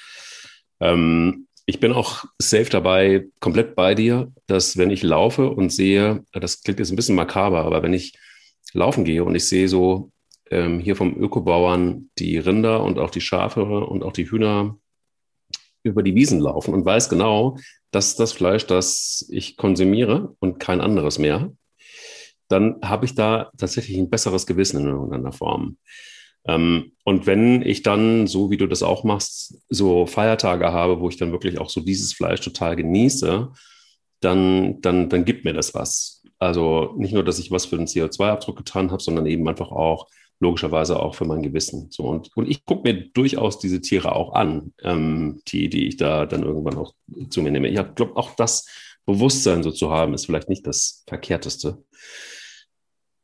Ähm, 0.80 1.46
ich 1.64 1.80
bin 1.80 1.92
auch 1.92 2.24
safe 2.38 2.70
dabei, 2.70 3.26
komplett 3.40 3.74
bei 3.74 3.94
dir, 3.94 4.32
dass 4.46 4.76
wenn 4.76 4.90
ich 4.90 5.02
laufe 5.02 5.50
und 5.50 5.72
sehe, 5.72 6.22
das 6.32 6.62
klingt 6.62 6.78
jetzt 6.78 6.90
ein 6.90 6.96
bisschen 6.96 7.16
makaber, 7.16 7.64
aber 7.64 7.82
wenn 7.82 7.94
ich 7.94 8.16
laufen 8.72 9.04
gehe 9.04 9.24
und 9.24 9.34
ich 9.34 9.48
sehe 9.48 9.68
so 9.68 10.12
ähm, 10.50 10.78
hier 10.78 10.94
vom 10.94 11.16
Ökobauern 11.16 12.10
die 12.18 12.38
Rinder 12.38 12.84
und 12.84 12.98
auch 12.98 13.10
die 13.10 13.20
Schafe 13.20 13.64
und 13.64 14.04
auch 14.04 14.12
die 14.12 14.30
Hühner 14.30 14.78
über 15.86 16.02
die 16.02 16.14
Wiesen 16.14 16.40
laufen 16.40 16.74
und 16.74 16.84
weiß 16.84 17.08
genau, 17.08 17.56
dass 17.90 18.16
das 18.16 18.32
Fleisch, 18.32 18.66
das 18.66 19.26
ich 19.30 19.56
konsumiere 19.56 20.34
und 20.40 20.58
kein 20.58 20.80
anderes 20.80 21.18
mehr, 21.18 21.52
dann 22.48 22.76
habe 22.82 23.06
ich 23.06 23.14
da 23.14 23.50
tatsächlich 23.56 23.96
ein 23.98 24.10
besseres 24.10 24.46
Gewissen 24.46 24.80
in 24.80 24.88
irgendeiner 24.88 25.32
Form. 25.32 25.78
Ähm, 26.46 26.92
und 27.04 27.26
wenn 27.26 27.62
ich 27.62 27.82
dann, 27.82 28.26
so 28.26 28.50
wie 28.50 28.56
du 28.56 28.66
das 28.66 28.82
auch 28.82 29.04
machst, 29.04 29.58
so 29.68 30.06
Feiertage 30.06 30.72
habe, 30.72 31.00
wo 31.00 31.08
ich 31.08 31.16
dann 31.16 31.32
wirklich 31.32 31.58
auch 31.58 31.70
so 31.70 31.80
dieses 31.80 32.12
Fleisch 32.12 32.40
total 32.40 32.76
genieße, 32.76 33.48
dann, 34.20 34.80
dann, 34.80 35.08
dann 35.08 35.24
gibt 35.24 35.44
mir 35.44 35.54
das 35.54 35.74
was. 35.74 36.22
Also 36.38 36.94
nicht 36.98 37.14
nur, 37.14 37.24
dass 37.24 37.38
ich 37.38 37.50
was 37.50 37.66
für 37.66 37.76
den 37.76 37.86
CO2-Abdruck 37.86 38.56
getan 38.56 38.90
habe, 38.90 39.02
sondern 39.02 39.26
eben 39.26 39.48
einfach 39.48 39.70
auch 39.70 40.06
logischerweise 40.40 41.00
auch 41.00 41.14
für 41.14 41.24
mein 41.24 41.42
Gewissen. 41.42 41.88
So 41.90 42.04
und, 42.04 42.30
und 42.36 42.48
ich 42.48 42.64
gucke 42.64 42.92
mir 42.92 43.08
durchaus 43.08 43.58
diese 43.58 43.80
Tiere 43.80 44.14
auch 44.14 44.34
an, 44.34 44.72
ähm, 44.82 45.40
die, 45.48 45.68
die 45.68 45.86
ich 45.86 45.96
da 45.96 46.26
dann 46.26 46.42
irgendwann 46.42 46.76
auch 46.76 46.94
zu 47.30 47.42
mir 47.42 47.50
nehme. 47.50 47.68
Ich 47.68 47.94
glaube, 47.94 48.16
auch 48.16 48.34
das 48.36 48.66
Bewusstsein 49.06 49.62
so 49.62 49.70
zu 49.70 49.90
haben, 49.90 50.14
ist 50.14 50.26
vielleicht 50.26 50.48
nicht 50.48 50.66
das 50.66 51.04
Verkehrteste. 51.06 51.82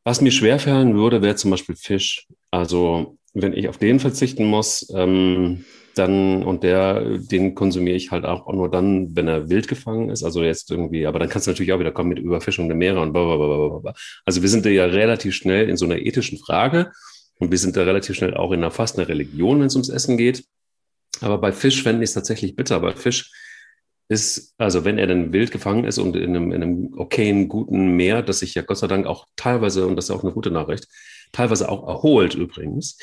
Was 0.05 0.21
mir 0.21 0.33
schwerfallen 0.33 0.95
würde, 0.95 1.23
wäre 1.23 1.37
zum 1.37 1.51
Beispiel 1.51 1.77
Fisch. 1.77 2.27
Also 2.51 3.19
wenn 3.35 3.53
ich 3.53 3.69
auf 3.69 3.79
den 3.79 4.01
verzichten 4.01 4.47
muss, 4.47 4.89
ähm, 4.95 5.65
dann 5.95 6.43
und 6.43 6.63
der, 6.63 7.19
den 7.19 7.55
konsumiere 7.55 7.97
ich 7.97 8.11
halt 8.11 8.25
auch 8.25 8.53
nur 8.53 8.71
dann, 8.71 9.15
wenn 9.17 9.29
er 9.29 9.49
wild 9.49 9.69
gefangen 9.69 10.11
ist. 10.11 10.23
Also 10.23 10.43
jetzt 10.43 10.71
irgendwie, 10.71 11.07
aber 11.07 11.19
dann 11.19 11.29
kannst 11.29 11.47
du 11.47 11.51
natürlich 11.51 11.73
auch 11.73 11.81
wieder 11.81 11.93
kommen 11.93 12.11
mit 12.11 12.19
Überfischung 12.19 12.69
der 12.69 12.77
Meere 12.77 13.01
und 13.01 13.13
blablabla. 13.13 13.95
Also 14.25 14.43
wir 14.43 14.49
sind 14.49 14.65
da 14.65 14.71
ja 14.71 14.87
relativ 14.87 15.35
schnell 15.35 15.69
in 15.69 15.77
so 15.77 15.85
einer 15.85 15.99
ethischen 15.99 16.39
Frage 16.39 16.93
und 17.39 17.51
wir 17.51 17.59
sind 17.59 17.77
da 17.77 17.83
relativ 17.83 18.17
schnell 18.17 18.35
auch 18.35 18.53
in 18.53 18.61
einer 18.61 18.71
fast 18.71 18.99
einer 18.99 19.09
Religion, 19.09 19.61
wenn 19.61 19.67
es 19.67 19.75
ums 19.75 19.89
Essen 19.89 20.17
geht. 20.17 20.45
Aber 21.21 21.39
bei 21.39 21.53
Fisch 21.53 21.83
fände 21.83 22.03
ich 22.03 22.11
es 22.11 22.15
tatsächlich 22.15 22.57
bitter. 22.57 22.81
Bei 22.81 22.95
Fisch 22.95 23.31
ist, 24.09 24.55
also 24.59 24.85
wenn 24.85 24.99
er 24.99 25.07
dann 25.07 25.33
wild 25.33 25.51
gefangen 25.51 25.85
ist 25.85 25.99
und 25.99 26.17
in 26.17 26.37
einem, 26.37 26.53
in 26.53 26.63
einem 26.63 26.95
okayen, 26.97 27.49
guten 27.49 27.97
Meer, 27.97 28.23
das 28.23 28.41
sich 28.41 28.55
ja 28.55 28.63
Gott 28.63 28.79
sei 28.79 28.87
Dank 28.87 29.07
auch 29.07 29.27
teilweise, 29.37 29.87
und 29.87 29.97
das 29.97 30.07
ist 30.07 30.11
auch 30.11 30.23
eine 30.23 30.33
gute 30.33 30.51
Nachricht, 30.51 30.87
teilweise 31.33 31.69
auch 31.69 31.89
erholt 31.89 32.35
übrigens, 32.35 32.99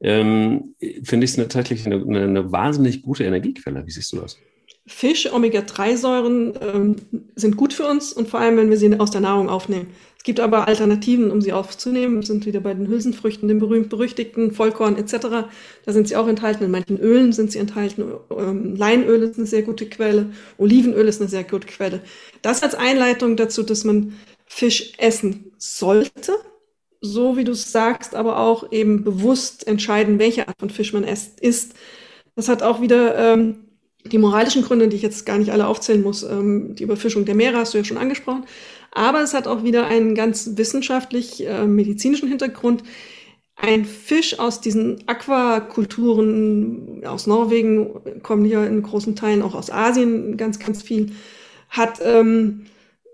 ähm, 0.00 0.74
finde 1.02 1.24
ich 1.24 1.30
es 1.30 1.36
tatsächlich 1.36 1.86
eine, 1.86 1.96
eine, 1.96 2.22
eine, 2.22 2.52
wahnsinnig 2.52 3.02
gute 3.02 3.24
Energiequelle. 3.24 3.86
Wie 3.86 3.90
siehst 3.90 4.12
du 4.12 4.18
das? 4.18 4.38
Fisch, 4.86 5.32
Omega-3-Säuren 5.32 6.54
ähm, 6.60 6.96
sind 7.34 7.56
gut 7.56 7.72
für 7.72 7.86
uns 7.86 8.12
und 8.12 8.28
vor 8.28 8.40
allem, 8.40 8.56
wenn 8.56 8.70
wir 8.70 8.76
sie 8.76 8.98
aus 9.00 9.10
der 9.10 9.20
Nahrung 9.20 9.48
aufnehmen 9.48 9.88
gibt 10.26 10.40
aber 10.40 10.66
Alternativen, 10.66 11.30
um 11.30 11.40
sie 11.40 11.52
aufzunehmen. 11.52 12.16
Wir 12.16 12.26
sind 12.26 12.46
wieder 12.46 12.58
bei 12.58 12.74
den 12.74 12.88
Hülsenfrüchten, 12.88 13.46
den 13.46 13.60
berühmt-berüchtigten 13.60 14.50
Vollkorn 14.50 14.96
etc. 14.96 15.46
Da 15.84 15.92
sind 15.92 16.08
sie 16.08 16.16
auch 16.16 16.26
enthalten. 16.26 16.64
In 16.64 16.72
manchen 16.72 16.98
Ölen 16.98 17.32
sind 17.32 17.52
sie 17.52 17.60
enthalten. 17.60 18.04
Ähm, 18.36 18.74
Leinöl 18.74 19.22
ist 19.22 19.38
eine 19.38 19.46
sehr 19.46 19.62
gute 19.62 19.86
Quelle. 19.86 20.32
Olivenöl 20.58 21.06
ist 21.06 21.20
eine 21.20 21.30
sehr 21.30 21.44
gute 21.44 21.68
Quelle. 21.68 22.00
Das 22.42 22.64
als 22.64 22.74
Einleitung 22.74 23.36
dazu, 23.36 23.62
dass 23.62 23.84
man 23.84 24.14
Fisch 24.46 24.94
essen 24.98 25.52
sollte. 25.58 26.32
So 27.12 27.36
wie 27.36 27.44
du 27.44 27.52
es 27.52 27.72
sagst, 27.72 28.14
aber 28.14 28.38
auch 28.38 28.72
eben 28.72 29.04
bewusst 29.04 29.66
entscheiden, 29.66 30.18
welche 30.18 30.48
Art 30.48 30.58
von 30.58 30.70
Fisch 30.70 30.92
man 30.92 31.04
isst. 31.04 31.74
Das 32.34 32.48
hat 32.48 32.62
auch 32.62 32.80
wieder 32.80 33.16
ähm, 33.16 33.66
die 34.04 34.18
moralischen 34.18 34.62
Gründe, 34.62 34.88
die 34.88 34.96
ich 34.96 35.02
jetzt 35.02 35.26
gar 35.26 35.38
nicht 35.38 35.52
alle 35.52 35.66
aufzählen 35.66 36.02
muss. 36.02 36.22
Ähm, 36.22 36.74
die 36.74 36.84
Überfischung 36.84 37.24
der 37.24 37.34
Meere 37.34 37.58
hast 37.58 37.74
du 37.74 37.78
ja 37.78 37.84
schon 37.84 37.98
angesprochen. 37.98 38.44
Aber 38.92 39.22
es 39.22 39.34
hat 39.34 39.46
auch 39.46 39.62
wieder 39.62 39.86
einen 39.86 40.14
ganz 40.14 40.52
wissenschaftlich 40.54 41.46
äh, 41.46 41.66
medizinischen 41.66 42.28
Hintergrund. 42.28 42.82
Ein 43.56 43.84
Fisch 43.84 44.38
aus 44.38 44.60
diesen 44.60 45.06
Aquakulturen 45.06 47.02
aus 47.06 47.26
Norwegen 47.26 48.22
kommen 48.22 48.44
hier 48.44 48.66
in 48.66 48.82
großen 48.82 49.16
Teilen 49.16 49.42
auch 49.42 49.54
aus 49.54 49.70
Asien 49.70 50.36
ganz, 50.36 50.58
ganz 50.58 50.82
viel, 50.82 51.12
hat 51.70 52.00
ähm, 52.02 52.66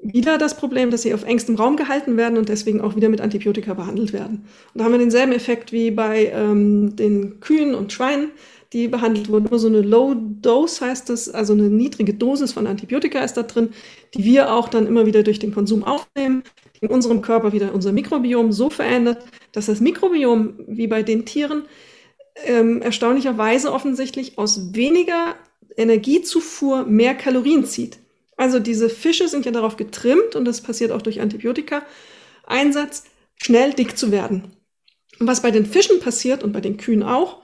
wieder 0.02 0.36
das 0.36 0.56
Problem, 0.56 0.90
dass 0.90 1.02
sie 1.02 1.14
auf 1.14 1.24
engstem 1.24 1.54
Raum 1.54 1.76
gehalten 1.76 2.16
werden 2.16 2.36
und 2.36 2.48
deswegen 2.48 2.80
auch 2.80 2.96
wieder 2.96 3.08
mit 3.08 3.20
Antibiotika 3.20 3.72
behandelt 3.74 4.12
werden. 4.12 4.44
Und 4.74 4.78
da 4.78 4.84
haben 4.84 4.92
wir 4.92 4.98
denselben 4.98 5.32
Effekt 5.32 5.72
wie 5.72 5.92
bei 5.92 6.26
ähm, 6.34 6.96
den 6.96 7.38
Kühen 7.40 7.74
und 7.74 7.92
Schweinen, 7.92 8.32
die 8.72 8.88
behandelt 8.88 9.28
wurden. 9.28 9.46
Nur 9.48 9.60
so 9.60 9.68
eine 9.68 9.80
Low 9.80 10.14
Dose 10.14 10.84
heißt 10.84 11.08
das, 11.08 11.28
also 11.28 11.52
eine 11.52 11.70
niedrige 11.70 12.14
Dosis 12.14 12.52
von 12.52 12.66
Antibiotika 12.66 13.20
ist 13.20 13.34
da 13.34 13.44
drin, 13.44 13.70
die 14.14 14.24
wir 14.24 14.52
auch 14.52 14.68
dann 14.68 14.86
immer 14.86 15.06
wieder 15.06 15.22
durch 15.22 15.38
den 15.38 15.54
Konsum 15.54 15.84
aufnehmen, 15.84 16.42
die 16.74 16.86
in 16.86 16.90
unserem 16.90 17.22
Körper 17.22 17.52
wieder 17.52 17.72
unser 17.72 17.92
Mikrobiom 17.92 18.50
so 18.50 18.70
verändert, 18.70 19.24
dass 19.52 19.66
das 19.66 19.80
Mikrobiom, 19.80 20.54
wie 20.66 20.88
bei 20.88 21.04
den 21.04 21.26
Tieren, 21.26 21.62
ähm, 22.44 22.82
erstaunlicherweise 22.82 23.72
offensichtlich 23.72 24.36
aus 24.38 24.74
weniger 24.74 25.36
Energiezufuhr 25.76 26.84
mehr 26.86 27.14
Kalorien 27.14 27.64
zieht. 27.64 28.01
Also 28.36 28.58
diese 28.58 28.88
Fische 28.88 29.28
sind 29.28 29.44
ja 29.44 29.52
darauf 29.52 29.76
getrimmt, 29.76 30.36
und 30.36 30.44
das 30.44 30.60
passiert 30.60 30.90
auch 30.90 31.02
durch 31.02 31.20
Antibiotika-Einsatz, 31.20 33.04
schnell 33.36 33.72
dick 33.72 33.96
zu 33.96 34.10
werden. 34.10 34.56
Und 35.18 35.26
was 35.26 35.42
bei 35.42 35.50
den 35.50 35.66
Fischen 35.66 36.00
passiert 36.00 36.42
und 36.42 36.52
bei 36.52 36.60
den 36.60 36.76
Kühen 36.76 37.02
auch, 37.02 37.42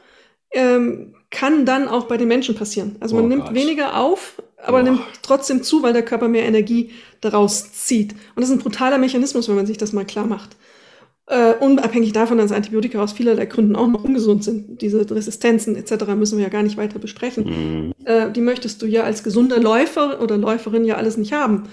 ähm, 0.52 1.14
kann 1.30 1.66
dann 1.66 1.88
auch 1.88 2.04
bei 2.04 2.16
den 2.16 2.28
Menschen 2.28 2.54
passieren. 2.54 2.96
Also 3.00 3.14
man 3.16 3.26
oh 3.26 3.28
nimmt 3.28 3.46
Gott. 3.46 3.54
weniger 3.54 3.98
auf, 3.98 4.42
aber 4.56 4.80
oh. 4.80 4.82
nimmt 4.82 5.02
trotzdem 5.22 5.62
zu, 5.62 5.82
weil 5.82 5.92
der 5.92 6.04
Körper 6.04 6.28
mehr 6.28 6.46
Energie 6.46 6.92
daraus 7.20 7.72
zieht. 7.72 8.12
Und 8.12 8.40
das 8.40 8.48
ist 8.48 8.56
ein 8.56 8.62
brutaler 8.62 8.98
Mechanismus, 8.98 9.48
wenn 9.48 9.56
man 9.56 9.66
sich 9.66 9.76
das 9.76 9.92
mal 9.92 10.06
klar 10.06 10.26
macht. 10.26 10.56
Äh, 11.30 11.56
unabhängig 11.60 12.12
davon, 12.12 12.38
dass 12.38 12.52
Antibiotika 12.52 13.02
aus 13.02 13.12
vielerlei 13.12 13.44
Gründen 13.44 13.76
auch 13.76 13.86
noch 13.86 14.02
ungesund 14.02 14.44
sind. 14.44 14.80
Diese 14.80 15.10
Resistenzen 15.10 15.76
etc. 15.76 16.06
müssen 16.16 16.38
wir 16.38 16.44
ja 16.44 16.48
gar 16.48 16.62
nicht 16.62 16.78
weiter 16.78 16.98
besprechen. 16.98 17.44
Mhm. 17.44 17.94
Äh, 18.06 18.30
die 18.30 18.40
möchtest 18.40 18.80
du 18.80 18.86
ja 18.86 19.02
als 19.02 19.22
gesunder 19.22 19.60
Läufer 19.60 20.22
oder 20.22 20.38
Läuferin 20.38 20.86
ja 20.86 20.96
alles 20.96 21.18
nicht 21.18 21.34
haben. 21.34 21.64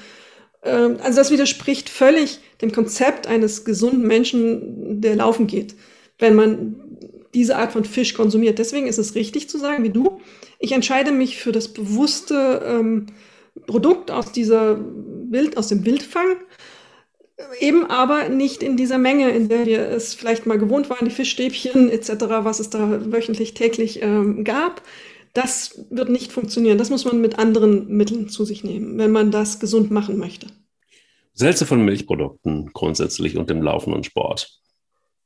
Äh, 0.62 0.72
also 0.72 1.16
das 1.16 1.32
widerspricht 1.32 1.88
völlig 1.88 2.40
dem 2.62 2.74
Konzept 2.74 3.28
eines 3.28 3.64
gesunden 3.64 4.06
Menschen, 4.06 5.00
der 5.00 5.16
laufen 5.16 5.48
geht, 5.48 5.76
wenn 6.20 6.36
man 6.36 6.76
diese 7.34 7.56
Art 7.56 7.72
von 7.72 7.86
Fisch 7.86 8.14
konsumiert. 8.14 8.60
Deswegen 8.60 8.88
ist 8.88 8.98
es 8.98 9.16
richtig 9.16 9.50
zu 9.50 9.58
sagen, 9.58 9.86
wie 9.86 9.90
du, 9.90 10.20
ich 10.60 10.74
entscheide 10.74 11.12
mich 11.12 11.38
für 11.38 11.54
das 11.54 11.70
bewusste 11.70 12.62
ähm, 12.68 13.06
Produkt 13.68 14.12
aus 14.12 14.34
dieser 14.34 14.80
Wild, 15.30 15.56
aus 15.56 15.70
dem 15.70 15.86
Wildfang 15.86 16.36
Eben 17.60 17.86
aber 17.86 18.30
nicht 18.30 18.64
in 18.64 18.78
dieser 18.78 18.98
Menge, 18.98 19.30
in 19.30 19.50
der 19.50 19.66
wir 19.66 19.90
es 19.90 20.14
vielleicht 20.14 20.46
mal 20.46 20.58
gewohnt 20.58 20.90
waren, 20.90 21.06
die 21.06 21.14
Fischstäbchen 21.14 21.90
etc., 21.90 22.12
was 22.30 22.60
es 22.60 22.70
da 22.70 23.12
wöchentlich, 23.12 23.54
täglich 23.54 24.02
ähm, 24.02 24.46
gab. 24.46 24.82
Das 25.34 25.86
wird 25.90 26.10
nicht 26.10 26.32
funktionieren. 26.32 26.78
Das 26.78 26.90
muss 26.90 27.04
man 27.04 27.20
mit 27.20 27.38
anderen 27.38 27.90
Mitteln 27.90 28.30
zu 28.30 28.46
sich 28.46 28.64
nehmen, 28.64 28.98
wenn 28.98 29.12
man 29.12 29.32
das 29.32 29.60
gesund 29.60 29.92
machen 29.92 30.18
möchte. 30.18 30.48
Selze 31.34 31.66
von 31.66 31.84
Milchprodukten 31.84 32.72
grundsätzlich 32.72 33.36
und 33.36 33.50
dem 33.50 33.62
laufenden 33.62 34.06
Sport. 34.06 34.62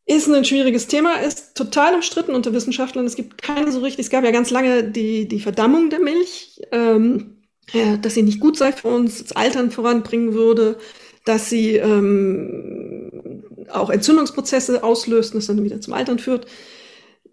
Ist 0.08 0.28
ein 0.28 0.46
schwieriges 0.46 0.88
Thema, 0.88 1.18
ist 1.18 1.54
total 1.54 1.94
umstritten 1.94 2.34
unter 2.34 2.52
Wissenschaftlern. 2.52 3.06
Es 3.06 3.16
gibt 3.16 3.44
keine 3.44 3.72
so 3.72 3.82
richtig, 3.82 4.06
es 4.06 4.10
gab 4.10 4.24
ja 4.24 4.32
ganz 4.32 4.50
lange 4.50 4.84
die, 4.84 5.28
die 5.28 5.40
Verdammung 5.40 5.92
der 5.92 6.00
Milch, 6.00 6.60
ähm, 6.72 7.44
ja, 7.72 7.98
dass 7.98 8.16
sie 8.16 8.24
nicht 8.24 8.40
gut 8.40 8.58
sei 8.58 8.72
für 8.72 8.88
uns, 8.88 9.22
das 9.22 9.34
Altern 9.34 9.70
voranbringen 9.70 10.34
würde 10.34 10.80
dass 11.30 11.48
sie 11.48 11.76
ähm, 11.76 13.44
auch 13.72 13.92
Entzündungsprozesse 13.92 14.84
auslöst 14.84 15.34
und 15.34 15.38
das 15.40 15.48
dann 15.48 15.64
wieder 15.64 15.80
zum 15.80 15.94
Altern 15.94 16.18
führt. 16.18 16.48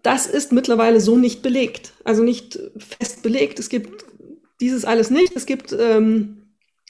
Das 0.03 0.27
ist 0.27 0.51
mittlerweile 0.51 1.01
so 1.01 1.17
nicht 1.17 1.41
belegt, 1.41 1.93
also 2.03 2.21
nicht 2.21 2.59
fest 2.77 3.23
belegt. 3.23 3.57
Es 3.57 3.69
gibt 3.69 4.05
dieses 4.61 4.85
alles 4.85 5.09
nicht. 5.09 5.35
Es 5.35 5.47
gibt 5.47 5.75
ähm, 5.77 6.43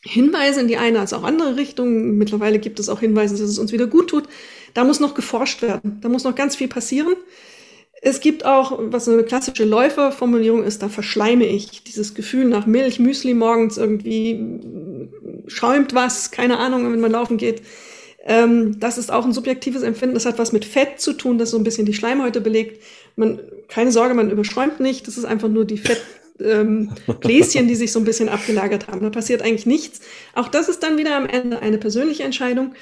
Hinweise 0.03 0.59
in 0.59 0.67
die 0.67 0.75
eine 0.75 0.99
als 0.99 1.13
auch 1.13 1.23
andere 1.23 1.55
Richtung. 1.55 2.17
Mittlerweile 2.17 2.59
gibt 2.59 2.77
es 2.77 2.89
auch 2.89 2.99
Hinweise, 2.99 3.37
dass 3.37 3.49
es 3.49 3.57
uns 3.57 3.71
wieder 3.71 3.87
gut 3.87 4.09
tut. 4.09 4.25
Da 4.73 4.83
muss 4.83 4.99
noch 4.99 5.15
geforscht 5.15 5.61
werden. 5.61 5.99
Da 6.01 6.09
muss 6.09 6.25
noch 6.25 6.35
ganz 6.35 6.57
viel 6.57 6.67
passieren. 6.67 7.15
Es 8.01 8.19
gibt 8.19 8.45
auch, 8.45 8.77
was 8.91 9.07
eine 9.07 9.23
klassische 9.23 9.63
Läuferformulierung 9.63 10.63
ist, 10.63 10.83
da 10.83 10.89
verschleime 10.89 11.45
ich 11.45 11.83
dieses 11.83 12.13
Gefühl 12.13 12.45
nach 12.45 12.67
Milch, 12.67 12.99
Müsli 12.99 13.33
morgens 13.33 13.77
irgendwie 13.77 14.33
schäumt 15.47 15.93
was, 15.93 16.31
keine 16.31 16.57
Ahnung, 16.59 16.91
wenn 16.91 16.99
man 16.99 17.11
laufen 17.11 17.37
geht. 17.37 17.61
Ähm, 18.27 18.79
das 18.79 18.97
ist 18.97 19.11
auch 19.11 19.25
ein 19.25 19.31
subjektives 19.31 19.83
Empfinden. 19.83 20.13
Das 20.13 20.25
hat 20.25 20.37
was 20.37 20.51
mit 20.51 20.65
Fett 20.65 20.99
zu 20.99 21.13
tun, 21.13 21.37
das 21.37 21.51
so 21.51 21.57
ein 21.57 21.63
bisschen 21.63 21.85
die 21.85 21.93
Schleimhäute 21.93 22.41
belegt. 22.41 22.83
Man, 23.15 23.39
keine 23.69 23.91
Sorge, 23.91 24.13
man 24.13 24.29
überschäumt 24.29 24.81
nicht. 24.81 25.07
Das 25.07 25.17
ist 25.17 25.25
einfach 25.25 25.47
nur 25.47 25.63
die 25.63 25.77
Fettbläschen, 25.77 27.61
ähm, 27.61 27.67
die 27.69 27.75
sich 27.75 27.93
so 27.93 27.99
ein 27.99 28.05
bisschen 28.05 28.27
abgelagert 28.27 28.87
haben. 28.87 29.01
Da 29.01 29.09
passiert 29.09 29.41
eigentlich 29.41 29.65
nichts. 29.65 30.01
Auch 30.35 30.49
das 30.49 30.67
ist 30.67 30.83
dann 30.83 30.97
wieder 30.97 31.15
am 31.15 31.25
Ende 31.25 31.61
eine 31.61 31.77
persönliche 31.77 32.23
Entscheidung. 32.23 32.73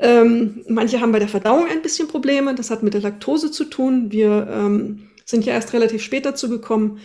Ähm, 0.00 0.64
manche 0.68 1.00
haben 1.00 1.12
bei 1.12 1.18
der 1.18 1.28
Verdauung 1.28 1.66
ein 1.66 1.82
bisschen 1.82 2.08
Probleme. 2.08 2.54
Das 2.54 2.70
hat 2.70 2.82
mit 2.82 2.94
der 2.94 3.02
Laktose 3.02 3.50
zu 3.50 3.64
tun. 3.64 4.10
Wir 4.10 4.48
ähm, 4.50 5.08
sind 5.26 5.44
ja 5.44 5.52
erst 5.52 5.74
relativ 5.74 6.02
spät 6.02 6.24
dazu 6.24 6.48
gekommen, 6.48 6.98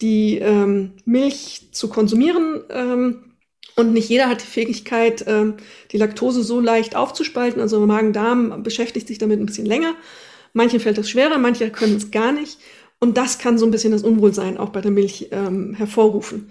die 0.00 0.38
ähm, 0.38 0.92
Milch 1.04 1.68
zu 1.72 1.88
konsumieren. 1.88 2.62
Und 3.76 3.92
nicht 3.92 4.08
jeder 4.08 4.28
hat 4.28 4.42
die 4.42 4.46
Fähigkeit, 4.46 5.24
ähm, 5.26 5.54
die 5.92 5.98
Laktose 5.98 6.42
so 6.42 6.60
leicht 6.60 6.96
aufzuspalten. 6.96 7.60
Also 7.60 7.78
Magen-Darm 7.86 8.62
beschäftigt 8.62 9.06
sich 9.06 9.18
damit 9.18 9.38
ein 9.38 9.46
bisschen 9.46 9.66
länger. 9.66 9.94
Manchen 10.54 10.80
fällt 10.80 10.96
das 10.96 11.10
schwerer, 11.10 11.36
manche 11.36 11.70
können 11.70 11.96
es 11.96 12.10
gar 12.10 12.32
nicht. 12.32 12.58
Und 12.98 13.18
das 13.18 13.38
kann 13.38 13.58
so 13.58 13.66
ein 13.66 13.70
bisschen 13.70 13.92
das 13.92 14.02
Unwohlsein 14.02 14.56
auch 14.56 14.70
bei 14.70 14.80
der 14.80 14.90
Milch 14.90 15.28
ähm, 15.30 15.74
hervorrufen. 15.74 16.50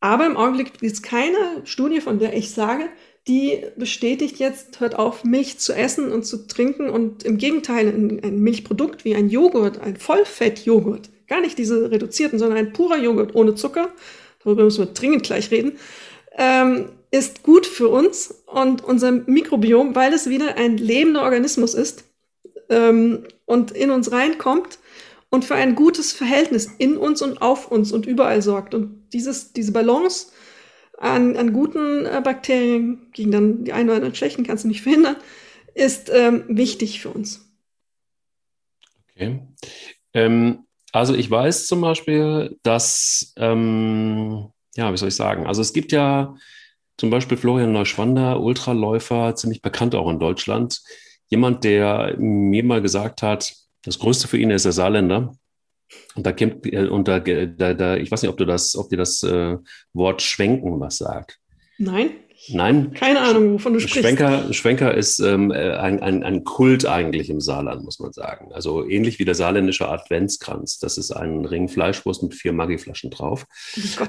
Aber 0.00 0.26
im 0.26 0.38
Augenblick 0.38 0.72
gibt 0.72 0.92
es 0.92 1.02
keine 1.02 1.36
Studie, 1.64 2.00
von 2.00 2.18
der 2.18 2.34
ich 2.34 2.50
sage, 2.50 2.88
die 3.28 3.64
bestätigt 3.76 4.38
jetzt, 4.38 4.80
hört 4.80 4.96
auf, 4.98 5.24
Milch 5.24 5.58
zu 5.58 5.74
essen 5.74 6.12
und 6.12 6.24
zu 6.24 6.46
trinken. 6.46 6.88
Und 6.88 7.22
im 7.22 7.36
Gegenteil, 7.36 7.88
ein, 7.88 8.24
ein 8.24 8.38
Milchprodukt 8.38 9.04
wie 9.04 9.14
ein 9.14 9.28
Joghurt, 9.28 9.80
ein 9.80 9.96
Vollfettjoghurt, 9.96 11.10
gar 11.26 11.40
nicht 11.40 11.58
diese 11.58 11.90
reduzierten, 11.90 12.38
sondern 12.38 12.58
ein 12.58 12.72
purer 12.72 12.98
Joghurt 12.98 13.34
ohne 13.34 13.54
Zucker, 13.54 13.88
darüber 14.42 14.64
müssen 14.64 14.86
wir 14.86 14.92
dringend 14.92 15.22
gleich 15.22 15.50
reden, 15.50 15.78
ähm, 16.36 16.90
ist 17.10 17.42
gut 17.42 17.66
für 17.66 17.88
uns 17.88 18.42
und 18.46 18.82
unser 18.82 19.12
Mikrobiom, 19.12 19.94
weil 19.94 20.12
es 20.12 20.28
wieder 20.28 20.56
ein 20.56 20.76
lebender 20.76 21.22
Organismus 21.22 21.74
ist 21.74 22.04
ähm, 22.68 23.24
und 23.44 23.70
in 23.70 23.90
uns 23.90 24.10
reinkommt 24.10 24.78
und 25.30 25.44
für 25.44 25.54
ein 25.54 25.74
gutes 25.74 26.12
Verhältnis 26.12 26.70
in 26.78 26.96
uns 26.96 27.22
und 27.22 27.40
auf 27.42 27.70
uns 27.70 27.92
und 27.92 28.06
überall 28.06 28.42
sorgt. 28.42 28.74
Und 28.74 29.12
dieses, 29.12 29.52
diese 29.52 29.72
Balance 29.72 30.28
an, 30.98 31.36
an 31.36 31.52
guten 31.52 32.06
äh, 32.06 32.20
Bakterien, 32.22 33.10
gegen 33.12 33.30
dann 33.30 33.64
die 33.64 33.72
einen 33.72 33.88
oder 33.88 33.96
anderen 33.96 34.14
schlechten 34.14 34.44
kannst 34.44 34.64
du 34.64 34.68
nicht 34.68 34.82
verhindern, 34.82 35.16
ist 35.74 36.10
ähm, 36.12 36.44
wichtig 36.48 37.00
für 37.00 37.10
uns. 37.10 37.48
Okay. 39.10 39.40
Ähm, 40.12 40.66
also 40.92 41.14
ich 41.14 41.30
weiß 41.30 41.66
zum 41.66 41.80
Beispiel, 41.80 42.56
dass 42.62 43.32
ähm, 43.36 44.50
ja, 44.76 44.92
wie 44.92 44.96
soll 44.96 45.08
ich 45.08 45.16
sagen? 45.16 45.46
Also 45.46 45.62
es 45.62 45.72
gibt 45.72 45.92
ja 45.92 46.36
zum 46.96 47.10
Beispiel 47.10 47.36
Florian 47.36 47.72
Neuschwander, 47.72 48.40
Ultraläufer, 48.40 49.34
ziemlich 49.34 49.62
bekannt 49.62 49.94
auch 49.94 50.10
in 50.10 50.18
Deutschland. 50.18 50.82
Jemand, 51.28 51.64
der 51.64 52.16
mir 52.18 52.64
mal 52.64 52.82
gesagt 52.82 53.22
hat, 53.22 53.54
das 53.82 53.98
Größte 53.98 54.28
für 54.28 54.38
ihn 54.38 54.50
ist 54.50 54.64
der 54.64 54.72
Saarländer. 54.72 55.34
Und 56.14 56.26
da 56.26 56.32
kommt, 56.32 56.66
äh, 56.66 56.86
und 56.86 57.08
da, 57.08 57.20
da, 57.20 57.74
da, 57.74 57.96
ich 57.96 58.10
weiß 58.10 58.22
nicht, 58.22 58.30
ob 58.30 58.36
du 58.36 58.44
das, 58.44 58.76
ob 58.76 58.88
dir 58.88 58.96
das 58.96 59.22
äh, 59.22 59.56
Wort 59.92 60.22
Schwenken 60.22 60.80
was 60.80 60.98
sagt. 60.98 61.38
Nein. 61.78 62.10
Nein. 62.48 62.92
Keine 62.92 63.20
Ahnung, 63.20 63.54
wovon 63.54 63.72
du 63.72 63.80
sprichst. 63.80 64.00
Schwenker, 64.00 64.52
Schwenker 64.52 64.94
ist 64.94 65.18
ähm, 65.20 65.50
äh, 65.50 65.72
ein, 65.72 66.02
ein, 66.02 66.22
ein 66.22 66.44
Kult 66.44 66.86
eigentlich 66.86 67.30
im 67.30 67.40
Saarland, 67.40 67.84
muss 67.84 67.98
man 67.98 68.12
sagen. 68.12 68.52
Also 68.52 68.86
ähnlich 68.86 69.18
wie 69.18 69.24
der 69.24 69.34
saarländische 69.34 69.88
Adventskranz. 69.88 70.78
Das 70.78 70.98
ist 70.98 71.10
ein 71.10 71.44
Ring 71.44 71.68
Fleischwurst 71.68 72.22
mit 72.22 72.34
vier 72.34 72.52
Maggi-Flaschen 72.52 73.10
drauf. 73.10 73.46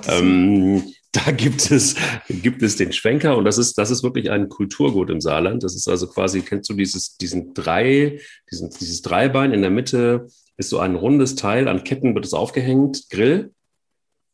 Ähm, 0.07 0.83
da 1.11 1.31
gibt 1.31 1.71
es, 1.71 1.95
gibt 2.27 2.61
es 2.61 2.75
den 2.75 2.91
Schwenker 2.91 3.37
und 3.37 3.45
das 3.45 3.57
ist, 3.57 3.77
das 3.77 3.89
ist 3.89 4.03
wirklich 4.03 4.31
ein 4.31 4.49
Kulturgut 4.49 5.09
im 5.09 5.21
Saarland. 5.21 5.63
Das 5.63 5.75
ist 5.75 5.87
also 5.87 6.07
quasi, 6.07 6.41
kennst 6.41 6.69
du 6.69 6.73
dieses, 6.73 7.17
diesen 7.17 7.53
drei, 7.53 8.19
diesen, 8.51 8.69
dieses 8.69 9.01
Dreibein 9.01 9.53
in 9.53 9.61
der 9.61 9.71
Mitte 9.71 10.27
ist 10.57 10.69
so 10.69 10.79
ein 10.79 10.95
rundes 10.95 11.35
Teil, 11.35 11.67
an 11.67 11.83
Ketten 11.83 12.15
wird 12.15 12.25
es 12.25 12.33
aufgehängt, 12.33 13.09
Grill. 13.09 13.51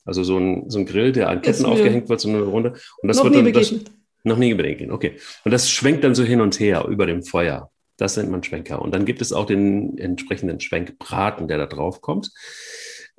Also 0.05 0.23
so 0.23 0.37
ein, 0.37 0.69
so 0.69 0.79
ein 0.79 0.85
Grill, 0.85 1.11
der 1.11 1.29
an 1.29 1.41
Ketten 1.41 1.65
aufgehängt 1.65 2.09
wird, 2.09 2.19
so 2.19 2.29
eine 2.29 2.41
Runde. 2.41 2.73
Und 3.01 3.07
das 3.07 3.17
noch 3.17 3.25
wird 3.25 3.35
nie 3.35 3.43
dann, 3.43 3.53
begegnet. 3.53 3.87
Das, 3.87 3.95
noch 4.23 4.37
nie 4.37 4.53
begegnet, 4.53 4.91
okay. 4.91 5.17
Und 5.45 5.51
das 5.51 5.69
schwenkt 5.69 6.03
dann 6.03 6.15
so 6.15 6.23
hin 6.23 6.41
und 6.41 6.59
her 6.59 6.85
über 6.87 7.05
dem 7.05 7.23
Feuer. 7.23 7.71
Das 7.97 8.17
nennt 8.17 8.31
man 8.31 8.43
Schwenker. 8.43 8.81
Und 8.81 8.93
dann 8.95 9.05
gibt 9.05 9.21
es 9.21 9.31
auch 9.31 9.45
den 9.45 9.97
entsprechenden 9.97 10.59
Schwenkbraten, 10.59 11.47
der 11.47 11.59
da 11.59 11.65
drauf 11.67 12.01
kommt. 12.01 12.31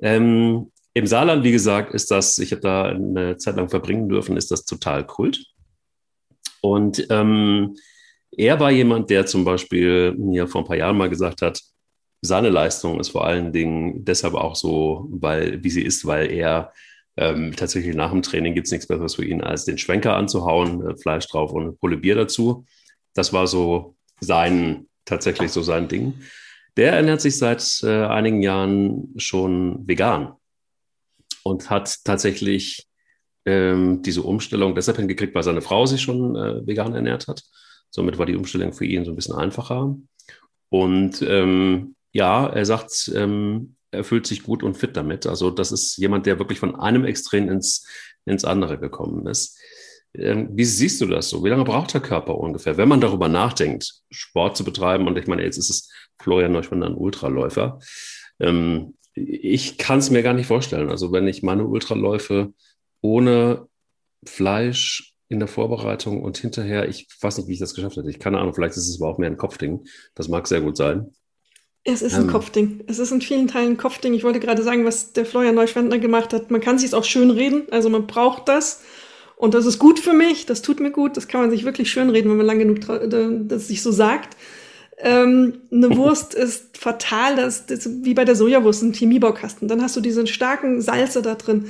Ähm, 0.01 0.71
Im 0.93 1.07
Saarland, 1.07 1.43
wie 1.43 1.51
gesagt, 1.51 1.93
ist 1.93 2.11
das, 2.11 2.37
ich 2.37 2.51
habe 2.51 2.61
da 2.61 2.83
eine 2.85 3.37
Zeit 3.37 3.55
lang 3.55 3.69
verbringen 3.69 4.09
dürfen, 4.09 4.35
ist 4.35 4.51
das 4.51 4.65
total 4.65 5.05
Kult. 5.05 5.45
Und 6.61 7.07
ähm, 7.09 7.75
er 8.31 8.59
war 8.59 8.71
jemand, 8.71 9.09
der 9.09 9.25
zum 9.25 9.45
Beispiel 9.45 10.13
mir 10.17 10.47
vor 10.47 10.61
ein 10.61 10.67
paar 10.67 10.77
Jahren 10.77 10.97
mal 10.97 11.09
gesagt 11.09 11.41
hat, 11.41 11.61
seine 12.25 12.49
Leistung 12.49 12.99
ist 12.99 13.09
vor 13.09 13.25
allen 13.25 13.51
Dingen 13.51 14.05
deshalb 14.05 14.33
auch 14.33 14.55
so, 14.55 15.07
weil, 15.11 15.63
wie 15.63 15.69
sie 15.69 15.83
ist, 15.83 16.05
weil 16.05 16.31
er 16.31 16.71
ähm, 17.17 17.53
tatsächlich 17.55 17.95
nach 17.95 18.11
dem 18.11 18.21
Training 18.21 18.55
gibt 18.55 18.67
es 18.67 18.71
nichts 18.71 18.87
Besseres 18.87 19.15
für 19.15 19.25
ihn, 19.25 19.41
als 19.41 19.65
den 19.65 19.77
Schwenker 19.77 20.15
anzuhauen, 20.15 20.87
äh, 20.87 20.95
Fleisch 20.95 21.27
drauf 21.27 21.51
und 21.51 21.79
Pulle 21.79 21.97
Bier 21.97 22.15
dazu. 22.15 22.65
Das 23.13 23.33
war 23.33 23.45
so 23.45 23.95
sein, 24.21 24.87
tatsächlich 25.05 25.51
so 25.51 25.61
sein 25.61 25.89
Ding. 25.89 26.15
Der 26.77 26.93
ernährt 26.93 27.21
sich 27.21 27.37
seit 27.37 27.81
äh, 27.83 28.05
einigen 28.05 28.41
Jahren 28.41 29.13
schon 29.17 29.85
vegan 29.87 30.33
und 31.43 31.69
hat 31.69 32.03
tatsächlich 32.05 32.87
ähm, 33.45 34.01
diese 34.01 34.23
Umstellung 34.23 34.73
deshalb 34.73 34.97
hingekriegt, 34.97 35.35
weil 35.35 35.43
seine 35.43 35.61
Frau 35.61 35.85
sich 35.85 36.01
schon 36.01 36.35
äh, 36.37 36.65
vegan 36.65 36.95
ernährt 36.95 37.27
hat. 37.27 37.43
Somit 37.89 38.17
war 38.17 38.25
die 38.25 38.37
Umstellung 38.37 38.71
für 38.71 38.85
ihn 38.85 39.03
so 39.03 39.11
ein 39.11 39.15
bisschen 39.15 39.35
einfacher. 39.35 39.95
Und 40.69 41.21
ähm, 41.21 41.95
ja, 42.13 42.47
er 42.47 42.65
sagt, 42.65 43.11
ähm, 43.13 43.75
er 43.91 44.03
fühlt 44.03 44.25
sich 44.25 44.43
gut 44.43 44.63
und 44.63 44.77
fit 44.77 44.95
damit. 44.95 45.27
Also 45.27 45.49
das 45.49 45.71
ist 45.71 45.97
jemand, 45.97 46.25
der 46.25 46.39
wirklich 46.39 46.59
von 46.59 46.75
einem 46.75 47.05
Extrem 47.05 47.49
ins, 47.49 47.85
ins 48.25 48.45
andere 48.45 48.79
gekommen 48.79 49.27
ist. 49.27 49.59
Ähm, 50.13 50.49
wie 50.53 50.63
siehst 50.63 51.01
du 51.01 51.07
das 51.07 51.29
so? 51.29 51.43
Wie 51.43 51.49
lange 51.49 51.63
braucht 51.63 51.93
der 51.93 52.01
Körper 52.01 52.37
ungefähr, 52.37 52.77
wenn 52.77 52.87
man 52.87 53.01
darüber 53.01 53.27
nachdenkt, 53.27 54.01
Sport 54.11 54.55
zu 54.55 54.63
betreiben? 54.63 55.07
Und 55.07 55.17
ich 55.17 55.27
meine, 55.27 55.43
jetzt 55.43 55.57
ist 55.57 55.69
es 55.69 55.91
Florian 56.21 56.51
Neuschwander 56.51 56.87
ein 56.87 56.95
Ultraläufer. 56.95 57.79
Ähm, 58.39 58.95
ich 59.15 59.77
kann 59.77 59.99
es 59.99 60.09
mir 60.09 60.23
gar 60.23 60.33
nicht 60.33 60.47
vorstellen. 60.47 60.89
Also 60.89 61.11
wenn 61.11 61.27
ich 61.27 61.43
meine 61.43 61.65
Ultraläufe 61.65 62.53
ohne 63.01 63.67
Fleisch 64.25 65.15
in 65.29 65.39
der 65.39 65.47
Vorbereitung 65.47 66.23
und 66.23 66.37
hinterher, 66.37 66.87
ich 66.87 67.07
weiß 67.21 67.37
nicht, 67.37 67.47
wie 67.47 67.53
ich 67.53 67.59
das 67.59 67.73
geschafft 67.73 67.97
hätte. 67.97 68.09
Ich 68.09 68.19
keine 68.19 68.39
Ahnung, 68.39 68.53
vielleicht 68.53 68.77
ist 68.77 68.87
es 68.87 69.01
aber 69.01 69.11
auch 69.11 69.17
mehr 69.17 69.29
ein 69.29 69.37
Kopfding. 69.37 69.85
Das 70.13 70.27
mag 70.27 70.47
sehr 70.47 70.61
gut 70.61 70.77
sein. 70.77 71.11
Es 71.85 72.01
ist 72.01 72.15
ein 72.15 72.23
ähm, 72.23 72.27
Kopfding. 72.27 72.81
Es 72.87 72.99
ist 72.99 73.11
in 73.11 73.21
vielen 73.21 73.47
Teilen 73.47 73.71
ein 73.71 73.77
Kopfding. 73.77 74.13
Ich 74.13 74.23
wollte 74.23 74.39
gerade 74.39 74.63
sagen, 74.63 74.85
was 74.85 75.11
der 75.11 75.25
Florian 75.25 75.55
Neuschwendner 75.55 75.99
gemacht 75.99 76.33
hat. 76.33 76.49
Man 76.49 76.61
kann 76.61 76.79
sich 76.79 76.93
auch 76.93 77.03
schön 77.03 77.29
reden. 77.29 77.63
Also 77.71 77.89
man 77.89 78.07
braucht 78.07 78.47
das. 78.47 78.81
Und 79.35 79.53
das 79.53 79.65
ist 79.65 79.79
gut 79.79 79.99
für 79.99 80.13
mich. 80.13 80.45
Das 80.45 80.61
tut 80.61 80.79
mir 80.79 80.91
gut. 80.91 81.17
Das 81.17 81.27
kann 81.27 81.41
man 81.41 81.51
sich 81.51 81.65
wirklich 81.65 81.91
schön 81.91 82.09
reden, 82.09 82.29
wenn 82.29 82.37
man 82.37 82.45
lang 82.45 82.59
genug 82.59 82.79
das 83.49 83.67
sich 83.67 83.81
so 83.81 83.91
sagt. 83.91 84.37
Ähm, 84.97 85.55
eine 85.71 85.95
Wurst 85.97 86.33
ist 86.33 86.77
fatal. 86.77 87.35
Das, 87.35 87.65
das 87.65 87.89
wie 88.03 88.13
bei 88.13 88.23
der 88.23 88.37
Sojawurst, 88.37 88.83
ein 88.83 88.93
Chemiebaukasten. 88.93 89.67
Dann 89.67 89.81
hast 89.81 89.97
du 89.97 90.01
diesen 90.01 90.25
starken 90.27 90.81
Salze 90.81 91.21
da 91.21 91.35
drin. 91.35 91.65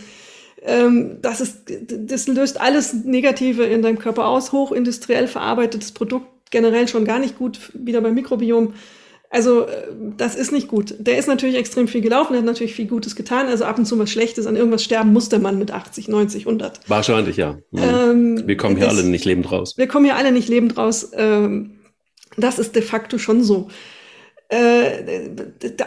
Ähm, 0.62 1.18
das, 1.24 1.42
ist, 1.42 1.64
das 1.88 2.28
löst 2.28 2.62
alles 2.62 2.94
Negative 2.94 3.64
in 3.64 3.82
deinem 3.82 3.98
Körper 3.98 4.28
aus. 4.28 4.52
Hochindustriell 4.52 5.28
verarbeitetes 5.28 5.92
Produkt 5.92 6.28
generell 6.52 6.88
schon 6.88 7.04
gar 7.04 7.18
nicht 7.18 7.40
gut. 7.40 7.72
Wieder 7.74 8.02
beim 8.02 8.14
Mikrobiom 8.14 8.76
also 9.34 9.66
äh, 9.66 9.88
das 10.16 10.36
ist 10.36 10.52
nicht 10.52 10.68
gut. 10.68 10.94
Der 11.00 11.18
ist 11.18 11.28
natürlich 11.28 11.56
extrem 11.56 11.88
viel 11.88 12.02
gelaufen, 12.02 12.34
er 12.34 12.40
hat 12.40 12.46
natürlich 12.46 12.76
viel 12.76 12.86
Gutes 12.86 13.16
getan. 13.16 13.48
Also 13.48 13.66
ab 13.66 13.80
und 13.80 13.88
zu 13.88 13.98
was 13.98 14.12
Schlechtes, 14.12 14.46
an 14.46 14.56
irgendwas 14.56 14.84
sterben 14.84 15.12
muss 15.12 15.28
der 15.28 15.40
Mann 15.40 15.58
mit 15.58 15.72
80, 15.72 16.08
90, 16.08 16.46
100. 16.46 16.82
Wahrscheinlich, 16.88 17.36
ja. 17.36 17.58
Mhm. 17.72 17.82
Ähm, 17.82 18.48
wir 18.48 18.58
kommen 18.58 18.78
hier 18.78 18.86
das, 18.86 19.00
alle 19.00 19.08
nicht 19.08 19.26
lebend 19.26 19.52
raus. 19.52 19.74
Wir 19.76 19.88
kommen 19.88 20.06
hier 20.06 20.18
alle 20.18 20.32
nicht 20.32 20.50
lebend 20.50 20.78
raus. 20.78 21.10
Ähm, 21.14 21.80
das 22.38 22.60
ist 22.60 22.76
de 22.76 22.84
facto 22.84 23.18
schon 23.18 23.44
so. 23.44 23.70
Äh, 24.50 25.32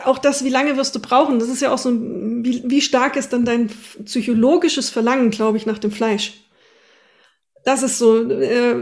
auch 0.04 0.18
das, 0.18 0.42
wie 0.42 0.48
lange 0.48 0.76
wirst 0.76 0.96
du 0.96 0.98
brauchen, 0.98 1.38
das 1.38 1.48
ist 1.48 1.62
ja 1.62 1.72
auch 1.72 1.78
so, 1.78 1.92
wie, 1.92 2.64
wie 2.66 2.80
stark 2.80 3.14
ist 3.14 3.32
dann 3.32 3.44
dein 3.44 3.70
psychologisches 4.06 4.90
Verlangen, 4.90 5.30
glaube 5.30 5.56
ich, 5.56 5.66
nach 5.66 5.78
dem 5.78 5.92
Fleisch. 5.92 6.46
Das 7.64 7.84
ist 7.84 7.98
so, 7.98 8.28
äh, 8.28 8.74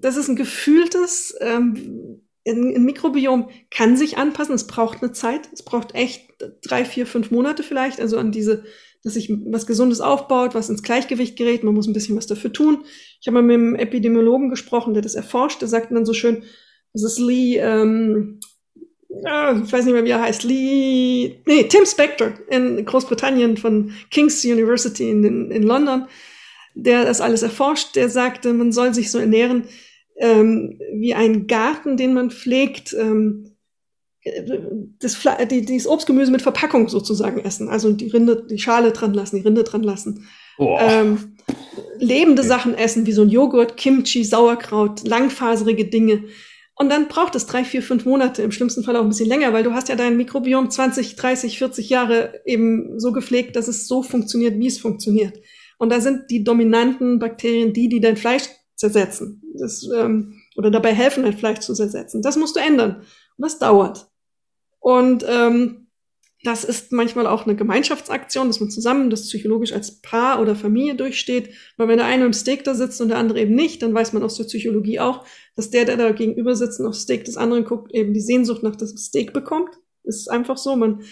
das 0.00 0.16
ist 0.16 0.28
ein 0.28 0.36
gefühltes, 0.36 1.34
ähm, 1.40 2.05
ein, 2.46 2.84
Mikrobiom 2.84 3.50
kann 3.70 3.96
sich 3.96 4.18
anpassen. 4.18 4.54
Es 4.54 4.66
braucht 4.66 5.02
eine 5.02 5.12
Zeit. 5.12 5.48
Es 5.52 5.62
braucht 5.62 5.94
echt 5.94 6.28
drei, 6.62 6.84
vier, 6.84 7.06
fünf 7.06 7.30
Monate 7.30 7.62
vielleicht. 7.62 8.00
Also 8.00 8.18
an 8.18 8.32
diese, 8.32 8.64
dass 9.02 9.14
sich 9.14 9.30
was 9.46 9.66
Gesundes 9.66 10.00
aufbaut, 10.00 10.54
was 10.54 10.68
ins 10.68 10.82
Gleichgewicht 10.82 11.36
gerät. 11.36 11.64
Man 11.64 11.74
muss 11.74 11.86
ein 11.86 11.92
bisschen 11.92 12.16
was 12.16 12.26
dafür 12.26 12.52
tun. 12.52 12.84
Ich 13.20 13.26
habe 13.26 13.34
mal 13.34 13.42
mit 13.42 13.54
einem 13.54 13.74
Epidemiologen 13.74 14.50
gesprochen, 14.50 14.94
der 14.94 15.02
das 15.02 15.14
erforscht. 15.14 15.60
Der 15.60 15.68
sagte 15.68 15.94
dann 15.94 16.06
so 16.06 16.14
schön, 16.14 16.44
das 16.92 17.02
ist 17.02 17.18
Lee, 17.18 17.58
ähm, 17.58 18.40
ich 19.08 19.72
weiß 19.72 19.84
nicht 19.84 19.94
mehr, 19.94 20.04
wie 20.04 20.10
er 20.10 20.20
heißt, 20.20 20.44
Lee, 20.44 21.40
nee, 21.46 21.64
Tim 21.64 21.86
Spector 21.86 22.34
in 22.50 22.84
Großbritannien 22.84 23.56
von 23.56 23.92
King's 24.10 24.44
University 24.44 25.10
in, 25.10 25.50
in 25.50 25.62
London, 25.62 26.06
der 26.74 27.04
das 27.04 27.20
alles 27.20 27.42
erforscht. 27.42 27.96
Der 27.96 28.08
sagte, 28.08 28.52
man 28.52 28.72
soll 28.72 28.92
sich 28.94 29.10
so 29.10 29.18
ernähren, 29.18 29.64
ähm, 30.18 30.78
wie 30.94 31.14
ein 31.14 31.46
Garten, 31.46 31.96
den 31.96 32.14
man 32.14 32.30
pflegt, 32.30 32.94
ähm, 32.98 33.56
das, 34.98 35.18
die, 35.50 35.64
dieses 35.64 35.86
Obstgemüse 35.86 36.32
mit 36.32 36.42
Verpackung 36.42 36.88
sozusagen 36.88 37.40
essen. 37.40 37.68
Also 37.68 37.92
die 37.92 38.08
Rinde, 38.08 38.44
die 38.48 38.58
Schale 38.58 38.92
dran 38.92 39.14
lassen, 39.14 39.36
die 39.36 39.42
Rinde 39.42 39.62
dran 39.62 39.82
lassen. 39.82 40.26
Ähm, 40.58 41.36
lebende 41.98 42.42
Sachen 42.42 42.74
essen, 42.74 43.06
wie 43.06 43.12
so 43.12 43.22
ein 43.22 43.28
Joghurt, 43.28 43.76
Kimchi, 43.76 44.24
Sauerkraut, 44.24 45.06
langfaserige 45.06 45.84
Dinge. 45.84 46.24
Und 46.74 46.90
dann 46.90 47.08
braucht 47.08 47.34
es 47.34 47.46
drei, 47.46 47.64
vier, 47.64 47.82
fünf 47.82 48.04
Monate, 48.04 48.42
im 48.42 48.52
schlimmsten 48.52 48.84
Fall 48.84 48.96
auch 48.96 49.02
ein 49.02 49.08
bisschen 49.08 49.28
länger, 49.28 49.52
weil 49.52 49.62
du 49.62 49.72
hast 49.72 49.88
ja 49.88 49.96
dein 49.96 50.16
Mikrobiom 50.16 50.70
20, 50.70 51.16
30, 51.16 51.58
40 51.58 51.88
Jahre 51.88 52.40
eben 52.44 52.98
so 52.98 53.12
gepflegt, 53.12 53.56
dass 53.56 53.68
es 53.68 53.86
so 53.86 54.02
funktioniert, 54.02 54.58
wie 54.58 54.66
es 54.66 54.78
funktioniert. 54.78 55.40
Und 55.78 55.90
da 55.90 56.00
sind 56.00 56.30
die 56.30 56.44
dominanten 56.44 57.18
Bakterien 57.18 57.72
die, 57.72 57.88
die 57.88 58.00
dein 58.00 58.16
Fleisch 58.16 58.44
zersetzen. 58.76 59.42
Das, 59.54 59.88
ähm, 59.94 60.40
oder 60.56 60.70
dabei 60.70 60.94
helfen, 60.94 61.24
ein 61.24 61.36
Fleisch 61.36 61.60
zu 61.60 61.74
zersetzen. 61.74 62.22
Das 62.22 62.36
musst 62.36 62.56
du 62.56 62.60
ändern. 62.60 62.96
Und 63.36 63.42
das 63.44 63.58
dauert. 63.58 64.08
Und 64.78 65.24
ähm, 65.28 65.86
das 66.44 66.62
ist 66.62 66.92
manchmal 66.92 67.26
auch 67.26 67.44
eine 67.44 67.56
Gemeinschaftsaktion, 67.56 68.46
dass 68.46 68.60
man 68.60 68.70
zusammen 68.70 69.10
das 69.10 69.22
psychologisch 69.22 69.72
als 69.72 70.00
Paar 70.00 70.40
oder 70.40 70.54
Familie 70.54 70.94
durchsteht. 70.94 71.50
Weil 71.76 71.88
wenn 71.88 71.96
der 71.96 72.06
eine 72.06 72.26
im 72.26 72.32
Steak 72.32 72.62
da 72.62 72.74
sitzt 72.74 73.00
und 73.00 73.08
der 73.08 73.18
andere 73.18 73.40
eben 73.40 73.54
nicht, 73.54 73.82
dann 73.82 73.94
weiß 73.94 74.12
man 74.12 74.22
aus 74.22 74.36
der 74.36 74.44
Psychologie 74.44 75.00
auch, 75.00 75.24
dass 75.56 75.70
der, 75.70 75.86
der 75.86 75.96
da 75.96 76.12
gegenüber 76.12 76.54
sitzt 76.54 76.78
und 76.78 76.86
auf 76.86 76.94
Steak 76.94 77.24
des 77.24 77.36
anderen 77.36 77.64
guckt, 77.64 77.92
eben 77.92 78.14
die 78.14 78.20
Sehnsucht 78.20 78.62
nach 78.62 78.76
dem 78.76 78.88
Steak 78.96 79.32
bekommt. 79.32 79.70
Ist 80.04 80.30
einfach 80.30 80.56
so. 80.56 80.76
Man 80.76 81.02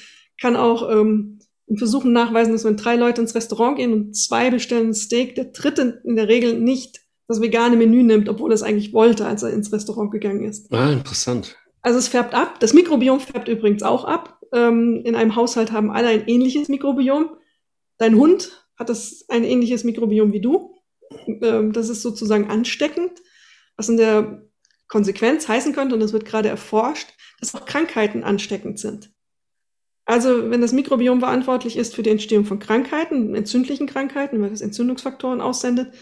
kann 0.41 0.55
auch 0.55 0.89
ähm, 0.89 1.41
Versuchen 1.75 2.13
nachweisen, 2.13 2.53
dass 2.53 2.65
wenn 2.65 2.77
drei 2.77 2.97
Leute 2.97 3.23
ins 3.23 3.35
Restaurant 3.35 3.77
gehen 3.77 3.93
und 3.93 4.15
zwei 4.15 4.51
bestellen 4.51 4.91
ein 4.91 4.95
Steak, 4.95 5.35
der 5.35 5.47
dritte 5.47 6.03
in 6.05 6.15
der 6.15 6.29
Regel 6.29 6.61
nicht 6.61 7.01
das 7.27 7.41
vegane 7.41 7.77
Menü 7.77 8.03
nimmt, 8.03 8.29
obwohl 8.29 8.51
er 8.51 8.55
es 8.55 8.63
eigentlich 8.63 8.93
wollte, 8.93 9.27
als 9.27 9.43
er 9.43 9.51
ins 9.51 9.73
Restaurant 9.73 10.11
gegangen 10.11 10.45
ist. 10.45 10.73
Ah, 10.73 10.93
interessant. 10.93 11.57
Also 11.83 11.99
es 11.99 12.09
färbt 12.09 12.35
ab. 12.35 12.61
Das 12.61 12.73
Mikrobiom 12.73 13.21
färbt 13.21 13.49
übrigens 13.49 13.83
auch 13.83 14.05
ab. 14.05 14.41
Ähm, 14.53 15.03
in 15.05 15.15
einem 15.15 15.37
Haushalt 15.37 15.73
haben 15.73 15.91
alle 15.91 16.09
ein 16.09 16.27
ähnliches 16.27 16.69
Mikrobiom. 16.69 17.31
Dein 17.99 18.17
Hund 18.17 18.67
hat 18.77 18.89
das 18.89 19.25
ein 19.29 19.45
ähnliches 19.45 19.85
Mikrobiom 19.85 20.33
wie 20.33 20.41
du. 20.41 20.75
Ähm, 21.43 21.73
das 21.73 21.89
ist 21.89 22.03
sozusagen 22.03 22.51
ansteckend, 22.51 23.13
was 23.77 23.89
in 23.89 23.97
der 23.97 24.43
Konsequenz 24.89 25.49
heißen 25.49 25.75
könnte, 25.75 25.95
und 25.95 26.01
das 26.01 26.13
wird 26.13 26.25
gerade 26.25 26.49
erforscht, 26.49 27.09
dass 27.41 27.55
auch 27.55 27.65
Krankheiten 27.65 28.23
ansteckend 28.23 28.79
sind. 28.79 29.11
Also 30.05 30.51
wenn 30.51 30.61
das 30.61 30.73
Mikrobiom 30.73 31.21
verantwortlich 31.21 31.77
ist 31.77 31.95
für 31.95 32.03
die 32.03 32.11
Entstehung 32.11 32.45
von 32.45 32.59
Krankheiten, 32.59 33.35
entzündlichen 33.35 33.87
Krankheiten, 33.87 34.41
weil 34.43 34.53
es 34.53 34.61
Entzündungsfaktoren 34.61 35.41
aussendet, 35.41 35.95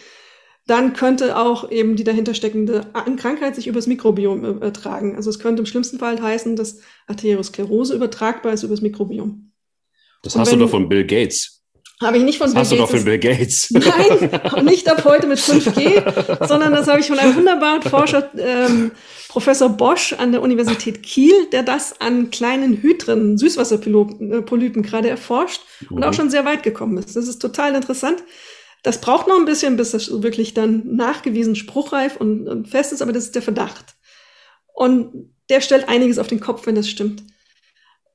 dann 0.66 0.92
könnte 0.92 1.36
auch 1.36 1.70
eben 1.70 1.96
die 1.96 2.04
dahinter 2.04 2.34
steckende 2.34 2.86
Krankheit 3.16 3.56
sich 3.56 3.66
übers 3.66 3.86
Mikrobiom 3.86 4.44
übertragen. 4.44 5.16
Also 5.16 5.28
es 5.28 5.38
könnte 5.38 5.60
im 5.60 5.66
schlimmsten 5.66 5.98
Fall 5.98 6.20
heißen, 6.20 6.54
dass 6.54 6.78
Arteriosklerose 7.08 7.94
übertragbar 7.94 8.52
ist 8.52 8.62
übers 8.62 8.80
Mikrobiom. 8.80 9.52
Das 10.22 10.36
hast 10.36 10.52
wenn, 10.52 10.60
du 10.60 10.66
doch 10.66 10.70
von 10.70 10.88
Bill 10.88 11.04
Gates. 11.04 11.62
Habe 12.00 12.18
ich 12.18 12.22
nicht 12.22 12.38
von 12.38 12.46
das 12.46 12.54
Bill 12.54 12.60
hast 12.60 12.70
Gates. 12.70 12.78
du 12.78 12.94
doch 12.94 12.98
von 12.98 13.04
Bill 13.04 13.18
Gates. 13.18 13.70
Nein, 14.52 14.64
nicht 14.64 14.88
ab 14.88 15.04
heute 15.04 15.26
mit 15.26 15.38
5G, 15.38 16.46
sondern 16.46 16.72
das 16.72 16.86
habe 16.86 17.00
ich 17.00 17.06
von 17.06 17.18
einem 17.18 17.34
wunderbaren 17.34 17.82
Forscher, 17.82 18.30
ähm, 18.38 18.92
Professor 19.28 19.70
Bosch 19.70 20.12
an 20.12 20.30
der 20.30 20.42
Universität 20.42 21.02
Kiel, 21.02 21.32
der 21.52 21.62
das 21.62 22.00
an 22.00 22.30
kleinen 22.30 22.82
Hydren, 22.82 23.38
Süßwasserpolypen 23.38 24.82
gerade 24.82 25.08
erforscht 25.08 25.62
und 25.90 26.04
auch 26.04 26.10
mhm. 26.10 26.14
schon 26.14 26.30
sehr 26.30 26.44
weit 26.44 26.62
gekommen 26.62 26.98
ist. 26.98 27.16
Das 27.16 27.26
ist 27.26 27.38
total 27.38 27.74
interessant. 27.74 28.22
Das 28.82 29.00
braucht 29.00 29.28
noch 29.28 29.36
ein 29.36 29.44
bisschen, 29.44 29.76
bis 29.76 29.92
das 29.92 30.22
wirklich 30.22 30.54
dann 30.54 30.96
nachgewiesen 30.96 31.54
spruchreif 31.54 32.16
und, 32.16 32.48
und 32.48 32.68
fest 32.68 32.92
ist, 32.92 33.00
aber 33.00 33.12
das 33.12 33.24
ist 33.24 33.34
der 33.34 33.42
Verdacht. 33.42 33.94
Und 34.74 35.30
der 35.48 35.60
stellt 35.60 35.88
einiges 35.88 36.18
auf 36.18 36.26
den 36.26 36.40
Kopf, 36.40 36.66
wenn 36.66 36.74
das 36.74 36.88
stimmt. 36.88 37.22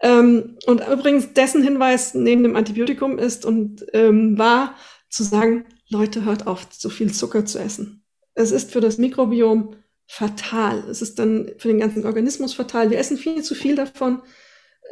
Ähm, 0.01 0.57
und 0.65 0.81
übrigens 0.87 1.33
dessen 1.33 1.63
Hinweis 1.63 2.13
neben 2.13 2.43
dem 2.43 2.55
Antibiotikum 2.55 3.17
ist 3.17 3.45
und 3.45 3.85
ähm, 3.93 4.37
war 4.37 4.75
zu 5.09 5.23
sagen, 5.23 5.65
Leute, 5.89 6.25
hört 6.25 6.47
auf, 6.47 6.67
so 6.71 6.89
viel 6.89 7.13
Zucker 7.13 7.45
zu 7.45 7.59
essen. 7.59 8.03
Es 8.33 8.51
ist 8.51 8.71
für 8.71 8.81
das 8.81 8.97
Mikrobiom 8.97 9.75
fatal. 10.05 10.83
Es 10.89 11.01
ist 11.01 11.17
dann 11.19 11.51
für 11.57 11.69
den 11.69 11.79
ganzen 11.79 12.05
Organismus 12.05 12.53
fatal. 12.53 12.89
Wir 12.89 12.99
essen 12.99 13.17
viel 13.17 13.41
zu 13.41 13.55
viel 13.55 13.75
davon. 13.75 14.21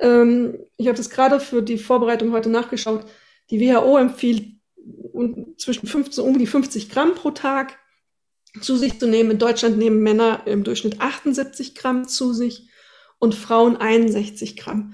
Ähm, 0.01 0.57
ich 0.78 0.88
habe 0.88 0.97
das 0.97 1.09
gerade 1.09 1.39
für 1.39 1.61
die 1.61 1.78
Vorbereitung 1.78 2.32
heute 2.32 2.49
nachgeschaut. 2.49 3.05
Die 3.49 3.59
WHO 3.59 3.97
empfiehlt 3.97 4.55
zwischen 5.57 5.88
15, 5.88 6.23
um 6.23 6.38
die 6.38 6.47
50 6.47 6.89
Gramm 6.89 7.15
pro 7.15 7.31
Tag 7.31 7.77
zu 8.61 8.77
sich 8.77 8.99
zu 8.99 9.07
nehmen. 9.07 9.31
In 9.31 9.39
Deutschland 9.39 9.77
nehmen 9.77 10.01
Männer 10.01 10.43
im 10.45 10.63
Durchschnitt 10.63 11.01
78 11.01 11.75
Gramm 11.75 12.07
zu 12.07 12.33
sich 12.33 12.69
und 13.19 13.36
Frauen 13.36 13.77
61 13.77 14.57
Gramm. 14.57 14.93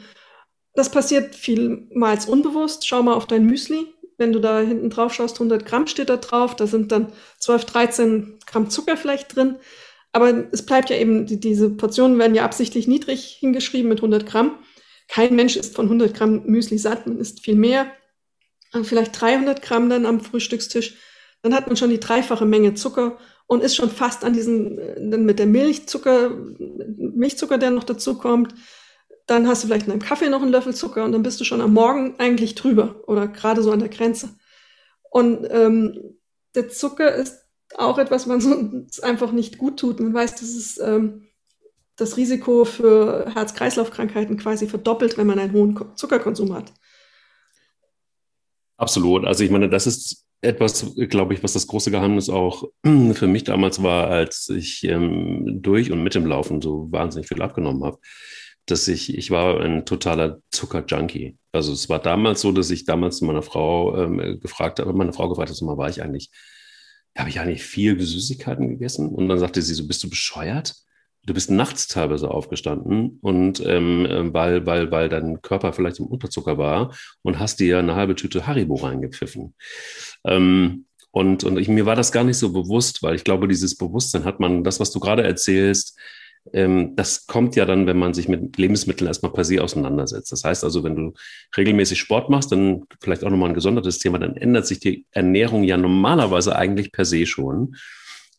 Das 0.74 0.90
passiert 0.90 1.36
vielmals 1.36 2.26
unbewusst. 2.26 2.88
Schau 2.88 3.04
mal 3.04 3.14
auf 3.14 3.28
dein 3.28 3.46
Müsli. 3.46 3.88
Wenn 4.18 4.32
du 4.32 4.40
da 4.40 4.62
hinten 4.62 4.90
drauf 4.90 5.14
schaust, 5.14 5.36
100 5.36 5.66
Gramm 5.66 5.88
steht 5.88 6.10
da 6.10 6.18
drauf. 6.18 6.56
Da 6.56 6.68
sind 6.68 6.92
dann 6.92 7.12
12, 7.40 7.66
13 7.66 8.40
Gramm 8.46 8.70
Zucker 8.70 8.96
vielleicht 8.96 9.36
drin. 9.36 9.58
Aber 10.14 10.48
es 10.52 10.66
bleibt 10.66 10.90
ja 10.90 10.98
eben, 10.98 11.26
die, 11.26 11.40
diese 11.40 11.70
Portionen 11.70 12.20
werden 12.20 12.36
ja 12.36 12.44
absichtlich 12.44 12.88
niedrig 12.88 13.38
hingeschrieben 13.40 13.90
mit 13.90 14.00
100 14.00 14.26
Gramm. 14.26 14.60
Kein 15.08 15.36
Mensch 15.36 15.56
ist 15.56 15.76
von 15.76 15.86
100 15.86 16.14
Gramm 16.14 16.44
Müsli 16.46 16.78
satt, 16.78 17.08
man 17.08 17.18
isst 17.18 17.44
viel 17.44 17.56
mehr. 17.56 17.92
Vielleicht 18.84 19.20
300 19.20 19.62
Gramm 19.62 19.90
dann 19.90 20.06
am 20.06 20.22
Frühstückstisch. 20.22 20.96
Dann 21.42 21.54
hat 21.54 21.68
man 21.68 21.76
schon 21.76 21.90
die 21.90 22.00
dreifache 22.00 22.46
Menge 22.46 22.74
Zucker 22.74 23.18
und 23.48 23.64
ist 23.64 23.76
schon 23.76 23.90
fast 23.90 24.24
an 24.24 24.34
diesen, 24.34 24.78
dann 25.12 25.26
mit 25.26 25.40
der 25.40 25.48
Milchzucker, 25.48 26.30
Milchzucker, 26.30 27.58
der 27.58 27.72
noch 27.72 27.84
dazu 27.84 28.18
kommt. 28.18 28.56
Dann 29.28 29.48
hast 29.48 29.64
du 29.64 29.68
vielleicht 29.68 29.88
in 29.88 29.92
einem 29.92 30.02
Kaffee 30.02 30.30
noch 30.30 30.42
einen 30.42 30.52
Löffel 30.52 30.74
Zucker 30.74 31.04
und 31.04 31.12
dann 31.12 31.24
bist 31.24 31.40
du 31.40 31.44
schon 31.44 31.62
am 31.62 31.74
Morgen 31.74 32.16
eigentlich 32.18 32.56
drüber 32.56 33.04
oder 33.08 33.28
gerade 33.28 33.62
so 33.62 33.72
an 33.72 33.80
der 33.80 33.90
Grenze. 33.90 34.30
Und 35.10 35.46
ähm, 35.50 36.16
der 36.56 36.70
Zucker 36.70 37.14
ist 37.14 37.42
auch 37.76 37.98
etwas, 37.98 38.28
was 38.28 38.46
uns 38.46 39.00
einfach 39.02 39.32
nicht 39.32 39.58
gut 39.58 39.80
tut. 39.80 40.00
Man 40.00 40.14
weiß, 40.14 40.36
dass 40.36 40.50
es 40.50 40.78
ähm, 40.80 41.28
das 41.98 42.18
Risiko 42.18 42.66
für 42.66 43.30
Herz-Kreislauf-Krankheiten 43.34 44.38
quasi 44.38 44.68
verdoppelt, 44.68 45.18
wenn 45.18 45.28
man 45.28 45.40
einen 45.40 45.54
hohen 45.54 45.78
Zuckerkonsum 45.96 46.54
hat. 46.54 46.74
Absolut. 48.82 49.26
Also 49.26 49.44
ich 49.44 49.52
meine, 49.52 49.70
das 49.70 49.86
ist 49.86 50.26
etwas, 50.42 50.96
glaube 50.96 51.36
ich, 51.36 51.44
was 51.44 51.54
das 51.54 51.68
große 51.68 51.92
Geheimnis 51.92 52.30
auch 52.30 52.64
für 53.14 53.28
mich 53.28 53.44
damals 53.44 53.84
war, 53.84 54.08
als 54.08 54.50
ich 54.50 54.84
ähm, 54.86 55.60
durch 55.62 55.92
und 55.92 56.02
mit 56.02 56.16
dem 56.16 56.26
Laufen 56.26 56.62
so 56.62 56.92
wahnsinnig 56.92 57.28
viel 57.28 57.44
abgenommen 57.44 57.84
habe, 57.84 58.00
dass 58.66 58.88
ich, 58.88 59.16
ich 59.16 59.30
war 59.30 59.62
ein 59.62 59.86
totaler 59.86 60.40
Zuckerjunkie. 60.50 61.38
Also 61.52 61.74
es 61.74 61.90
war 61.90 62.00
damals 62.00 62.42
so, 62.42 62.52
dass 62.52 62.72
ich 62.72 62.86
damals 62.86 63.22
meiner 63.22 63.44
Frau 63.44 63.96
ähm, 63.96 64.40
gefragt 64.42 64.80
habe, 64.80 64.94
meine 64.94 65.14
Frau 65.14 65.30
gefragt 65.30 65.52
hat, 65.52 65.62
mal 65.62 65.78
war 65.78 65.90
ich 65.90 66.02
eigentlich, 66.02 66.32
habe 67.16 67.30
ich 67.30 67.40
eigentlich 67.40 67.64
viel 67.64 68.00
Süßigkeiten 68.02 68.68
gegessen? 68.68 69.10
Und 69.10 69.30
dann 69.30 69.38
sagte 69.38 69.62
sie 69.62 69.76
so, 69.76 69.86
bist 69.86 70.04
du 70.04 70.10
bescheuert? 70.10 70.74
Du 71.26 71.34
bist 71.34 71.52
nachts 71.52 71.88
teilweise 71.88 72.32
aufgestanden 72.32 73.20
und 73.22 73.64
ähm, 73.66 74.06
äh, 74.06 74.34
weil, 74.34 74.66
weil, 74.66 74.92
weil 74.92 75.10
dein 75.10 75.42
Körper 75.42 75.72
vielleicht 75.72 76.00
im 76.00 76.08
Unterzucker 76.08 76.58
war 76.58 76.96
und 77.22 77.40
hast 77.40 77.60
dir 77.60 77.78
eine 77.78 77.96
halbe 77.96 78.16
Tüte 78.16 78.48
Haribo 78.48 78.76
reingepfiffen. 78.76 79.54
Ähm, 80.26 80.86
und, 81.12 81.44
und 81.44 81.58
ich, 81.58 81.68
mir 81.68 81.86
war 81.86 81.96
das 81.96 82.12
gar 82.12 82.24
nicht 82.24 82.38
so 82.38 82.54
bewusst, 82.54 83.04
weil 83.04 83.16
ich 83.16 83.24
glaube, 83.24 83.48
dieses 83.48 83.78
Bewusstsein 83.78 84.26
hat 84.26 84.40
man, 84.40 84.64
das, 84.64 84.80
was 84.80 84.92
du 84.92 85.00
gerade 85.00 85.24
erzählst, 85.24 86.00
ähm, 86.54 86.96
das 86.96 87.28
kommt 87.28 87.56
ja 87.56 87.66
dann, 87.66 87.86
wenn 87.86 88.00
man 88.00 88.14
sich 88.14 88.28
mit 88.28 88.58
Lebensmitteln 88.58 89.08
erstmal 89.08 89.32
per 89.32 89.44
se 89.44 89.62
auseinandersetzt. 89.62 90.32
Das 90.32 90.44
heißt 90.44 90.64
also, 90.64 90.84
wenn 90.84 90.96
du 90.96 91.14
regelmäßig 91.56 92.00
Sport 92.00 92.30
machst, 92.30 92.52
dann 92.52 92.84
vielleicht 93.02 93.24
auch 93.24 93.30
nochmal 93.30 93.50
ein 93.50 93.56
gesondertes 93.56 94.00
Thema, 94.00 94.20
dann 94.20 94.38
ändert 94.38 94.66
sich 94.66 94.80
die 94.80 95.06
Ernährung 95.12 95.64
ja 95.64 95.78
normalerweise 95.78 96.56
eigentlich 96.56 96.92
per 96.92 97.06
se 97.06 97.26
schon 97.26 97.76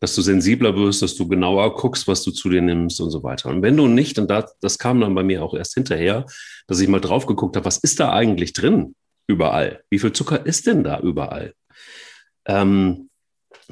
dass 0.03 0.17
du 0.17 0.21
sensibler 0.21 0.75
wirst, 0.75 1.01
dass 1.01 1.15
du 1.15 1.29
genauer 1.29 1.77
guckst, 1.77 2.09
was 2.09 2.25
du 2.25 2.33
zu 2.33 2.51
dir 2.51 2.61
nimmst 2.61 3.01
und 3.01 3.11
so 3.11 3.23
weiter. 3.23 3.51
Und 3.51 3.63
wenn 3.63 3.77
du 3.77 3.87
nicht, 3.87 4.19
und 4.19 4.29
das, 4.29 4.59
das 4.59 4.77
kam 4.77 5.01
dann 5.01 5.15
bei 5.15 5.23
mir 5.23 5.45
auch 5.45 5.55
erst 5.55 5.75
hinterher, 5.75 6.27
dass 6.67 6.81
ich 6.81 6.89
mal 6.89 7.01
drauf 7.01 7.27
geguckt 7.27 7.55
habe, 7.55 7.65
was 7.65 7.79
ist 7.79 8.01
da 8.01 8.13
eigentlich 8.13 8.53
drin 8.53 8.97
überall? 9.29 9.85
Wie 9.91 10.01
viel 10.01 10.13
Zucker 10.13 10.45
ist 10.45 10.67
denn 10.67 10.83
da 10.83 10.99
überall? 10.99 11.55
Ähm, 12.47 13.11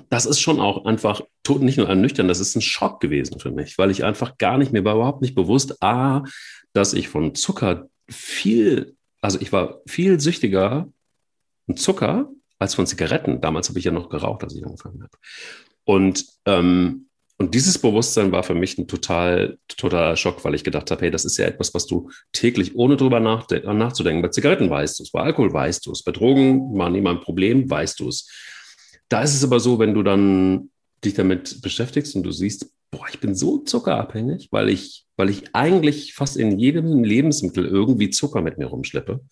das 0.09 0.25
ist 0.25 0.39
schon 0.39 0.61
auch 0.61 0.85
einfach 0.85 1.21
nicht 1.49 1.79
nur 1.79 1.89
ernüchternd, 1.89 2.31
das 2.31 2.39
ist 2.39 2.55
ein 2.55 2.63
Schock 2.63 3.01
gewesen 3.01 3.41
für 3.41 3.51
mich, 3.51 3.77
weil 3.77 3.91
ich 3.91 4.05
einfach 4.05 4.39
gar 4.39 4.57
nicht, 4.57 4.71
mir 4.71 4.85
war 4.85 4.95
überhaupt 4.95 5.23
nicht 5.23 5.35
bewusst, 5.35 5.83
A, 5.83 6.23
dass 6.73 6.93
ich 6.93 7.09
von 7.09 7.35
Zucker 7.35 7.89
viel, 8.09 8.95
also 9.21 9.41
ich 9.41 9.51
war 9.51 9.81
viel 9.89 10.21
süchtiger 10.21 10.87
von 11.67 11.77
Zucker 11.77 12.31
als 12.61 12.77
von 12.77 12.87
Zigaretten. 12.87 13.41
Damals 13.41 13.69
habe 13.69 13.81
ich 13.81 13.85
ja 13.85 13.91
noch 13.91 14.11
geraucht, 14.11 14.45
als 14.45 14.55
ich 14.55 14.65
angefangen 14.65 15.03
habe. 15.03 15.19
Und, 15.91 16.25
ähm, 16.47 17.07
und 17.37 17.53
dieses 17.53 17.77
Bewusstsein 17.79 18.31
war 18.31 18.45
für 18.45 18.55
mich 18.55 18.79
ein 18.79 18.87
total, 18.87 19.59
totaler 19.67 20.15
Schock, 20.15 20.45
weil 20.45 20.55
ich 20.55 20.63
gedacht 20.63 20.93
habe, 20.93 21.03
hey, 21.03 21.11
das 21.11 21.25
ist 21.25 21.37
ja 21.37 21.47
etwas, 21.47 21.75
was 21.75 21.89
du 21.89 22.11
täglich, 22.33 22.77
ohne 22.77 22.97
drüber 22.97 23.19
nachzudenken, 23.19 24.23
bei 24.23 24.29
Zigaretten 24.29 24.71
weißt 24.71 25.01
du 25.01 25.03
es, 25.03 25.11
bei 25.11 25.21
Alkohol 25.21 25.53
weißt 25.53 25.85
du 25.85 25.91
es, 25.91 26.05
bei 26.05 26.13
Drogen 26.13 26.79
war 26.79 26.91
niemand 26.91 27.19
ein 27.19 27.25
Problem, 27.25 27.69
weißt 27.69 27.99
du 27.99 28.07
es. 28.07 28.31
Da 29.09 29.23
ist 29.23 29.35
es 29.35 29.43
aber 29.43 29.59
so, 29.59 29.81
wenn 29.81 29.95
du 29.95 30.05
dann 30.05 30.71
dich 31.05 31.15
damit 31.15 31.61
beschäftigst 31.61 32.15
und 32.15 32.23
du 32.23 32.31
siehst, 32.31 32.71
boah, 32.93 33.07
ich 33.13 33.19
bin 33.19 33.35
so 33.35 33.59
zuckerabhängig, 33.59 34.47
weil 34.53 34.69
ich, 34.69 35.07
weil 35.17 35.29
ich 35.29 35.57
eigentlich 35.57 36.15
fast 36.15 36.37
in 36.37 36.57
jedem 36.57 37.03
Lebensmittel 37.03 37.67
irgendwie 37.67 38.11
Zucker 38.11 38.43
mit 38.43 38.59
mir 38.59 38.67
rumschleppe. 38.67 39.23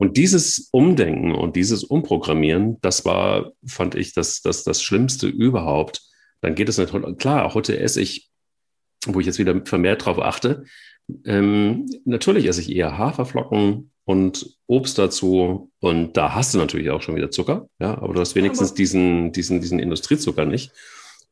Und 0.00 0.16
dieses 0.16 0.70
Umdenken 0.72 1.34
und 1.34 1.56
dieses 1.56 1.84
Umprogrammieren, 1.84 2.78
das 2.80 3.04
war, 3.04 3.52
fand 3.66 3.94
ich, 3.94 4.14
das, 4.14 4.40
das, 4.40 4.64
das 4.64 4.82
Schlimmste 4.82 5.28
überhaupt. 5.28 6.00
Dann 6.40 6.54
geht 6.54 6.70
es 6.70 6.78
natürlich, 6.78 7.18
klar, 7.18 7.52
heute 7.52 7.78
esse 7.78 8.00
ich, 8.00 8.30
wo 9.04 9.20
ich 9.20 9.26
jetzt 9.26 9.38
wieder 9.38 9.60
vermehrt 9.66 10.06
drauf 10.06 10.18
achte, 10.18 10.64
ähm, 11.26 11.84
natürlich 12.06 12.46
esse 12.46 12.62
ich 12.62 12.74
eher 12.74 12.96
Haferflocken 12.96 13.90
und 14.04 14.56
Obst 14.66 14.96
dazu. 14.96 15.70
Und 15.80 16.16
da 16.16 16.34
hast 16.34 16.54
du 16.54 16.58
natürlich 16.58 16.88
auch 16.88 17.02
schon 17.02 17.16
wieder 17.16 17.30
Zucker, 17.30 17.68
ja, 17.78 17.98
aber 17.98 18.14
du 18.14 18.20
hast 18.20 18.34
wenigstens 18.34 18.72
diesen, 18.72 19.32
diesen, 19.32 19.60
diesen 19.60 19.78
Industriezucker 19.78 20.46
nicht. 20.46 20.72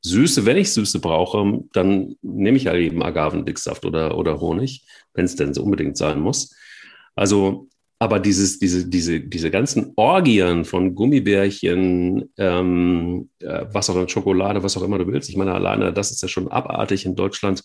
Süße, 0.02 0.44
wenn 0.44 0.58
ich 0.58 0.74
Süße 0.74 1.00
brauche, 1.00 1.62
dann 1.72 2.16
nehme 2.20 2.58
ich 2.58 2.66
halt 2.66 2.82
eben 2.82 3.02
Agavendicksaft 3.02 3.86
oder, 3.86 4.18
oder 4.18 4.40
Honig, 4.40 4.84
wenn 5.14 5.24
es 5.24 5.36
denn 5.36 5.54
so 5.54 5.62
unbedingt 5.62 5.96
sein 5.96 6.20
muss. 6.20 6.54
Also 7.14 7.67
aber 8.00 8.20
dieses, 8.20 8.58
diese, 8.58 8.88
diese, 8.88 9.20
diese 9.20 9.50
ganzen 9.50 9.92
Orgien 9.96 10.64
von 10.64 10.94
Gummibärchen, 10.94 12.32
ähm, 12.36 13.30
äh, 13.40 13.66
was 13.72 13.90
auch 13.90 13.96
immer, 13.96 14.08
Schokolade, 14.08 14.62
was 14.62 14.76
auch 14.76 14.82
immer 14.82 14.98
du 14.98 15.06
willst. 15.08 15.28
Ich 15.28 15.36
meine, 15.36 15.52
alleine 15.52 15.92
das 15.92 16.12
ist 16.12 16.22
ja 16.22 16.28
schon 16.28 16.48
abartig 16.48 17.04
in 17.04 17.16
Deutschland. 17.16 17.64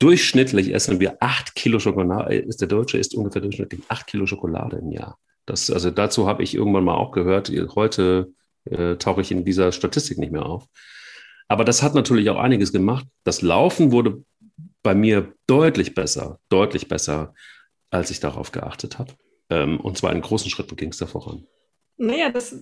Durchschnittlich 0.00 0.74
essen 0.74 0.98
wir 0.98 1.18
acht 1.20 1.54
Kilo 1.54 1.78
Schokolade. 1.78 2.34
Ist 2.34 2.60
der 2.60 2.68
Deutsche 2.68 2.98
ist 2.98 3.14
ungefähr 3.14 3.42
durchschnittlich 3.42 3.82
acht 3.88 4.08
Kilo 4.08 4.26
Schokolade 4.26 4.78
im 4.78 4.90
Jahr. 4.90 5.18
Das, 5.46 5.70
also 5.70 5.90
dazu 5.90 6.26
habe 6.26 6.42
ich 6.42 6.54
irgendwann 6.56 6.84
mal 6.84 6.96
auch 6.96 7.12
gehört. 7.12 7.52
Heute 7.76 8.32
äh, 8.64 8.96
tauche 8.96 9.20
ich 9.20 9.30
in 9.30 9.44
dieser 9.44 9.70
Statistik 9.70 10.18
nicht 10.18 10.32
mehr 10.32 10.46
auf. 10.46 10.66
Aber 11.46 11.64
das 11.64 11.82
hat 11.82 11.94
natürlich 11.94 12.28
auch 12.28 12.38
einiges 12.38 12.72
gemacht. 12.72 13.06
Das 13.22 13.40
Laufen 13.40 13.92
wurde 13.92 14.24
bei 14.82 14.96
mir 14.96 15.32
deutlich 15.46 15.94
besser, 15.94 16.40
deutlich 16.48 16.88
besser, 16.88 17.34
als 17.90 18.10
ich 18.10 18.18
darauf 18.18 18.50
geachtet 18.50 18.98
habe. 18.98 19.12
Ähm, 19.54 19.80
und 19.80 19.96
zwar 19.96 20.12
in 20.12 20.20
großen 20.20 20.50
Schritten 20.50 20.76
ging 20.76 20.90
es 20.90 20.98
da 20.98 21.06
voran. 21.06 21.46
Naja, 21.96 22.30
das 22.30 22.56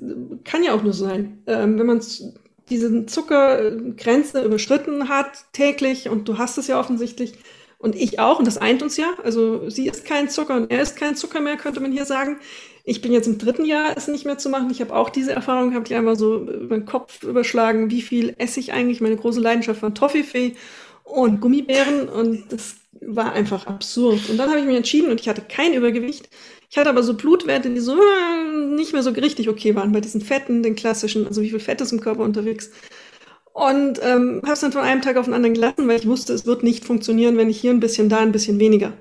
kann 0.45 0.63
ja 0.63 0.75
auch 0.75 0.83
nur 0.83 0.93
sein. 0.93 1.43
Ähm, 1.47 1.79
wenn 1.79 1.87
man 1.87 2.01
diese 2.69 3.07
Zuckergrenze 3.07 4.45
überschritten 4.45 5.09
hat 5.09 5.53
täglich 5.53 6.09
und 6.09 6.29
du 6.29 6.39
hast 6.39 6.59
es 6.59 6.67
ja 6.67 6.79
offensichtlich 6.79 7.35
und 7.79 7.97
ich 7.97 8.21
auch 8.21 8.39
und 8.39 8.47
das 8.47 8.59
eint 8.59 8.83
uns 8.83 8.97
ja. 8.97 9.09
Also 9.25 9.69
sie 9.71 9.89
ist 9.89 10.05
kein 10.05 10.29
Zucker 10.29 10.57
und 10.57 10.71
er 10.71 10.83
ist 10.83 10.97
kein 10.97 11.17
Zucker 11.17 11.41
mehr, 11.41 11.57
könnte 11.57 11.81
man 11.81 11.93
hier 11.93 12.05
sagen. 12.05 12.39
Ich 12.85 13.01
bin 13.01 13.13
jetzt 13.13 13.27
im 13.27 13.39
dritten 13.39 13.65
Jahr, 13.65 13.97
es 13.97 14.09
nicht 14.09 14.27
mehr 14.27 14.39
zu 14.39 14.51
machen. 14.51 14.71
Ich 14.71 14.81
habe 14.81 14.95
auch 14.95 15.09
diese 15.09 15.33
Erfahrung 15.33 15.71
gehabt, 15.71 15.89
die 15.89 15.95
einfach 15.95 16.17
so 16.17 16.43
über 16.43 16.77
den 16.77 16.85
Kopf 16.85 17.23
überschlagen, 17.23 17.91
wie 17.91 18.03
viel 18.03 18.35
esse 18.39 18.61
ich 18.61 18.73
eigentlich. 18.73 19.01
Meine 19.01 19.17
große 19.17 19.41
Leidenschaft 19.41 19.83
war 19.83 19.95
Toffifee 19.95 20.57
und 21.05 21.41
Gummibären 21.41 22.09
und 22.09 22.53
das 22.53 22.77
war 23.01 23.33
einfach 23.33 23.67
absurd. 23.67 24.29
Und 24.29 24.37
dann 24.37 24.51
habe 24.51 24.61
ich 24.61 24.67
mich 24.67 24.77
entschieden 24.77 25.11
und 25.11 25.21
ich 25.21 25.29
hatte 25.29 25.43
kein 25.43 25.75
Übergewicht. 25.75 26.29
Ich 26.73 26.79
hatte 26.79 26.89
aber 26.89 27.03
so 27.03 27.13
Blutwerte, 27.13 27.69
die 27.69 27.81
so 27.81 27.97
äh, 27.97 28.75
nicht 28.75 28.95
mehr 28.95 29.03
so 29.03 29.11
richtig 29.11 29.51
okay 29.51 29.75
waren 29.75 29.93
bei 29.93 30.01
diesen 30.01 30.23
Fetten, 30.23 30.63
den 30.63 30.75
klassischen, 30.75 31.27
also 31.27 31.43
wie 31.43 31.51
viel 31.51 31.61
Fett 31.61 31.83
ist 31.83 31.93
im 31.93 32.01
Körper 32.01 32.23
unterwegs. 32.23 32.71
Und 33.53 34.01
ähm, 34.03 34.41
habe 34.43 34.55
es 34.55 34.61
dann 34.61 34.73
von 34.73 34.81
einem 34.81 35.03
Tag 35.03 35.19
auf 35.19 35.27
den 35.27 35.35
anderen 35.35 35.53
gelassen, 35.53 35.87
weil 35.87 35.99
ich 35.99 36.07
wusste, 36.07 36.33
es 36.33 36.47
wird 36.47 36.63
nicht 36.63 36.87
funktionieren, 36.87 37.37
wenn 37.37 37.51
ich 37.51 37.61
hier 37.61 37.73
ein 37.73 37.81
bisschen, 37.81 38.09
da 38.09 38.21
ein 38.21 38.33
bisschen 38.33 38.59
weniger. 38.59 38.95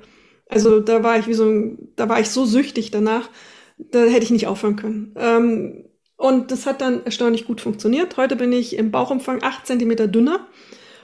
Also 0.50 0.82
da 0.82 1.02
war 1.02 1.18
ich 1.18 1.28
wie 1.28 1.34
so, 1.34 1.78
da 1.96 2.10
war 2.10 2.20
ich 2.20 2.30
so 2.30 2.44
süchtig 2.44 2.92
danach, 2.92 3.30
da 3.78 4.04
hätte 4.04 4.26
ich 4.26 4.32
nicht 4.32 4.48
aufhören 4.48 4.76
können. 4.76 5.16
Ähm, 5.18 5.86
und 6.18 6.52
das 6.52 6.66
hat 6.66 6.82
dann 6.82 7.06
erstaunlich 7.06 7.46
gut 7.48 7.62
funktioniert. 7.62 8.18
Heute 8.18 8.36
bin 8.36 8.52
ich 8.52 8.76
im 8.76 8.92
Bauchumfang 8.92 9.44
acht 9.44 9.66
Zentimeter 9.66 10.10
dünner. 10.10 10.46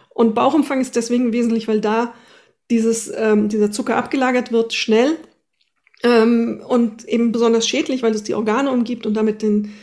Und 0.09 0.35
Bauchumfang 0.35 0.81
ist 0.81 0.97
deswegen 0.97 1.31
wesentlich, 1.31 1.69
weil 1.69 1.79
da 1.79 2.13
dieses, 2.69 3.09
ähm, 3.15 3.47
dieser 3.47 3.71
Zucker 3.71 3.95
abgelagert 3.95 4.51
wird, 4.51 4.73
schnell 4.73 5.15
ähm, 6.03 6.61
und 6.67 7.07
eben 7.07 7.31
besonders 7.31 7.67
schädlich, 7.67 8.03
weil 8.03 8.13
es 8.13 8.23
die 8.23 8.35
Organe 8.35 8.71
umgibt 8.71 9.05
und 9.05 9.13
damit 9.13 9.41
den, 9.41 9.73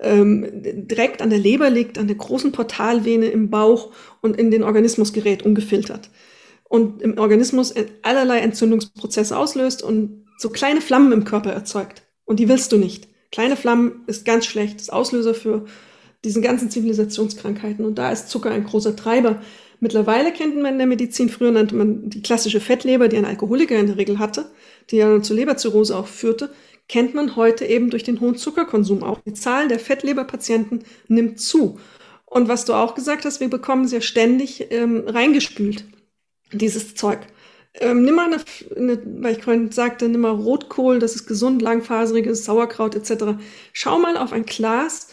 ähm, 0.00 0.46
direkt 0.52 1.22
an 1.22 1.30
der 1.30 1.38
Leber 1.38 1.70
liegt, 1.70 1.98
an 1.98 2.06
der 2.06 2.16
großen 2.16 2.52
Portalvene 2.52 3.26
im 3.26 3.50
Bauch 3.50 3.90
und 4.20 4.36
in 4.36 4.50
den 4.50 4.62
Organismus 4.62 5.12
gerät, 5.12 5.42
ungefiltert. 5.42 6.10
Und 6.64 7.02
im 7.02 7.18
Organismus 7.18 7.74
allerlei 8.02 8.38
Entzündungsprozesse 8.38 9.36
auslöst 9.36 9.82
und 9.82 10.24
so 10.38 10.50
kleine 10.50 10.80
Flammen 10.80 11.12
im 11.12 11.24
Körper 11.24 11.52
erzeugt. 11.52 12.02
Und 12.24 12.40
die 12.40 12.48
willst 12.48 12.72
du 12.72 12.78
nicht. 12.78 13.08
Kleine 13.30 13.56
Flammen 13.56 14.02
ist 14.06 14.24
ganz 14.24 14.46
schlecht, 14.46 14.80
ist 14.80 14.92
Auslöser 14.92 15.34
für 15.34 15.66
diesen 16.24 16.42
ganzen 16.42 16.70
Zivilisationskrankheiten. 16.70 17.84
Und 17.84 17.96
da 17.96 18.10
ist 18.10 18.28
Zucker 18.28 18.50
ein 18.50 18.64
großer 18.64 18.96
Treiber. 18.96 19.42
Mittlerweile 19.80 20.32
kennt 20.32 20.56
man 20.56 20.72
in 20.72 20.78
der 20.78 20.86
Medizin, 20.86 21.28
früher 21.28 21.50
nannte 21.50 21.74
man 21.74 22.08
die 22.08 22.22
klassische 22.22 22.60
Fettleber, 22.60 23.08
die 23.08 23.18
ein 23.18 23.24
Alkoholiker 23.24 23.78
in 23.78 23.86
der 23.86 23.98
Regel 23.98 24.18
hatte, 24.18 24.46
die 24.90 24.96
ja 24.96 25.20
zur 25.22 25.36
Leberzirrhose 25.36 25.96
auch 25.96 26.06
führte, 26.06 26.50
kennt 26.88 27.14
man 27.14 27.36
heute 27.36 27.64
eben 27.64 27.90
durch 27.90 28.02
den 28.02 28.20
hohen 28.20 28.36
Zuckerkonsum 28.36 29.02
auch. 29.02 29.20
Die 29.26 29.34
Zahl 29.34 29.68
der 29.68 29.78
Fettleberpatienten 29.78 30.84
nimmt 31.08 31.40
zu. 31.40 31.78
Und 32.26 32.48
was 32.48 32.64
du 32.64 32.74
auch 32.74 32.94
gesagt 32.94 33.24
hast, 33.24 33.40
wir 33.40 33.48
bekommen 33.48 33.86
ja 33.88 34.00
ständig 34.00 34.70
ähm, 34.70 35.04
reingespült, 35.06 35.84
dieses 36.52 36.94
Zeug. 36.94 37.20
Ähm, 37.74 38.04
nimm 38.04 38.14
mal 38.14 38.26
eine, 38.26 38.36
eine, 38.76 39.02
weil 39.22 39.36
ich 39.36 39.44
vorhin 39.44 39.72
sagte, 39.72 40.08
nimm 40.08 40.20
mal 40.20 40.30
Rotkohl, 40.30 40.98
das 40.98 41.14
ist 41.14 41.26
gesund, 41.26 41.62
langfaseriges 41.62 42.44
Sauerkraut 42.44 42.94
etc. 42.94 43.40
Schau 43.72 43.98
mal 43.98 44.16
auf 44.16 44.32
ein 44.32 44.46
Glas 44.46 45.08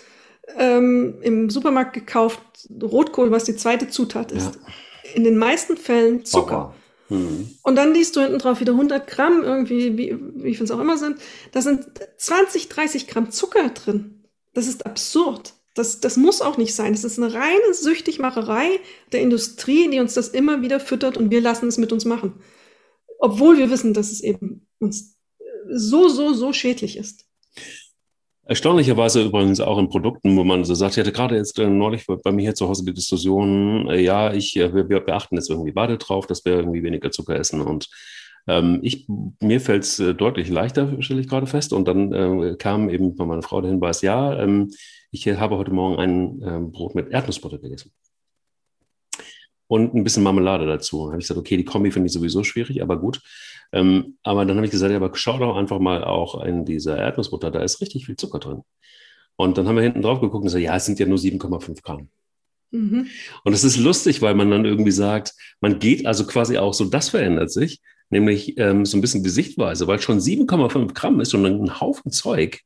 ähm, 0.57 1.15
im 1.21 1.49
Supermarkt 1.49 1.93
gekauft 1.93 2.39
Rotkohl, 2.81 3.31
was 3.31 3.45
die 3.45 3.55
zweite 3.55 3.87
Zutat 3.87 4.31
ist. 4.31 4.55
Ja. 4.55 5.13
In 5.15 5.23
den 5.23 5.37
meisten 5.37 5.77
Fällen 5.77 6.25
Zucker. 6.25 6.75
Mhm. 7.11 7.49
Und 7.61 7.75
dann 7.75 7.93
liest 7.93 8.15
du 8.15 8.21
hinten 8.21 8.39
drauf 8.39 8.61
wieder 8.61 8.71
100 8.71 9.05
Gramm, 9.05 9.43
irgendwie, 9.43 9.97
wie, 9.97 10.17
wie 10.43 10.55
viel 10.55 10.63
es 10.63 10.71
auch 10.71 10.79
immer 10.79 10.97
sind. 10.97 11.17
Da 11.51 11.61
sind 11.61 11.87
20, 12.17 12.69
30 12.69 13.07
Gramm 13.07 13.31
Zucker 13.31 13.69
drin. 13.69 14.23
Das 14.53 14.67
ist 14.67 14.85
absurd. 14.85 15.53
Das, 15.75 15.99
das 15.99 16.15
muss 16.15 16.41
auch 16.41 16.57
nicht 16.57 16.73
sein. 16.73 16.93
Das 16.93 17.03
ist 17.03 17.19
eine 17.19 17.33
reine 17.33 17.73
Süchtigmacherei 17.73 18.79
der 19.11 19.21
Industrie, 19.21 19.89
die 19.89 19.99
uns 19.99 20.13
das 20.13 20.29
immer 20.29 20.61
wieder 20.61 20.79
füttert 20.79 21.17
und 21.17 21.31
wir 21.31 21.41
lassen 21.41 21.67
es 21.67 21.77
mit 21.77 21.91
uns 21.91 22.05
machen. 22.05 22.41
Obwohl 23.19 23.57
wir 23.57 23.69
wissen, 23.69 23.93
dass 23.93 24.11
es 24.11 24.21
eben 24.21 24.67
uns 24.79 25.17
so, 25.69 26.07
so, 26.07 26.33
so 26.33 26.53
schädlich 26.53 26.97
ist. 26.97 27.25
Erstaunlicherweise 28.45 29.23
übrigens 29.23 29.61
auch 29.61 29.77
in 29.77 29.89
Produkten, 29.89 30.35
wo 30.35 30.43
man 30.43 30.65
so 30.65 30.73
sagt, 30.73 30.93
ich 30.93 30.99
hatte 30.99 31.11
gerade 31.11 31.35
jetzt 31.35 31.59
äh, 31.59 31.69
neulich 31.69 32.05
bei 32.07 32.31
mir 32.31 32.41
hier 32.41 32.55
zu 32.55 32.67
Hause 32.67 32.83
die 32.83 32.93
Diskussion, 32.93 33.87
äh, 33.89 34.01
ja, 34.01 34.33
ich, 34.33 34.57
äh, 34.57 34.73
wir, 34.73 34.89
wir 34.89 34.99
beachten 34.99 35.35
jetzt 35.35 35.49
irgendwie 35.49 35.71
beide 35.71 35.97
drauf, 35.97 36.25
dass 36.25 36.43
wir 36.43 36.53
irgendwie 36.53 36.83
weniger 36.83 37.11
Zucker 37.11 37.35
essen 37.35 37.61
und 37.61 37.87
ähm, 38.47 38.79
ich, 38.81 39.07
mir 39.39 39.61
fällt 39.61 39.83
es 39.83 39.97
deutlich 39.97 40.49
leichter, 40.49 41.01
stelle 41.01 41.21
ich 41.21 41.27
gerade 41.27 41.45
fest. 41.45 41.73
Und 41.73 41.87
dann 41.87 42.11
äh, 42.11 42.55
kam 42.57 42.89
eben 42.89 43.15
von 43.15 43.27
meiner 43.27 43.43
Frau 43.43 43.61
der 43.61 43.69
Hinweis, 43.69 44.01
ja, 44.01 44.37
ähm, 44.39 44.71
ich 45.11 45.27
habe 45.27 45.57
heute 45.57 45.71
Morgen 45.71 45.99
ein 45.99 46.41
ähm, 46.43 46.71
Brot 46.71 46.95
mit 46.95 47.09
Erdnussbutter 47.09 47.59
gegessen. 47.59 47.91
Und 49.67 49.93
ein 49.93 50.03
bisschen 50.03 50.23
Marmelade 50.23 50.65
dazu. 50.65 51.05
Da 51.05 51.11
habe 51.11 51.21
ich 51.21 51.27
gesagt, 51.27 51.39
okay, 51.39 51.55
die 51.55 51.65
Kombi 51.65 51.91
finde 51.91 52.07
ich 52.07 52.13
sowieso 52.13 52.43
schwierig, 52.43 52.81
aber 52.81 52.99
gut. 52.99 53.21
Ähm, 53.73 54.17
aber 54.23 54.45
dann 54.45 54.57
habe 54.57 54.65
ich 54.65 54.71
gesagt, 54.71 54.91
ja, 54.91 54.97
aber 54.97 55.11
schau 55.15 55.37
doch 55.37 55.55
einfach 55.55 55.79
mal 55.79 56.03
auch 56.03 56.43
in 56.43 56.65
dieser 56.65 56.97
Erdnussbutter, 56.97 57.51
da 57.51 57.61
ist 57.61 57.81
richtig 57.81 58.05
viel 58.05 58.17
Zucker 58.17 58.39
drin. 58.39 58.63
Und 59.35 59.57
dann 59.57 59.67
haben 59.67 59.75
wir 59.75 59.83
hinten 59.83 60.01
drauf 60.01 60.19
geguckt 60.19 60.41
und 60.41 60.47
gesagt, 60.47 60.63
ja, 60.63 60.75
es 60.75 60.85
sind 60.85 60.99
ja 60.99 61.05
nur 61.05 61.17
7,5 61.17 61.81
Gramm. 61.81 62.09
Mhm. 62.71 63.07
Und 63.43 63.53
es 63.53 63.63
ist 63.63 63.77
lustig, 63.77 64.21
weil 64.21 64.35
man 64.35 64.49
dann 64.51 64.65
irgendwie 64.65 64.91
sagt, 64.91 65.33
man 65.59 65.79
geht 65.79 66.05
also 66.05 66.25
quasi 66.25 66.57
auch 66.57 66.73
so, 66.73 66.85
das 66.85 67.09
verändert 67.09 67.51
sich, 67.51 67.81
nämlich 68.09 68.57
ähm, 68.57 68.85
so 68.85 68.97
ein 68.97 69.01
bisschen 69.01 69.23
die 69.23 69.29
Sichtweise, 69.29 69.87
weil 69.87 69.99
schon 69.99 70.19
7,5 70.19 70.93
Gramm 70.93 71.19
ist 71.19 71.31
schon 71.31 71.45
ein 71.45 71.79
Haufen 71.79 72.11
Zeug. 72.11 72.61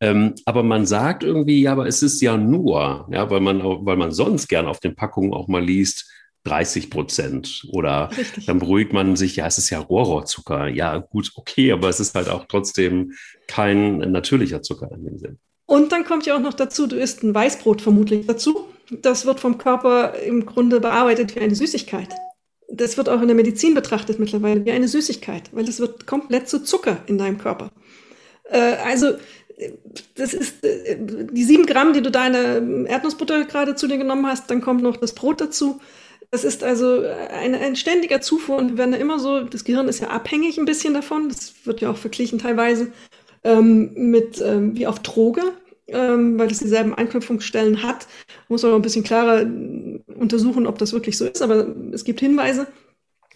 Ähm, 0.00 0.34
aber 0.44 0.62
man 0.62 0.86
sagt 0.86 1.22
irgendwie, 1.22 1.62
ja, 1.62 1.72
aber 1.72 1.86
es 1.86 2.02
ist 2.02 2.20
ja 2.20 2.36
nur, 2.36 3.08
ja, 3.10 3.30
weil 3.30 3.40
man, 3.40 3.62
weil 3.62 3.96
man 3.96 4.12
sonst 4.12 4.48
gern 4.48 4.66
auf 4.66 4.80
den 4.80 4.96
Packungen 4.96 5.32
auch 5.32 5.48
mal 5.48 5.64
liest, 5.64 6.10
30 6.44 6.90
Prozent. 6.90 7.66
Oder 7.72 8.10
Richtig. 8.16 8.46
dann 8.46 8.58
beruhigt 8.58 8.92
man 8.92 9.16
sich, 9.16 9.36
ja, 9.36 9.46
es 9.46 9.58
ist 9.58 9.70
ja 9.70 9.78
Rohrrohrzucker. 9.78 10.68
Ja, 10.68 10.98
gut, 10.98 11.32
okay, 11.34 11.72
aber 11.72 11.88
es 11.88 12.00
ist 12.00 12.14
halt 12.14 12.28
auch 12.28 12.46
trotzdem 12.48 13.12
kein 13.46 13.98
natürlicher 13.98 14.62
Zucker 14.62 14.90
in 14.92 15.04
dem 15.04 15.18
Sinn. 15.18 15.38
Und 15.66 15.92
dann 15.92 16.04
kommt 16.04 16.26
ja 16.26 16.36
auch 16.36 16.40
noch 16.40 16.54
dazu, 16.54 16.86
du 16.86 16.96
isst 16.96 17.22
ein 17.22 17.34
Weißbrot 17.34 17.80
vermutlich 17.80 18.26
dazu. 18.26 18.66
Das 18.90 19.24
wird 19.24 19.40
vom 19.40 19.56
Körper 19.56 20.14
im 20.14 20.44
Grunde 20.44 20.80
bearbeitet 20.80 21.34
wie 21.34 21.40
eine 21.40 21.54
Süßigkeit. 21.54 22.08
Das 22.68 22.96
wird 22.96 23.08
auch 23.08 23.20
in 23.20 23.28
der 23.28 23.36
Medizin 23.36 23.74
betrachtet 23.74 24.18
mittlerweile 24.18 24.64
wie 24.64 24.72
eine 24.72 24.88
Süßigkeit, 24.88 25.50
weil 25.52 25.68
es 25.68 25.80
wird 25.80 26.06
komplett 26.06 26.48
zu 26.48 26.62
Zucker 26.62 26.98
in 27.06 27.18
deinem 27.18 27.38
Körper. 27.38 27.70
Äh, 28.44 28.76
also 28.84 29.14
das 30.16 30.34
ist 30.34 30.64
äh, 30.64 30.96
die 30.98 31.44
sieben 31.44 31.66
Gramm, 31.66 31.92
die 31.92 32.02
du 32.02 32.10
deine 32.10 32.86
Erdnussbutter 32.88 33.44
gerade 33.44 33.74
zu 33.74 33.86
dir 33.86 33.98
genommen 33.98 34.26
hast, 34.26 34.50
dann 34.50 34.60
kommt 34.60 34.82
noch 34.82 34.96
das 34.96 35.14
Brot 35.14 35.40
dazu. 35.40 35.80
Das 36.34 36.42
ist 36.42 36.64
also 36.64 37.04
ein, 37.30 37.54
ein 37.54 37.76
ständiger 37.76 38.20
Zufuhr 38.20 38.56
und 38.56 38.70
wir 38.70 38.78
werden 38.78 38.94
immer 38.94 39.20
so, 39.20 39.44
das 39.44 39.62
Gehirn 39.62 39.86
ist 39.86 40.00
ja 40.00 40.08
abhängig 40.08 40.58
ein 40.58 40.64
bisschen 40.64 40.92
davon, 40.92 41.28
das 41.28 41.54
wird 41.62 41.80
ja 41.80 41.92
auch 41.92 41.96
verglichen 41.96 42.40
teilweise 42.40 42.90
ähm, 43.44 43.92
mit 43.94 44.40
ähm, 44.40 44.76
wie 44.76 44.88
auf 44.88 44.98
Droge, 44.98 45.42
ähm, 45.86 46.36
weil 46.36 46.50
es 46.50 46.58
dieselben 46.58 46.92
Anknüpfungsstellen 46.92 47.84
hat. 47.84 48.08
Muss 48.48 48.62
man 48.62 48.72
noch 48.72 48.80
ein 48.80 48.82
bisschen 48.82 49.04
klarer 49.04 49.42
äh, 49.42 50.00
untersuchen, 50.12 50.66
ob 50.66 50.76
das 50.78 50.92
wirklich 50.92 51.16
so 51.16 51.24
ist, 51.24 51.40
aber 51.40 51.72
es 51.92 52.02
gibt 52.02 52.18
Hinweise, 52.18 52.66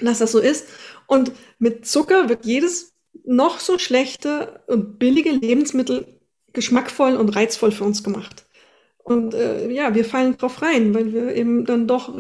dass 0.01 0.19
das 0.19 0.33
so 0.33 0.41
ist. 0.41 0.67
Und 1.07 1.31
mit 1.61 1.87
Zucker 1.87 2.29
wird 2.29 2.47
jedes 2.47 2.95
noch 3.25 3.61
so 3.61 3.79
schlechte 3.79 4.61
und 4.67 4.99
billige 4.99 5.31
Lebensmittel 5.31 6.05
geschmackvoll 6.53 7.15
und 7.15 7.29
reizvoll 7.29 7.71
für 7.71 7.85
uns 7.85 8.03
gemacht. 8.03 8.45
Und 9.05 9.35
äh, 9.35 9.71
ja, 9.71 9.95
wir 9.95 10.05
fallen 10.05 10.37
drauf 10.37 10.63
rein, 10.63 10.95
weil 10.95 11.13
wir 11.13 11.37
eben 11.37 11.65
dann 11.65 11.87
doch 11.87 12.13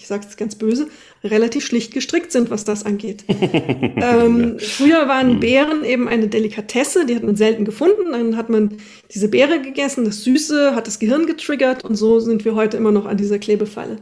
ich 0.00 0.06
sage 0.06 0.24
es 0.26 0.36
ganz 0.36 0.54
böse, 0.54 0.88
relativ 1.22 1.66
schlicht 1.66 1.92
gestrickt 1.92 2.32
sind, 2.32 2.50
was 2.50 2.64
das 2.64 2.86
angeht. 2.86 3.24
ähm, 3.28 4.58
früher 4.58 5.06
waren 5.08 5.32
hm. 5.32 5.40
Beeren 5.40 5.84
eben 5.84 6.08
eine 6.08 6.28
Delikatesse, 6.28 7.04
die 7.04 7.14
hat 7.14 7.22
man 7.22 7.36
selten 7.36 7.64
gefunden. 7.66 8.12
Dann 8.12 8.36
hat 8.36 8.48
man 8.48 8.78
diese 9.12 9.28
Beere 9.28 9.60
gegessen, 9.60 10.04
das 10.06 10.24
Süße 10.24 10.74
hat 10.74 10.86
das 10.86 10.98
Gehirn 10.98 11.26
getriggert 11.26 11.84
und 11.84 11.96
so 11.96 12.18
sind 12.18 12.44
wir 12.44 12.54
heute 12.54 12.78
immer 12.78 12.92
noch 12.92 13.04
an 13.04 13.18
dieser 13.18 13.38
Klebefalle. 13.38 13.98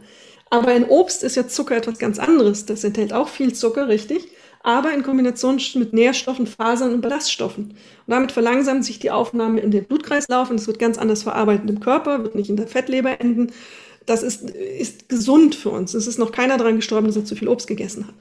Aber 0.50 0.72
in 0.74 0.84
Obst 0.84 1.24
ist 1.24 1.36
ja 1.36 1.48
Zucker 1.48 1.76
etwas 1.76 1.98
ganz 1.98 2.18
anderes. 2.18 2.64
Das 2.64 2.84
enthält 2.84 3.12
auch 3.12 3.28
viel 3.28 3.52
Zucker, 3.52 3.88
richtig, 3.88 4.28
aber 4.62 4.94
in 4.94 5.02
Kombination 5.02 5.60
mit 5.74 5.92
Nährstoffen, 5.92 6.46
Fasern 6.46 6.94
und 6.94 7.00
Ballaststoffen. 7.00 7.64
Und 7.64 7.74
damit 8.06 8.32
verlangsamt 8.32 8.84
sich 8.84 8.98
die 8.98 9.10
Aufnahme 9.10 9.60
in 9.60 9.72
den 9.72 9.84
Blutkreislauf 9.84 10.50
und 10.50 10.60
es 10.60 10.66
wird 10.66 10.78
ganz 10.78 10.96
anders 10.96 11.24
verarbeitet 11.24 11.68
im 11.68 11.80
Körper, 11.80 12.22
wird 12.22 12.36
nicht 12.36 12.50
in 12.50 12.56
der 12.56 12.68
Fettleber 12.68 13.20
enden 13.20 13.52
das 14.08 14.22
ist, 14.22 14.50
ist 14.50 15.08
gesund 15.08 15.54
für 15.54 15.70
uns. 15.70 15.94
Es 15.94 16.06
ist 16.06 16.18
noch 16.18 16.32
keiner 16.32 16.56
daran 16.56 16.76
gestorben, 16.76 17.06
dass 17.06 17.16
er 17.16 17.24
zu 17.24 17.36
viel 17.36 17.48
Obst 17.48 17.66
gegessen 17.66 18.06
hat. 18.06 18.14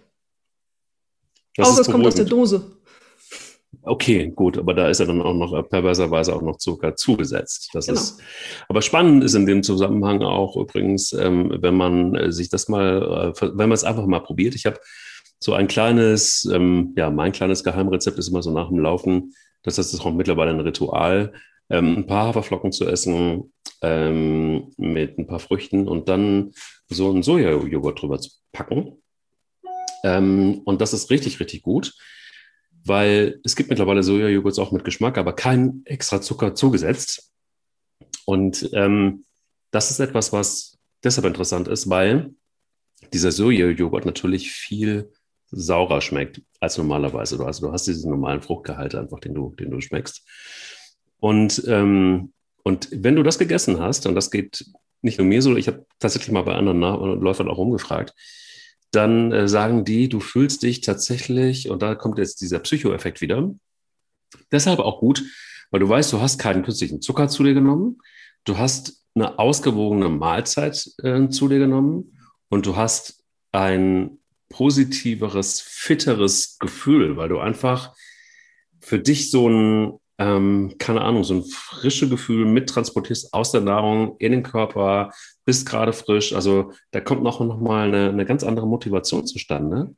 Das 1.56 1.70
Außer 1.70 1.82
es 1.82 1.88
kommt 1.90 2.06
aus 2.06 2.16
der 2.16 2.26
Dose. 2.26 2.78
Okay, 3.82 4.32
gut, 4.36 4.58
aber 4.58 4.74
da 4.74 4.90
ist 4.90 5.00
ja 5.00 5.06
dann 5.06 5.22
auch 5.22 5.34
noch 5.34 5.70
perverserweise 5.70 6.36
auch 6.36 6.42
noch 6.42 6.58
Zucker 6.58 6.96
zugesetzt. 6.96 7.70
Das 7.74 7.86
genau. 7.86 8.00
ist, 8.00 8.20
aber 8.68 8.82
spannend 8.82 9.24
ist 9.24 9.34
in 9.34 9.46
dem 9.46 9.64
Zusammenhang 9.64 10.22
auch 10.24 10.58
übrigens, 10.58 11.14
ähm, 11.14 11.56
wenn 11.62 11.76
man 11.76 12.16
äh, 12.16 12.32
sich 12.32 12.50
das 12.50 12.68
mal, 12.68 13.34
äh, 13.34 13.42
wenn 13.42 13.70
man 13.70 13.72
es 13.72 13.86
einfach 13.86 14.06
mal 14.06 14.20
probiert. 14.20 14.56
Ich 14.56 14.66
habe 14.66 14.80
so 15.40 15.54
ein 15.54 15.68
kleines, 15.68 16.50
ähm, 16.52 16.94
ja, 16.98 17.10
mein 17.10 17.32
kleines 17.32 17.64
Geheimrezept 17.64 18.18
ist 18.18 18.28
immer 18.28 18.44
so 18.44 18.52
nach 18.52 18.68
dem 18.68 18.80
Laufen. 18.80 19.34
Das 19.64 19.78
heißt, 19.78 19.90
es 19.90 20.00
ist 20.00 20.06
auch 20.06 20.14
mittlerweile 20.14 20.52
ein 20.52 20.60
Ritual 20.60 21.34
ähm, 21.70 21.98
ein 21.98 22.08
paar 22.08 22.28
Haferflocken 22.28 22.72
zu 22.72 22.88
essen 22.88 23.54
ähm, 23.82 24.74
mit 24.78 25.18
ein 25.18 25.28
paar 25.28 25.40
Früchten 25.40 25.88
und 25.88 26.10
dann 26.10 26.54
so 26.88 27.10
einen 27.10 27.24
Sojajoghurt 27.24 28.02
drüber 28.02 28.20
zu 28.20 28.32
packen. 28.52 29.02
Ähm, 30.04 30.62
und 30.66 30.82
das 30.82 30.94
ist 30.94 31.10
richtig, 31.10 31.40
richtig 31.40 31.62
gut, 31.64 31.94
weil 32.86 33.40
es 33.44 33.56
gibt 33.56 33.70
mittlerweile 33.70 34.04
Sojajoghurts 34.04 34.60
auch 34.60 34.72
mit 34.72 34.86
Geschmack, 34.86 35.18
aber 35.18 35.34
kein 35.34 35.82
extra 35.86 36.22
Zucker 36.22 36.56
zugesetzt. 36.56 37.32
Und 38.26 38.70
ähm, 38.74 39.26
das 39.72 39.92
ist 39.92 40.00
etwas, 40.00 40.32
was 40.34 40.78
deshalb 41.04 41.26
interessant 41.26 41.68
ist, 41.68 41.90
weil 41.90 42.34
dieser 43.14 43.32
Sojajoghurt 43.32 44.06
natürlich 44.06 44.52
viel 44.52 45.12
saurer 45.50 46.02
schmeckt 46.02 46.42
als 46.60 46.78
normalerweise. 46.78 47.44
Also 47.46 47.68
du 47.68 47.74
hast 47.74 47.88
diesen 47.88 48.12
normalen 48.12 48.42
Fruchtgehalt 48.42 48.96
einfach, 48.96 49.20
den 49.20 49.34
du, 49.34 49.56
den 49.58 49.72
du 49.72 49.80
schmeckst. 49.80 50.24
Und, 51.20 51.64
ähm, 51.68 52.34
und 52.64 52.90
wenn 52.92 53.16
du 53.16 53.24
das 53.24 53.40
gegessen 53.40 53.80
hast, 53.80 54.06
und 54.06 54.16
das 54.16 54.32
geht 54.32 54.66
nicht 55.02 55.18
nur 55.18 55.28
mir 55.28 55.42
so, 55.42 55.56
ich 55.56 55.68
habe 55.68 55.86
tatsächlich 56.00 56.32
mal 56.32 56.44
bei 56.44 56.56
anderen 56.56 56.80
Läufern 57.22 57.50
auch 57.50 57.58
rumgefragt, 57.58 58.14
dann 58.92 59.32
äh, 59.32 59.48
sagen 59.48 59.86
die, 59.86 60.10
du 60.10 60.20
fühlst 60.20 60.64
dich 60.64 60.82
tatsächlich, 60.82 61.70
und 61.70 61.82
da 61.82 61.96
kommt 61.96 62.18
jetzt 62.18 62.42
dieser 62.42 62.60
Psychoeffekt 62.60 63.22
wieder, 63.22 63.54
deshalb 64.52 64.80
auch 64.80 65.00
gut, 65.00 65.24
weil 65.72 65.80
du 65.80 65.90
weißt, 65.90 66.14
du 66.14 66.22
hast 66.22 66.40
keinen 66.40 66.64
künstlichen 66.64 67.02
Zucker 67.02 67.28
zu 67.28 67.44
dir 67.44 67.54
genommen, 67.54 68.00
du 68.46 68.58
hast 68.58 69.04
eine 69.16 69.40
ausgewogene 69.40 70.10
Mahlzeit 70.10 70.90
äh, 71.04 71.28
zu 71.30 71.48
dir 71.48 71.60
genommen 71.60 72.18
und 72.50 72.66
du 72.66 72.76
hast 72.76 73.24
ein 73.52 74.20
positiveres, 74.50 75.60
fitteres 75.60 76.58
Gefühl, 76.60 77.18
weil 77.18 77.30
du 77.30 77.40
einfach 77.40 77.94
für 78.80 79.00
dich 79.00 79.30
so 79.32 79.50
ein 79.50 80.00
ähm, 80.20 80.76
keine 80.80 81.02
Ahnung, 81.02 81.24
so 81.24 81.36
ein 81.36 81.44
frische 81.44 82.10
Gefühl 82.10 82.46
mittransportierst 82.46 83.34
aus 83.34 83.52
der 83.52 83.62
Nahrung 83.62 84.16
in 84.18 84.32
den 84.32 84.44
Körper, 84.44 85.12
bist 85.46 85.68
gerade 85.68 85.94
frisch. 85.94 86.34
Also 86.34 86.72
da 86.92 87.02
kommt 87.02 87.24
noch, 87.24 87.40
noch 87.40 87.60
mal 87.60 87.88
eine, 87.88 88.10
eine 88.10 88.26
ganz 88.26 88.44
andere 88.44 88.68
Motivation 88.68 89.26
zustande. 89.26 89.96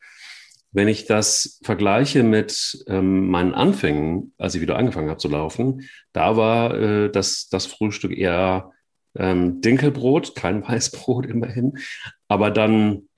Wenn 0.71 0.87
ich 0.87 1.05
das 1.05 1.59
vergleiche 1.63 2.23
mit 2.23 2.83
ähm, 2.87 3.29
meinen 3.29 3.55
Anfängen, 3.55 4.33
als 4.37 4.55
ich 4.55 4.61
wieder 4.61 4.77
angefangen 4.77 5.09
habe 5.09 5.17
zu 5.17 5.29
laufen, 5.29 5.89
da 6.13 6.37
war 6.37 6.75
äh, 6.75 7.09
das, 7.09 7.49
das 7.49 7.65
Frühstück 7.65 8.15
eher 8.15 8.71
ähm, 9.15 9.61
Dinkelbrot, 9.61 10.35
kein 10.35 10.63
Weißbrot 10.67 11.25
immerhin, 11.25 11.77
aber 12.27 12.51
dann 12.51 13.08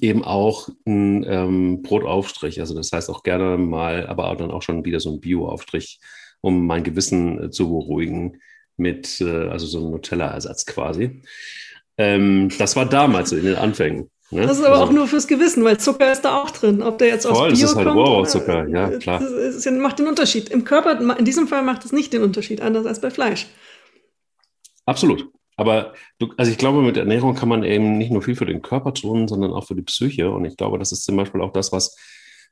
eben 0.00 0.24
auch 0.24 0.68
ein 0.86 1.24
ähm, 1.24 1.82
Brotaufstrich. 1.82 2.60
Also 2.60 2.74
das 2.74 2.92
heißt 2.92 3.10
auch 3.10 3.22
gerne 3.22 3.56
mal, 3.56 4.06
aber 4.06 4.30
auch 4.30 4.36
dann 4.36 4.50
auch 4.50 4.62
schon 4.62 4.84
wieder 4.84 5.00
so 5.00 5.12
ein 5.12 5.20
Bio-Aufstrich 5.20 6.00
um 6.40 6.66
mein 6.66 6.84
Gewissen 6.84 7.44
äh, 7.44 7.50
zu 7.50 7.68
beruhigen. 7.68 8.40
mit, 8.76 9.20
äh, 9.20 9.48
also 9.48 9.66
so 9.66 9.84
ein 9.84 9.90
Nutella-Ersatz 9.90 10.64
quasi. 10.64 11.22
Ähm, 11.96 12.48
das 12.58 12.76
war 12.76 12.86
damals 12.86 13.32
in 13.32 13.44
den 13.44 13.56
Anfängen. 13.56 14.08
Ne? 14.30 14.42
Das 14.42 14.58
ist 14.58 14.64
aber 14.64 14.76
also, 14.76 14.84
auch 14.84 14.92
nur 14.92 15.08
fürs 15.08 15.26
Gewissen, 15.26 15.64
weil 15.64 15.78
Zucker 15.78 16.12
ist 16.12 16.24
da 16.24 16.40
auch 16.40 16.50
drin. 16.50 16.82
Ob 16.82 16.98
der 16.98 17.08
jetzt 17.08 17.26
voll, 17.26 17.50
aus 17.50 17.58
Bio 17.58 17.62
das 17.62 17.70
ist 17.70 17.76
halt 17.76 17.88
kommt, 17.88 17.98
Wow-Zucker, 17.98 18.68
ja 18.68 18.90
klar. 18.98 19.20
Das 19.20 19.32
ist, 19.32 19.70
macht 19.72 19.98
den 19.98 20.06
Unterschied. 20.06 20.48
Im 20.50 20.64
Körper, 20.64 21.18
in 21.18 21.24
diesem 21.24 21.48
Fall 21.48 21.62
macht 21.62 21.84
es 21.84 21.92
nicht 21.92 22.12
den 22.12 22.22
Unterschied, 22.22 22.60
anders 22.60 22.86
als 22.86 23.00
bei 23.00 23.10
Fleisch. 23.10 23.46
Absolut. 24.86 25.28
Aber 25.58 25.92
du, 26.20 26.32
also 26.36 26.52
ich 26.52 26.56
glaube, 26.56 26.82
mit 26.82 26.96
Ernährung 26.96 27.34
kann 27.34 27.48
man 27.48 27.64
eben 27.64 27.98
nicht 27.98 28.12
nur 28.12 28.22
viel 28.22 28.36
für 28.36 28.46
den 28.46 28.62
Körper 28.62 28.94
tun, 28.94 29.26
sondern 29.26 29.52
auch 29.52 29.64
für 29.64 29.74
die 29.74 29.82
Psyche. 29.82 30.30
Und 30.30 30.44
ich 30.44 30.56
glaube, 30.56 30.78
das 30.78 30.92
ist 30.92 31.04
zum 31.04 31.16
Beispiel 31.16 31.40
auch 31.40 31.52
das, 31.52 31.72
was 31.72 31.96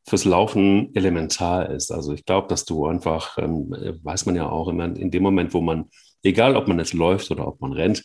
fürs 0.08 0.24
Laufen 0.24 0.92
elementar 0.94 1.70
ist. 1.70 1.92
Also 1.92 2.12
ich 2.12 2.24
glaube, 2.24 2.48
dass 2.48 2.64
du 2.64 2.86
einfach, 2.86 3.38
ähm, 3.38 3.70
weiß 4.02 4.26
man 4.26 4.34
ja 4.34 4.48
auch 4.50 4.66
immer, 4.66 4.84
in 4.84 5.12
dem 5.12 5.22
Moment, 5.22 5.54
wo 5.54 5.60
man, 5.60 5.84
egal 6.24 6.56
ob 6.56 6.66
man 6.66 6.80
jetzt 6.80 6.94
läuft 6.94 7.30
oder 7.30 7.46
ob 7.46 7.60
man 7.60 7.72
rennt, 7.72 8.04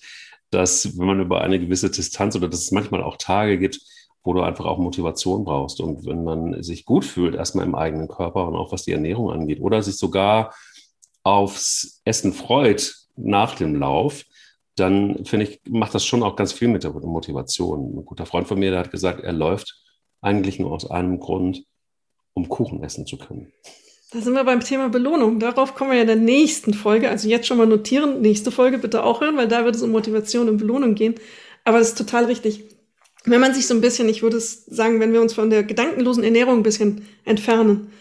dass 0.51 0.95
wenn 0.99 1.07
man 1.07 1.19
über 1.19 1.41
eine 1.41 1.59
gewisse 1.59 1.89
Distanz 1.89 2.35
oder 2.35 2.47
dass 2.47 2.61
es 2.61 2.71
manchmal 2.71 3.01
auch 3.01 3.17
Tage 3.17 3.57
gibt, 3.57 3.79
wo 4.23 4.33
du 4.33 4.41
einfach 4.41 4.65
auch 4.65 4.77
Motivation 4.77 5.45
brauchst. 5.45 5.81
Und 5.81 6.05
wenn 6.05 6.23
man 6.23 6.61
sich 6.61 6.85
gut 6.85 7.05
fühlt, 7.05 7.33
erstmal 7.33 7.65
im 7.65 7.73
eigenen 7.73 8.07
Körper 8.07 8.47
und 8.47 8.55
auch 8.55 8.71
was 8.71 8.83
die 8.83 8.91
Ernährung 8.91 9.31
angeht, 9.31 9.61
oder 9.61 9.81
sich 9.81 9.97
sogar 9.97 10.53
aufs 11.23 12.01
Essen 12.05 12.33
freut 12.33 12.93
nach 13.15 13.55
dem 13.55 13.75
Lauf, 13.75 14.25
dann 14.75 15.25
finde 15.25 15.47
ich, 15.47 15.61
macht 15.69 15.93
das 15.93 16.05
schon 16.05 16.23
auch 16.23 16.35
ganz 16.35 16.53
viel 16.53 16.67
mit 16.67 16.83
der 16.83 16.91
Motivation. 16.91 17.97
Ein 17.97 18.05
guter 18.05 18.25
Freund 18.25 18.47
von 18.47 18.59
mir, 18.59 18.71
der 18.71 18.79
hat 18.79 18.91
gesagt, 18.91 19.23
er 19.23 19.33
läuft 19.33 19.75
eigentlich 20.21 20.59
nur 20.59 20.71
aus 20.71 20.89
einem 20.89 21.19
Grund, 21.19 21.63
um 22.33 22.47
Kuchen 22.47 22.83
essen 22.83 23.05
zu 23.05 23.17
können. 23.17 23.51
Da 24.11 24.19
sind 24.19 24.33
wir 24.33 24.43
beim 24.43 24.59
Thema 24.59 24.89
Belohnung. 24.89 25.39
Darauf 25.39 25.73
kommen 25.73 25.91
wir 25.91 25.97
ja 25.97 26.01
in 26.01 26.07
der 26.07 26.15
nächsten 26.17 26.73
Folge. 26.73 27.09
Also 27.09 27.29
jetzt 27.29 27.47
schon 27.47 27.57
mal 27.57 27.65
notieren, 27.67 28.21
nächste 28.21 28.51
Folge 28.51 28.77
bitte 28.77 29.03
auch 29.03 29.21
hören, 29.21 29.37
weil 29.37 29.47
da 29.47 29.63
wird 29.63 29.75
es 29.75 29.81
um 29.81 29.91
Motivation 29.91 30.49
und 30.49 30.57
Belohnung 30.57 30.95
gehen. 30.95 31.15
Aber 31.63 31.79
das 31.79 31.89
ist 31.89 31.97
total 31.97 32.25
richtig. 32.25 32.63
Wenn 33.23 33.39
man 33.39 33.53
sich 33.53 33.67
so 33.67 33.73
ein 33.73 33.81
bisschen, 33.81 34.09
ich 34.09 34.21
würde 34.21 34.37
es 34.37 34.65
sagen, 34.65 34.99
wenn 34.99 35.13
wir 35.13 35.21
uns 35.21 35.33
von 35.33 35.49
der 35.49 35.63
gedankenlosen 35.63 36.23
Ernährung 36.23 36.57
ein 36.57 36.63
bisschen 36.63 37.07
entfernen, 37.23 37.91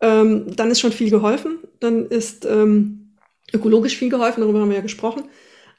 ähm, 0.00 0.54
dann 0.56 0.70
ist 0.70 0.80
schon 0.80 0.92
viel 0.92 1.10
geholfen. 1.10 1.58
Dann 1.80 2.06
ist 2.06 2.46
ähm, 2.46 3.16
ökologisch 3.52 3.96
viel 3.96 4.10
geholfen, 4.10 4.40
darüber 4.40 4.60
haben 4.60 4.70
wir 4.70 4.76
ja 4.76 4.82
gesprochen. 4.82 5.24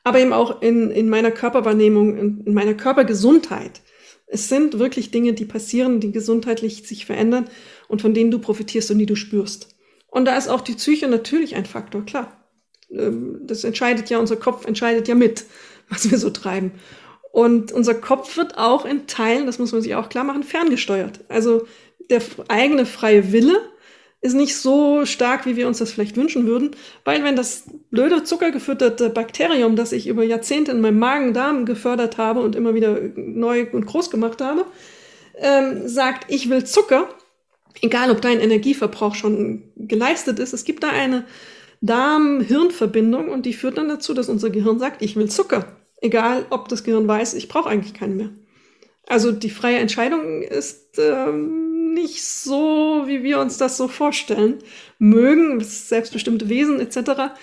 Aber 0.06 0.20
eben 0.20 0.32
auch 0.32 0.62
in, 0.62 0.92
in 0.92 1.10
meiner 1.10 1.32
Körperwahrnehmung, 1.32 2.18
in, 2.18 2.42
in 2.46 2.54
meiner 2.54 2.76
Körpergesundheit. 2.76 3.82
Es 4.28 4.48
sind 4.48 4.80
wirklich 4.80 5.12
Dinge, 5.12 5.34
die 5.34 5.46
passieren, 5.46 6.00
die 6.00 6.12
gesundheitlich 6.12 6.88
sich 6.88 7.06
verändern 7.06 7.50
und 7.88 8.02
von 8.02 8.14
denen 8.14 8.32
du 8.32 8.40
profitierst 8.40 8.92
und 8.92 9.00
die 9.00 9.06
du 9.06 9.16
spürst. 9.16 9.76
Und 10.08 10.26
da 10.26 10.38
ist 10.38 10.48
auch 10.48 10.62
die 10.62 10.76
Psyche 10.76 11.08
natürlich 11.08 11.56
ein 11.56 11.66
Faktor, 11.66 12.06
klar. 12.06 12.46
Ähm, 12.92 13.42
das 13.44 13.64
entscheidet 13.64 14.10
ja, 14.10 14.20
unser 14.20 14.38
Kopf 14.38 14.66
entscheidet 14.66 15.08
ja 15.08 15.16
mit, 15.16 15.46
was 15.90 16.10
wir 16.10 16.18
so 16.18 16.30
treiben. 16.30 16.72
Und 17.32 17.72
unser 17.72 17.96
Kopf 17.96 18.38
wird 18.38 18.58
auch 18.58 18.86
in 18.86 19.08
Teilen, 19.08 19.46
das 19.46 19.60
muss 19.60 19.74
man 19.74 19.82
sich 19.82 19.96
auch 19.96 20.08
klar 20.08 20.24
machen, 20.24 20.44
ferngesteuert. 20.44 21.20
Also 21.28 21.68
der 22.10 22.22
eigene 22.48 22.86
freie 22.86 23.34
Wille 23.34 23.60
ist 24.26 24.34
nicht 24.34 24.56
so 24.58 25.06
stark, 25.06 25.46
wie 25.46 25.56
wir 25.56 25.68
uns 25.68 25.78
das 25.78 25.92
vielleicht 25.92 26.18
wünschen 26.18 26.48
würden, 26.48 26.72
weil 27.04 27.24
wenn 27.24 27.36
das 27.36 27.66
blöde 27.92 28.24
zuckergefütterte 28.24 29.12
Bakterium, 29.12 29.76
das 29.76 29.92
ich 29.92 30.08
über 30.08 30.24
Jahrzehnte 30.24 30.72
in 30.72 30.82
meinem 30.82 30.98
Magen-Darm 30.98 31.66
gefördert 31.66 32.18
habe 32.18 32.40
und 32.40 32.56
immer 32.56 32.74
wieder 32.74 33.00
neu 33.16 33.68
und 33.72 33.86
groß 33.86 34.10
gemacht 34.10 34.42
habe, 34.42 34.66
ähm, 35.38 35.88
sagt, 35.88 36.32
ich 36.34 36.50
will 36.50 36.64
Zucker, 36.64 37.08
egal 37.84 38.10
ob 38.10 38.20
dein 38.20 38.40
Energieverbrauch 38.40 39.14
schon 39.14 39.72
geleistet 39.76 40.40
ist, 40.40 40.54
es 40.54 40.64
gibt 40.64 40.84
da 40.84 40.90
eine 40.90 41.26
Darm-Hirn-Verbindung 41.82 43.30
und 43.30 43.46
die 43.46 43.54
führt 43.54 43.78
dann 43.78 43.90
dazu, 43.90 44.16
dass 44.16 44.28
unser 44.28 44.50
Gehirn 44.50 44.80
sagt, 44.80 45.04
ich 45.04 45.16
will 45.16 45.30
Zucker. 45.30 45.68
Egal, 46.02 46.48
ob 46.50 46.68
das 46.68 46.84
Gehirn 46.84 47.08
weiß, 47.08 47.36
ich 47.36 47.48
brauche 47.48 47.70
eigentlich 47.70 47.94
keinen 47.94 48.18
mehr. 48.18 48.32
Also 49.08 49.32
die 49.32 49.52
freie 49.52 49.78
Entscheidung 49.78 50.42
ist 50.42 50.98
ähm, 50.98 51.65
nicht 51.96 52.24
so, 52.24 53.06
wie 53.08 53.24
wir 53.24 53.40
uns 53.40 53.58
das 53.58 53.78
so 53.78 53.88
vorstellen. 53.88 54.60
Mögen, 55.00 55.60
selbstbestimmte 55.62 56.48
Wesen 56.48 56.80
etc. 56.80 57.34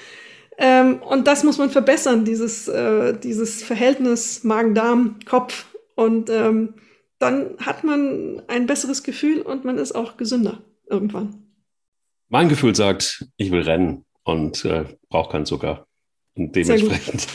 Ähm, 0.58 1.02
und 1.02 1.26
das 1.26 1.42
muss 1.42 1.58
man 1.58 1.70
verbessern, 1.70 2.24
dieses, 2.24 2.68
äh, 2.68 3.18
dieses 3.18 3.64
Verhältnis 3.64 4.44
Magen-Darm-Kopf. 4.44 5.66
Und 5.96 6.30
ähm, 6.30 6.74
dann 7.18 7.56
hat 7.58 7.82
man 7.82 8.42
ein 8.48 8.66
besseres 8.66 9.02
Gefühl 9.02 9.42
und 9.42 9.64
man 9.64 9.78
ist 9.78 9.92
auch 9.92 10.16
gesünder 10.16 10.62
irgendwann. 10.88 11.42
Mein 12.28 12.48
Gefühl 12.48 12.74
sagt, 12.74 13.26
ich 13.36 13.50
will 13.50 13.62
rennen 13.62 14.04
und 14.24 14.64
äh, 14.64 14.84
brauche 15.08 15.32
keinen 15.32 15.46
Zucker. 15.46 15.86
Und 16.34 16.56
dementsprechend. 16.56 17.28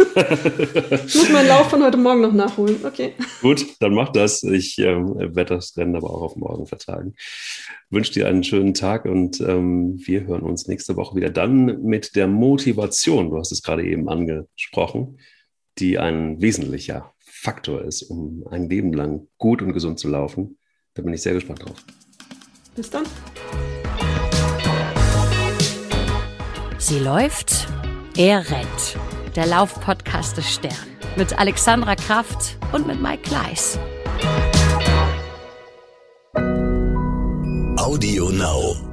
ich 1.05 1.15
muss 1.15 1.29
meinen 1.29 1.47
Lauf 1.47 1.69
von 1.69 1.83
heute 1.83 1.97
Morgen 1.97 2.21
noch 2.21 2.33
nachholen. 2.33 2.77
Okay. 2.83 3.13
Gut, 3.41 3.63
dann 3.79 3.93
mach 3.93 4.09
das. 4.09 4.41
Ich 4.41 4.79
ähm, 4.79 5.15
werde 5.17 5.55
das 5.55 5.77
Rennen 5.77 5.95
aber 5.95 6.09
auch 6.09 6.21
auf 6.21 6.35
morgen 6.35 6.65
vertagen. 6.65 7.13
Wünsche 7.91 8.13
dir 8.13 8.27
einen 8.27 8.43
schönen 8.43 8.73
Tag 8.73 9.05
und 9.05 9.39
ähm, 9.39 9.99
wir 10.03 10.25
hören 10.25 10.41
uns 10.41 10.67
nächste 10.67 10.95
Woche 10.95 11.15
wieder 11.15 11.29
dann 11.29 11.83
mit 11.83 12.15
der 12.15 12.27
Motivation. 12.27 13.29
Du 13.29 13.37
hast 13.37 13.51
es 13.51 13.61
gerade 13.61 13.85
eben 13.85 14.09
angesprochen, 14.09 15.19
die 15.77 15.99
ein 15.99 16.41
wesentlicher 16.41 17.13
Faktor 17.19 17.83
ist, 17.83 18.01
um 18.01 18.45
ein 18.49 18.67
Leben 18.67 18.93
lang 18.93 19.27
gut 19.37 19.61
und 19.61 19.73
gesund 19.73 19.99
zu 19.99 20.09
laufen. 20.09 20.57
Da 20.95 21.03
bin 21.03 21.13
ich 21.13 21.21
sehr 21.21 21.33
gespannt 21.33 21.63
drauf. 21.63 21.77
Bis 22.75 22.89
dann. 22.89 23.03
Sie 26.79 26.99
läuft, 26.99 27.67
er 28.17 28.39
rennt. 28.49 28.97
Der 29.35 29.45
Laufpodcast 29.45 30.37
des 30.37 30.51
Stern. 30.51 30.73
Mit 31.15 31.37
Alexandra 31.37 31.95
Kraft 31.95 32.57
und 32.71 32.87
mit 32.87 33.01
Mike 33.01 33.21
Gleis. 33.29 33.79
Audio 37.77 38.29
Now. 38.31 38.86